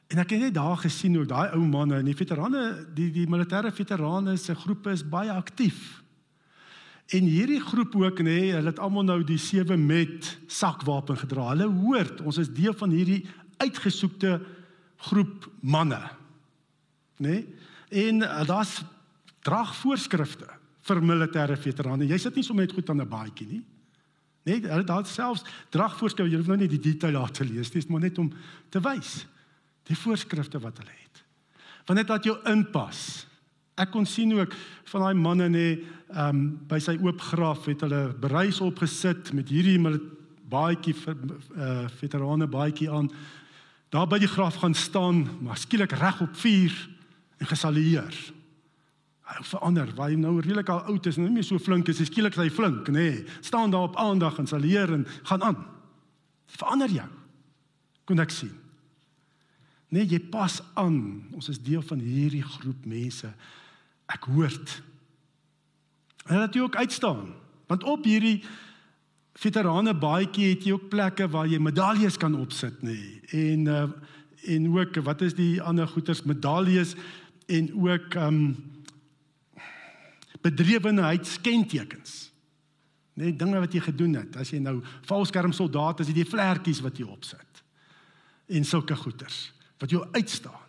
En 0.09 0.23
ek 0.23 0.33
het 0.33 0.41
net 0.41 0.57
daar 0.57 0.79
gesien 0.81 1.17
hoe 1.19 1.27
daai 1.29 1.53
ou 1.53 1.65
manne 1.69 2.01
die 2.05 2.17
veterane, 2.17 2.87
die 2.97 3.11
die 3.13 3.27
militêre 3.29 3.73
veterane 3.75 4.39
se 4.41 4.57
groepe 4.57 4.95
is 4.97 5.05
baie 5.05 5.33
aktief. 5.33 6.01
En 7.13 7.29
hierdie 7.29 7.61
groep 7.61 7.95
ook 7.97 8.21
nê, 8.21 8.25
nee, 8.25 8.55
hulle 8.57 8.73
het 8.73 8.81
almal 8.85 9.05
nou 9.05 9.21
die 9.25 9.41
sewe 9.41 9.77
met 9.81 10.35
sakwapen 10.49 11.17
gedra. 11.17 11.51
Hulle 11.53 11.69
hoort, 11.69 12.21
ons 12.21 12.41
is 12.41 12.53
deel 12.53 12.77
van 12.77 12.93
hierdie 12.93 13.23
uitgesoekte 13.61 14.39
groep 15.09 15.49
manne 15.61 16.01
nê? 17.19 17.29
Nee? 17.29 17.47
En 17.89 18.21
uh, 18.23 18.43
daar's 18.45 18.83
dragvoorskrifte 19.47 20.49
vir 20.89 21.01
militêre 21.05 21.57
veterane. 21.57 22.05
Jy 22.09 22.19
sit 22.21 22.37
nie 22.37 22.45
sommer 22.45 22.67
net 22.67 22.75
goed 22.77 22.91
aan 22.91 23.01
'n 23.01 23.09
baadjie 23.09 23.47
nie. 23.49 23.65
Nee, 24.45 24.61
hulle 24.61 24.85
daar 24.85 25.07
selfs 25.07 25.45
dragvoorskrifte. 25.73 26.33
Jy 26.33 26.41
hoef 26.41 26.49
nou 26.49 26.57
nie 26.61 26.69
die 26.69 26.85
detail 26.93 27.13
daar 27.13 27.33
te 27.33 27.45
lees 27.45 27.73
nie, 27.73 27.85
maar 27.89 28.01
net 28.01 28.19
om 28.19 28.33
te 28.69 28.81
wys 28.81 29.27
die 29.89 29.97
voorskrifte 29.97 30.61
wat 30.63 30.81
hulle 30.83 30.93
het. 30.93 31.25
Want 31.89 32.03
dit 32.03 32.13
laat 32.13 32.27
jou 32.29 32.37
inpas. 32.51 33.01
Ek 33.79 33.93
kon 33.95 34.07
sien 34.07 34.35
ook 34.37 34.55
van 34.91 35.07
daai 35.07 35.17
manne 35.17 35.49
nê, 35.53 35.67
ehm 36.09 36.29
um, 36.29 36.47
by 36.69 36.79
sy 36.81 36.97
oop 37.05 37.21
graf 37.21 37.67
het 37.69 37.85
hulle 37.85 38.09
bereis 38.21 38.61
opgesit 38.65 39.33
met 39.37 39.51
hierdie 39.53 39.79
baadjie 40.49 40.95
vir 40.97 41.17
uh, 41.17 41.85
veterane 42.01 42.49
baadjie 42.49 42.89
aan. 42.91 43.11
Daar 43.93 44.09
by 44.09 44.19
die 44.21 44.29
graf 44.29 44.61
gaan 44.61 44.75
staan, 44.75 45.27
maar 45.45 45.61
skielik 45.61 45.93
reg 45.97 46.21
op 46.25 46.37
vuur 46.37 46.75
en 47.39 47.47
gesalieer. 47.47 48.17
Hy 49.29 49.43
verander, 49.45 49.91
waar 49.97 50.09
hy 50.09 50.17
nou 50.17 50.39
redelik 50.41 50.71
al 50.73 50.87
oud 50.89 51.07
is 51.07 51.19
en 51.21 51.27
nie 51.29 51.37
meer 51.37 51.45
so 51.45 51.61
flink 51.61 51.89
is, 51.93 52.01
skielik 52.09 52.37
hy 52.41 52.49
flink, 52.53 52.89
nê. 52.89 53.11
Nee, 53.13 53.27
staan 53.45 53.73
daar 53.73 53.91
op 53.91 53.97
aandag 54.01 54.41
en 54.41 54.49
salieer 54.49 54.93
en 54.97 55.05
gaan 55.29 55.45
aan. 55.45 55.59
Verander 56.57 56.93
jou. 56.93 57.09
Kon 58.09 58.25
ek 58.25 58.33
sien. 58.33 58.57
Nee, 59.89 60.05
jy 60.05 60.21
pas 60.21 60.61
aan. 60.77 61.25
Ons 61.33 61.49
is 61.49 61.61
deel 61.65 61.83
van 61.89 62.01
hierdie 62.05 62.45
groep 62.45 62.85
mense. 62.89 63.31
Ek 64.13 64.29
hoort. 64.29 64.83
En 66.29 66.43
dat 66.45 66.55
jy 66.55 66.65
ook 66.65 66.77
uitstaan. 66.77 67.33
Want 67.69 67.85
op 67.89 68.05
hierdie 68.05 68.43
veterane 69.39 69.95
baadjie 69.97 70.51
het 70.53 70.67
jy 70.67 70.75
ook 70.77 70.89
plekke 70.93 71.29
waar 71.33 71.49
jy 71.49 71.61
medaljes 71.63 72.19
kan 72.21 72.37
opsit, 72.37 72.83
nê. 72.85 72.99
En 73.33 73.67
uh 73.67 73.89
en 74.49 74.69
ook 74.71 74.95
wat 75.03 75.21
is 75.27 75.35
die 75.35 75.59
ander 75.61 75.89
goeders 75.91 76.23
medaljes 76.23 76.95
en 77.51 77.67
ook 77.75 78.15
um 78.15 78.39
bedrywenheid 80.41 81.27
skentekens. 81.27 82.31
Net 83.19 83.39
dinge 83.39 83.59
wat 83.59 83.75
jy 83.75 83.83
gedoen 83.83 84.15
het. 84.15 84.37
As 84.39 84.55
jy 84.55 84.61
nou 84.63 84.79
valskerm 85.11 85.53
soldaat 85.53 86.01
is, 86.01 86.13
het 86.13 86.17
jy 86.17 86.25
vlekkies 86.25 86.81
wat 86.87 87.03
jy 87.03 87.09
opsit. 87.11 87.63
En 88.47 88.65
sulke 88.65 88.97
goeders 88.97 89.49
wat 89.79 89.91
jou 89.91 90.03
uitstaan. 90.13 90.67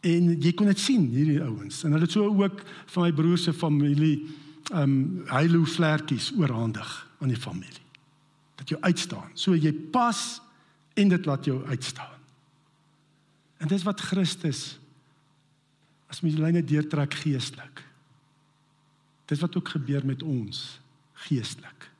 En 0.00 0.30
jy 0.40 0.52
kon 0.56 0.70
dit 0.70 0.80
sien 0.80 1.08
hierdie 1.12 1.42
ouens 1.44 1.82
en 1.84 1.92
hulle 1.92 2.08
het 2.08 2.14
so 2.14 2.28
ook 2.28 2.62
van 2.94 3.04
my 3.06 3.12
broer 3.16 3.38
se 3.38 3.52
familie 3.52 4.14
um 4.76 5.26
heilo 5.28 5.64
vlekkies 5.68 6.30
oorhandig 6.38 6.88
aan 7.20 7.32
die 7.32 7.40
familie. 7.40 7.84
Dat 8.60 8.70
jy 8.72 8.78
uitstaan. 8.80 9.30
So 9.34 9.56
jy 9.56 9.72
pas 9.92 10.40
en 10.96 11.12
dit 11.12 11.26
laat 11.26 11.44
jou 11.44 11.58
uitstaan. 11.66 12.16
En 13.60 13.68
dis 13.68 13.84
wat 13.84 14.00
Christus 14.00 14.78
as 16.10 16.22
mens 16.24 16.38
lyne 16.40 16.62
deurtrek 16.64 17.14
geestelik. 17.22 17.84
Dis 19.30 19.42
wat 19.42 19.56
ook 19.56 19.68
gebeur 19.76 20.06
met 20.06 20.22
ons 20.26 20.80
geestelik. 21.28 21.90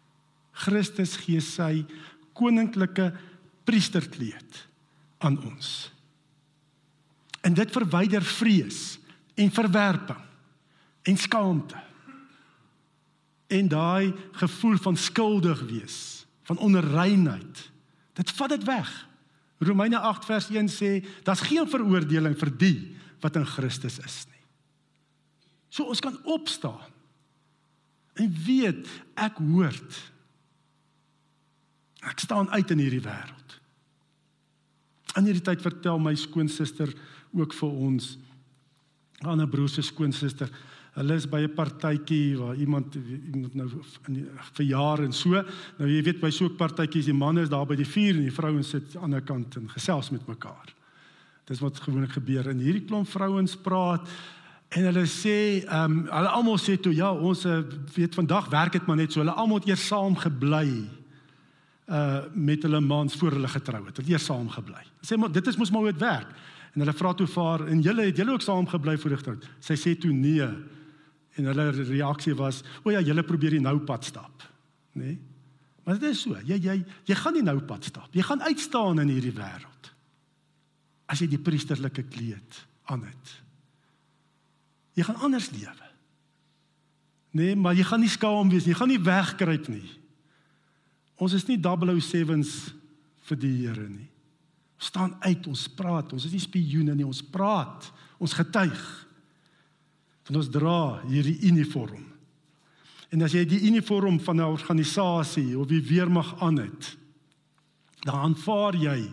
Christus 0.65 1.15
gee 1.23 1.41
sy 1.45 1.85
koninklike 2.37 3.11
priesterkleed 3.71 4.65
aan 5.23 5.39
ons. 5.47 5.91
En 7.47 7.55
dit 7.55 7.73
verwyder 7.73 8.25
vrees 8.27 8.99
en 9.39 9.53
verwerping 9.55 10.27
en 11.09 11.17
skaamte. 11.17 11.79
En 13.51 13.69
daai 13.69 14.13
gevoel 14.33 14.77
van 14.77 14.97
skuldig 14.97 15.63
wees, 15.71 16.27
van 16.43 16.59
onreinheid. 16.59 17.71
Dit 18.19 18.31
vat 18.31 18.53
dit 18.53 18.65
weg. 18.69 18.91
Romeine 19.59 19.99
8 19.99 20.25
vers 20.25 20.49
1 20.51 20.69
sê 20.73 20.91
daar's 21.25 21.45
geen 21.45 21.69
veroordeling 21.69 22.37
vir 22.39 22.53
die 22.59 22.79
wat 23.21 23.37
in 23.37 23.47
Christus 23.47 23.99
is 24.01 24.23
nie. 24.31 24.45
So 25.71 25.87
ons 25.93 26.01
kan 26.03 26.17
opstaan 26.25 26.89
en 28.21 28.33
weet 28.45 28.89
ek 29.21 29.39
hoort. 29.39 30.01
Ek 32.09 32.19
staan 32.19 32.49
uit 32.51 32.73
in 32.73 32.81
hierdie 32.81 33.05
wêreld. 33.05 33.50
In 35.17 35.25
hierdie 35.25 35.43
tyd 35.43 35.63
vertel 35.63 35.99
my 35.99 36.15
skoonsister 36.15 36.93
ook 37.33 37.53
vir 37.53 37.71
ons 37.71 38.19
'n 39.23 39.27
ander 39.27 39.49
broer 39.49 39.69
se 39.69 39.83
skoonsister 39.83 40.51
Hulle 40.99 41.15
is 41.15 41.27
by 41.27 41.41
'n 41.47 41.55
partytjie 41.55 42.37
waar 42.39 42.57
iemand 42.57 42.95
iemand 43.33 43.55
nou 43.55 43.69
in 44.09 44.15
die 44.15 44.27
verjaar 44.53 45.05
en 45.05 45.13
so. 45.13 45.31
Nou 45.79 45.89
jy 45.89 46.03
weet 46.03 46.21
by 46.21 46.31
so 46.31 46.47
'n 46.47 46.57
partytjie 46.57 46.99
is 46.99 47.07
die 47.07 47.15
manne 47.15 47.43
is 47.43 47.49
daar 47.49 47.67
by 47.67 47.77
die 47.77 47.87
vuur 47.87 48.17
en 48.17 48.27
die 48.27 48.35
vrouens 48.35 48.69
sit 48.69 48.83
aan 48.83 48.91
die 48.91 48.99
ander 48.99 49.23
kant 49.23 49.57
en 49.57 49.69
gesels 49.71 50.11
met 50.11 50.27
mekaar. 50.27 50.75
Dis 51.47 51.61
wat 51.61 51.81
gewoonlik 51.81 52.13
gebeur 52.13 52.49
en 52.49 52.59
hierdie 52.59 52.85
klomp 52.85 53.09
vrouens 53.09 53.57
praat 53.57 54.09
en 54.69 54.85
hulle 54.85 55.07
sê 55.07 55.65
ehm 55.65 55.85
um, 55.85 56.07
hulle 56.11 56.29
almal 56.29 56.59
sê 56.59 56.77
toe 56.81 56.95
ja, 56.95 57.13
ons 57.13 57.45
eh, 57.45 57.63
weet 57.95 58.15
vandag 58.15 58.51
werk 58.51 58.73
dit 58.73 58.87
maar 58.87 58.97
net 58.97 59.13
so. 59.13 59.21
Hulle 59.21 59.33
almal 59.33 59.59
het 59.59 59.69
eers 59.69 59.87
saam 59.87 60.17
gebly 60.17 60.89
uh 61.91 62.25
met 62.35 62.63
hulle 62.63 62.81
mans 62.81 63.17
voor 63.19 63.33
hulle 63.33 63.49
getrou 63.49 63.85
het. 63.87 63.97
Hulle 63.97 64.13
het 64.13 64.23
saam 64.23 64.49
gebly. 64.49 64.83
Sê 65.03 65.19
maar 65.19 65.33
dit 65.33 65.47
is 65.47 65.57
mos 65.57 65.71
maar 65.71 65.81
hoe 65.87 65.93
dit 65.93 66.01
werk. 66.01 66.35
En 66.75 66.85
hulle 66.85 66.95
vra 66.95 67.15
toe 67.15 67.27
vir 67.27 67.67
en 67.67 67.81
julle 67.83 68.07
het 68.07 68.17
julle 68.17 68.33
ook 68.33 68.45
saam 68.47 68.67
gebly 68.67 68.99
voor 68.99 69.17
getrou. 69.17 69.37
Sy 69.61 69.75
sê 69.75 69.97
toe 69.99 70.13
nee. 70.13 70.47
En 71.39 71.51
hulle 71.51 71.71
reaksie 71.71 72.35
was: 72.35 72.63
"O 72.85 72.91
ja, 72.91 73.01
julle 73.01 73.23
probeer 73.23 73.51
die 73.51 73.61
nou 73.61 73.79
pad 73.79 74.05
stap." 74.05 74.47
Nê? 74.95 75.05
Nee? 75.05 75.19
Maar 75.85 75.99
dit 75.99 76.11
is 76.11 76.23
so. 76.23 76.37
Jy 76.47 76.61
jy 76.63 76.85
jy 77.05 77.15
gaan 77.15 77.35
nie 77.35 77.43
nou 77.43 77.59
pad 77.67 77.85
stap. 77.85 78.15
Jy 78.15 78.23
gaan 78.23 78.43
uitstaan 78.43 79.01
in 79.01 79.09
hierdie 79.09 79.35
wêreld. 79.35 79.93
As 81.11 81.19
jy 81.19 81.27
die 81.27 81.43
priesterlike 81.43 82.05
kleed 82.13 82.67
aan 82.85 83.03
het. 83.03 83.33
Jy 84.95 85.03
gaan 85.09 85.23
anders 85.27 85.51
lewe. 85.51 85.89
Nee, 87.31 87.57
maar 87.57 87.75
jy 87.75 87.83
gaan 87.87 88.03
nie 88.03 88.11
skaam 88.11 88.51
wees 88.51 88.67
nie. 88.67 88.75
Jy 88.75 88.79
gaan 88.79 88.91
nie 88.91 89.03
wegkruip 89.03 89.69
nie. 89.71 90.00
Ons 91.21 91.37
is 91.37 91.45
nie 91.51 91.59
007s 91.61 92.55
vir 93.29 93.41
die 93.41 93.53
Here 93.61 93.85
nie. 93.85 94.09
Ons 94.81 94.89
staan 94.89 95.13
uit, 95.21 95.45
ons 95.51 95.67
praat. 95.77 96.15
Ons 96.17 96.25
is 96.25 96.33
nie 96.33 96.43
spioene 96.43 96.97
nie, 96.97 97.05
ons 97.05 97.21
praat. 97.23 97.91
Ons 98.21 98.37
getuig 98.37 98.81
en 100.31 100.39
ons 100.39 100.49
dra 100.53 101.01
hierdie 101.11 101.41
uniform. 101.49 102.05
En 103.11 103.27
as 103.27 103.35
jy 103.35 103.43
die 103.51 103.65
uniform 103.67 104.21
van 104.23 104.37
'n 104.39 104.47
organisasie 104.47 105.59
of 105.59 105.67
die 105.67 105.83
weermag 105.83 106.41
aan 106.41 106.59
het, 106.59 106.97
dan 108.07 108.15
aanvaar 108.15 108.77
jy 108.77 109.11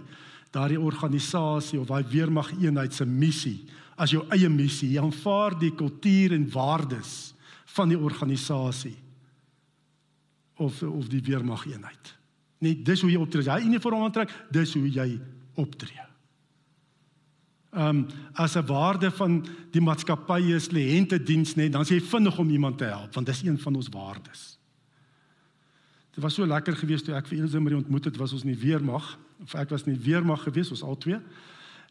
daardie 0.52 0.80
organisasie 0.80 1.80
of 1.80 1.88
daai 1.88 2.04
weermag 2.04 2.52
eenheid 2.62 2.94
se 2.94 3.06
missie 3.06 3.66
as 3.98 4.12
jou 4.12 4.24
eie 4.30 4.50
missie. 4.50 4.92
Jy 4.92 5.02
aanvaar 5.02 5.60
die 5.60 5.72
kultuur 5.76 6.34
en 6.34 6.52
waardes 6.52 7.34
van 7.66 7.90
die 7.90 8.00
organisasie 8.00 8.96
of 10.58 10.84
of 10.84 11.08
die 11.08 11.22
weermag 11.22 11.66
eenheid. 11.66 12.14
Net 12.60 12.86
dis 12.86 13.02
hoe 13.02 13.12
jy 13.12 13.22
optree. 13.22 13.44
Jy 13.44 13.70
uniform 13.70 14.04
aantrek, 14.04 14.34
dis 14.52 14.74
hoe 14.74 14.90
jy 14.90 15.20
optree 15.56 16.08
um, 17.78 18.06
as 18.34 18.56
'n 18.56 18.66
waarde 18.66 19.12
van 19.12 19.46
die 19.72 19.82
maatskappy 19.82 20.42
is 20.42 20.70
lehente 20.70 21.24
diens 21.24 21.56
net 21.56 21.72
dan 21.72 21.86
sê 21.86 21.90
jy 21.90 22.02
vinnig 22.02 22.38
om 22.38 22.50
iemand 22.50 22.78
te 22.78 22.84
help 22.84 23.14
want 23.14 23.26
dis 23.26 23.44
een 23.44 23.60
van 23.60 23.76
ons 23.76 23.90
waardes. 23.90 24.60
Dit 26.12 26.24
was 26.24 26.34
so 26.34 26.46
lekker 26.46 26.76
geweest 26.76 27.06
toe 27.06 27.16
ek 27.16 27.28
vir 27.28 27.40
Elsə 27.40 27.60
Marie 27.60 27.78
ontmoet 27.78 28.06
het 28.06 28.18
was 28.18 28.34
ons 28.34 28.44
nie 28.44 28.58
weermag 28.58 29.20
of 29.42 29.54
ek 29.54 29.70
was 29.70 29.86
nie 29.86 30.00
weermag 30.00 30.44
geweest 30.44 30.72
ons 30.72 30.84
al 30.84 30.98
twee. 30.98 31.20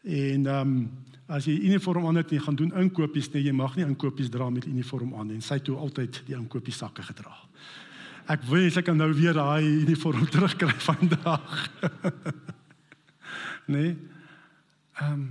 En 0.03 0.45
ehm 0.45 0.67
um, 0.67 0.91
as 1.27 1.45
jy 1.45 1.59
uniform 1.59 2.07
aan 2.07 2.15
het 2.15 2.29
en 2.31 2.37
jy 2.37 2.43
gaan 2.43 2.55
doen 2.55 2.71
inkopies 2.73 3.33
nee 3.33 3.43
jy 3.43 3.51
mag 3.51 3.75
nie 3.75 3.85
inkopies 3.85 4.29
dra 4.29 4.49
met 4.49 4.65
uniform 4.65 5.13
aan 5.15 5.31
en 5.31 5.41
sy 5.41 5.59
toe 5.59 5.75
altyd 5.75 6.23
die 6.25 6.35
inkopies 6.35 6.77
sakke 6.77 7.03
gedra. 7.03 7.35
Ek 8.27 8.43
wens 8.49 8.77
ek 8.79 8.89
kan 8.89 8.97
nou 8.99 9.09
weer 9.15 9.37
daai 9.37 9.63
uniform 9.63 10.27
terugkry 10.33 10.75
vandag. 10.83 11.59
nee. 13.73 13.97
Ehm 15.01 15.13
um, 15.13 15.27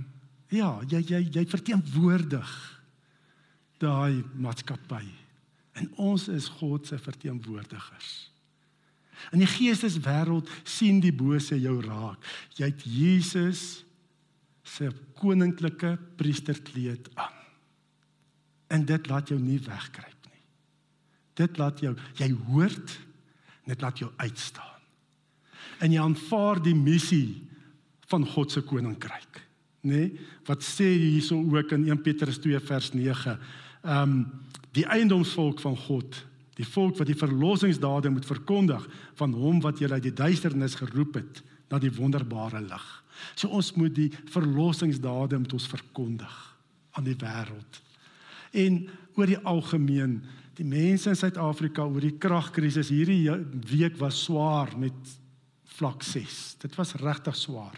Ja, 0.47 0.77
jy 0.87 1.01
jy 1.03 1.17
jy 1.27 1.41
verteenwoordig 1.51 2.51
daai 3.83 4.23
maatskappy 4.39 5.03
En 5.77 5.89
ons 6.09 6.27
is 6.33 6.47
God 6.57 6.87
se 6.89 6.97
verteenwoordigers. 6.97 8.11
In 9.33 9.41
die 9.41 9.49
geesteswêreld 9.49 10.49
sien 10.67 11.01
die 11.01 11.13
bose 11.13 11.57
jou 11.59 11.77
raak. 11.85 12.21
Jy 12.57 12.69
het 12.71 12.85
Jesus 12.85 13.63
se 14.67 14.89
koninklike 15.17 15.95
priesterkleed 16.19 17.09
aan. 17.17 17.35
En 18.73 18.85
dit 18.85 19.09
laat 19.09 19.29
jou 19.31 19.39
nie 19.39 19.59
nie. 19.63 20.16
Dit 21.37 21.59
laat 21.61 21.79
jou 21.83 21.93
jy 22.17 22.31
hoort 22.49 22.97
dit 23.67 23.81
laat 23.81 23.99
jou 23.99 24.09
uitstaan. 24.15 24.77
En 25.83 25.91
jy 25.91 26.01
aanvaar 26.01 26.61
die 26.63 26.75
missie 26.75 27.43
van 28.07 28.23
God 28.25 28.53
se 28.53 28.63
koninkryk, 28.63 29.41
nê? 29.83 30.07
Nee? 30.07 30.27
Wat 30.47 30.63
sê 30.63 30.87
hierso 30.95 31.35
ook 31.37 31.73
in 31.75 31.89
1 31.89 32.01
Petrus 32.05 32.39
2 32.43 32.61
vers 32.63 32.93
9? 32.95 33.37
Ehm 33.83 34.03
um, 34.03 34.19
die 34.77 34.85
eiendomsvolk 34.85 35.57
van 35.63 35.73
God, 35.87 36.19
die 36.53 36.65
volk 36.67 36.99
wat 36.99 37.09
die 37.09 37.17
verlossingsdade 37.17 38.11
moet 38.13 38.27
verkondig 38.29 38.83
van 39.17 39.31
hom 39.33 39.57
wat 39.63 39.79
julle 39.81 39.97
uit 39.97 40.05
die 40.05 40.13
duisternis 40.13 40.75
geroep 40.77 41.15
het 41.17 41.39
na 41.71 41.79
die 41.81 41.89
wonderbare 41.95 42.61
lig. 42.61 42.85
So 43.33 43.49
ons 43.57 43.71
moet 43.73 43.95
die 43.95 44.11
verlossingsdade 44.29 45.39
met 45.41 45.53
ons 45.53 45.65
verkondig 45.71 46.35
aan 46.93 47.07
die 47.07 47.17
wêreld. 47.17 47.81
En 48.53 48.83
oor 49.17 49.31
die 49.33 49.39
algemeen, 49.49 50.19
die 50.57 50.65
mense 50.65 51.11
in 51.11 51.17
Suid-Afrika 51.19 51.85
oor 51.85 52.01
die 52.01 52.15
kragkrisis 52.17 52.89
hierdie 52.89 53.29
week 53.69 53.97
was 54.01 54.23
swaar 54.25 54.73
met 54.79 55.15
vlak 55.77 56.01
6. 56.05 56.57
Dit 56.63 56.77
was 56.79 56.95
regtig 56.97 57.37
swaar. 57.37 57.77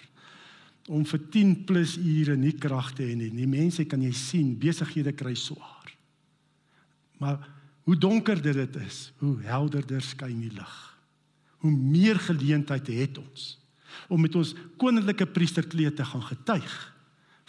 Om 0.90 1.04
vir 1.06 1.22
10 1.34 1.56
plus 1.70 1.98
ure 2.00 2.38
nie 2.40 2.56
krag 2.58 2.94
te 2.98 3.06
hê 3.06 3.18
nie. 3.20 3.30
Die 3.36 3.50
mense 3.50 3.84
kan 3.86 4.02
jy 4.02 4.14
sien, 4.16 4.54
besighede 4.60 5.14
kry 5.18 5.36
swaar. 5.38 5.92
Maar 7.20 7.42
hoe 7.84 7.98
donkerder 8.00 8.64
dit 8.64 8.80
is, 8.86 9.10
hoe 9.20 9.36
helderder 9.44 10.02
skyn 10.06 10.40
die 10.46 10.54
lig. 10.56 10.78
Hoe 11.60 11.74
meer 11.74 12.22
geleenthede 12.30 12.96
het 13.02 13.20
ons 13.20 13.56
om 14.10 14.22
met 14.22 14.36
ons 14.38 14.54
koninklike 14.80 15.26
priesterkleed 15.34 15.96
te 15.98 16.06
gaan 16.06 16.24
getuig 16.24 16.74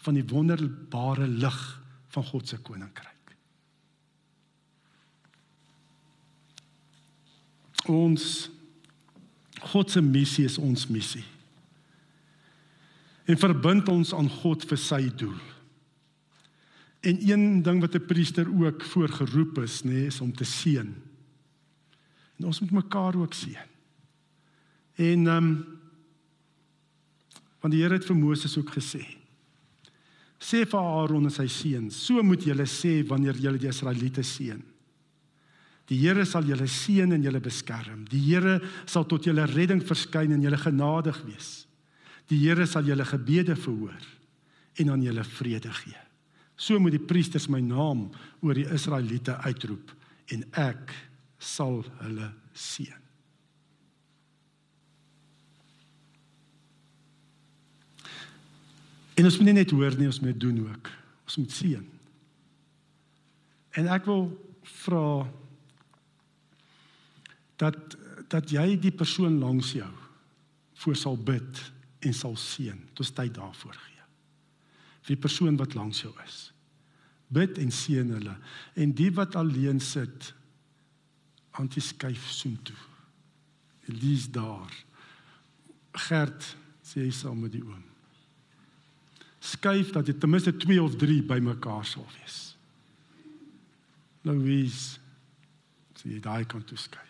van 0.04 0.16
die 0.16 0.24
wonderbare 0.24 1.28
lig 1.28 1.58
van 2.14 2.24
God 2.32 2.48
se 2.48 2.58
koninkryk. 2.64 3.19
Ons 7.88 8.50
God 9.60 9.90
se 9.90 10.00
missie 10.00 10.44
is 10.48 10.58
ons 10.58 10.86
missie. 10.88 11.24
En 13.28 13.38
verbind 13.38 13.88
ons 13.92 14.14
aan 14.16 14.28
God 14.40 14.64
vir 14.64 14.80
sy 14.80 15.02
doel. 15.20 15.36
En 17.04 17.20
een 17.20 17.62
ding 17.62 17.80
wat 17.80 17.94
'n 17.94 18.06
priester 18.06 18.48
ook 18.48 18.82
voorgeroep 18.82 19.58
is, 19.58 19.82
nê, 19.84 19.90
nee, 19.92 20.06
is 20.06 20.20
om 20.20 20.32
te 20.32 20.44
seën. 20.44 20.94
En 22.38 22.44
ons 22.44 22.60
moet 22.60 22.70
mekaar 22.70 23.16
ook 23.16 23.34
seën. 23.34 23.68
En 24.96 25.26
ehm 25.26 25.36
um, 25.36 25.80
Want 27.60 27.74
die 27.76 27.82
Here 27.82 27.98
het 27.98 28.08
vir 28.08 28.16
Moses 28.16 28.56
ook 28.56 28.72
gesê: 28.72 29.02
Sê 30.40 30.64
vir 30.64 30.80
Aaron 30.80 31.28
en 31.28 31.34
sy 31.34 31.46
seuns, 31.52 31.98
so 32.06 32.22
moet 32.24 32.44
julle 32.44 32.64
sê 32.68 33.00
wanneer 33.06 33.36
julle 33.36 33.60
die 33.60 33.68
Israeliete 33.68 34.24
seën. 34.24 34.62
Die 35.90 35.98
Here 35.98 36.22
sal 36.28 36.46
julle 36.46 36.68
seën 36.70 37.10
en 37.10 37.24
julle 37.24 37.40
beskerm. 37.42 38.04
Die 38.10 38.20
Here 38.28 38.60
sal 38.86 39.08
tot 39.10 39.26
julle 39.26 39.46
redding 39.50 39.82
verskyn 39.82 40.36
en 40.36 40.44
julle 40.44 40.60
genadig 40.60 41.18
wees. 41.26 41.50
Die 42.30 42.38
Here 42.44 42.66
sal 42.70 42.86
julle 42.86 43.06
gebede 43.08 43.56
verhoor 43.58 44.06
en 44.78 44.94
aan 44.94 45.02
julle 45.02 45.24
vrede 45.26 45.72
gee. 45.82 45.98
So 46.60 46.78
moet 46.78 46.94
die 46.94 47.02
priesters 47.02 47.48
my 47.50 47.58
naam 47.64 48.06
oor 48.44 48.54
die 48.54 48.68
Israeliete 48.70 49.34
uitroep 49.42 49.90
en 50.30 50.44
ek 50.60 50.94
sal 51.42 51.80
hulle 52.04 52.30
seën. 52.54 53.00
En 59.18 59.26
ons 59.28 59.36
moet 59.36 59.50
nie 59.50 59.58
net 59.58 59.72
hoor 59.74 59.96
nie, 59.98 60.08
ons 60.08 60.22
moet 60.24 60.38
doen 60.40 60.62
ook. 60.64 60.86
Ons 61.26 61.40
moet 61.42 61.52
sien. 61.52 61.82
En 63.76 63.90
ek 63.92 64.06
wil 64.08 64.28
vra 64.80 65.02
dat 67.60 67.96
dat 68.30 68.52
jy 68.54 68.76
die 68.78 68.92
persoon 68.94 69.40
langs 69.42 69.72
jou 69.74 69.90
voor 70.84 70.96
sal 70.96 71.16
bid 71.18 71.58
en 72.06 72.14
sal 72.14 72.36
seën. 72.38 72.78
Dit 72.94 73.02
is 73.02 73.10
tyd 73.10 73.34
daarvoor 73.34 73.74
gee. 73.74 74.04
Vir 75.02 75.16
die 75.16 75.22
persoon 75.24 75.58
wat 75.58 75.74
langs 75.74 76.04
jou 76.04 76.12
is. 76.22 76.38
Bid 77.26 77.58
en 77.58 77.74
seën 77.74 78.14
hulle. 78.14 78.36
En 78.78 78.94
die 78.94 79.10
wat 79.18 79.34
alleen 79.36 79.82
sit, 79.82 80.30
antiskuif 81.58 82.30
soontoe. 82.30 82.78
Elise 83.90 84.30
daar. 84.30 84.78
Gert 86.06 86.54
sê 86.86 87.02
hy 87.02 87.10
saam 87.14 87.42
met 87.42 87.58
die 87.58 87.66
oom 87.66 87.90
skuif 89.40 89.90
dat 89.90 90.06
dit 90.06 90.20
ten 90.20 90.30
minste 90.30 90.56
2 90.56 90.82
of 90.82 90.96
3 90.96 91.22
bymekaar 91.22 91.84
sal 91.84 92.06
wees. 92.20 92.56
Louise 94.22 95.00
sê 95.96 96.12
jy 96.12 96.20
daai 96.20 96.44
kan 96.44 96.64
toe 96.64 96.78
skuif. 96.78 97.09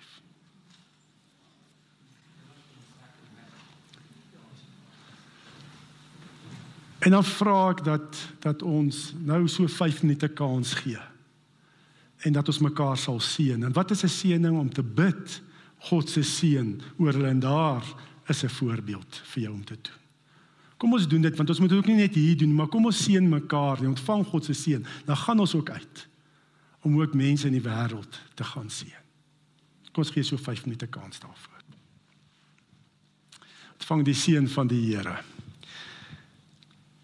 En 7.01 7.11
dan 7.11 7.25
vra 7.25 7.71
ek 7.71 7.85
dat 7.85 8.17
dat 8.45 8.63
ons 8.63 9.15
nou 9.25 9.47
so 9.49 9.67
5 9.67 10.03
minute 10.03 10.29
kans 10.29 10.75
gee 10.83 11.01
en 12.21 12.33
dat 12.37 12.49
ons 12.53 12.61
mekaar 12.61 12.99
sal 13.01 13.21
seën. 13.21 13.63
En 13.65 13.73
wat 13.73 13.91
is 13.91 14.05
'n 14.05 14.09
seëning 14.09 14.59
om 14.59 14.69
te 14.73 14.83
bid 14.83 15.43
God 15.89 16.11
se 16.11 16.23
seën 16.23 16.81
oor 16.99 17.13
hulle 17.13 17.29
en 17.29 17.41
daar 17.41 17.85
is 18.29 18.45
'n 18.45 18.49
voorbeeld 18.49 19.23
vir 19.25 19.43
jou 19.43 19.55
om 19.55 19.65
te 19.65 19.79
doen. 19.83 19.99
Kom 20.77 20.93
ons 20.93 21.09
doen 21.09 21.21
dit 21.21 21.37
want 21.37 21.49
ons 21.49 21.61
moet 21.61 21.73
ook 21.73 21.87
nie 21.87 21.97
net 21.97 22.15
hier 22.15 22.37
doen 22.37 22.55
maar 22.55 22.69
kom 22.69 22.85
ons 22.85 23.05
seën 23.05 23.29
mekaar 23.29 23.79
en 23.79 23.87
ontvang 23.87 24.27
God 24.27 24.45
se 24.45 24.53
seën. 24.53 24.87
Dan 25.05 25.17
gaan 25.17 25.41
ons 25.41 25.55
ook 25.55 25.71
uit 25.71 26.09
om 26.81 27.01
ook 27.01 27.15
mense 27.15 27.47
in 27.47 27.53
die 27.53 27.69
wêreld 27.69 28.21
te 28.35 28.45
gaan 28.45 28.71
seën. 28.71 29.01
Kom 29.93 30.03
ons 30.05 30.11
gee 30.11 30.23
so 30.23 30.37
5 30.37 30.65
minute 30.65 30.87
kans 30.87 31.19
daarvoor. 31.19 31.61
Ontvang 33.73 34.05
die 34.05 34.15
seën 34.15 34.49
van 34.49 34.67
die 34.67 34.95
Here. 34.95 35.19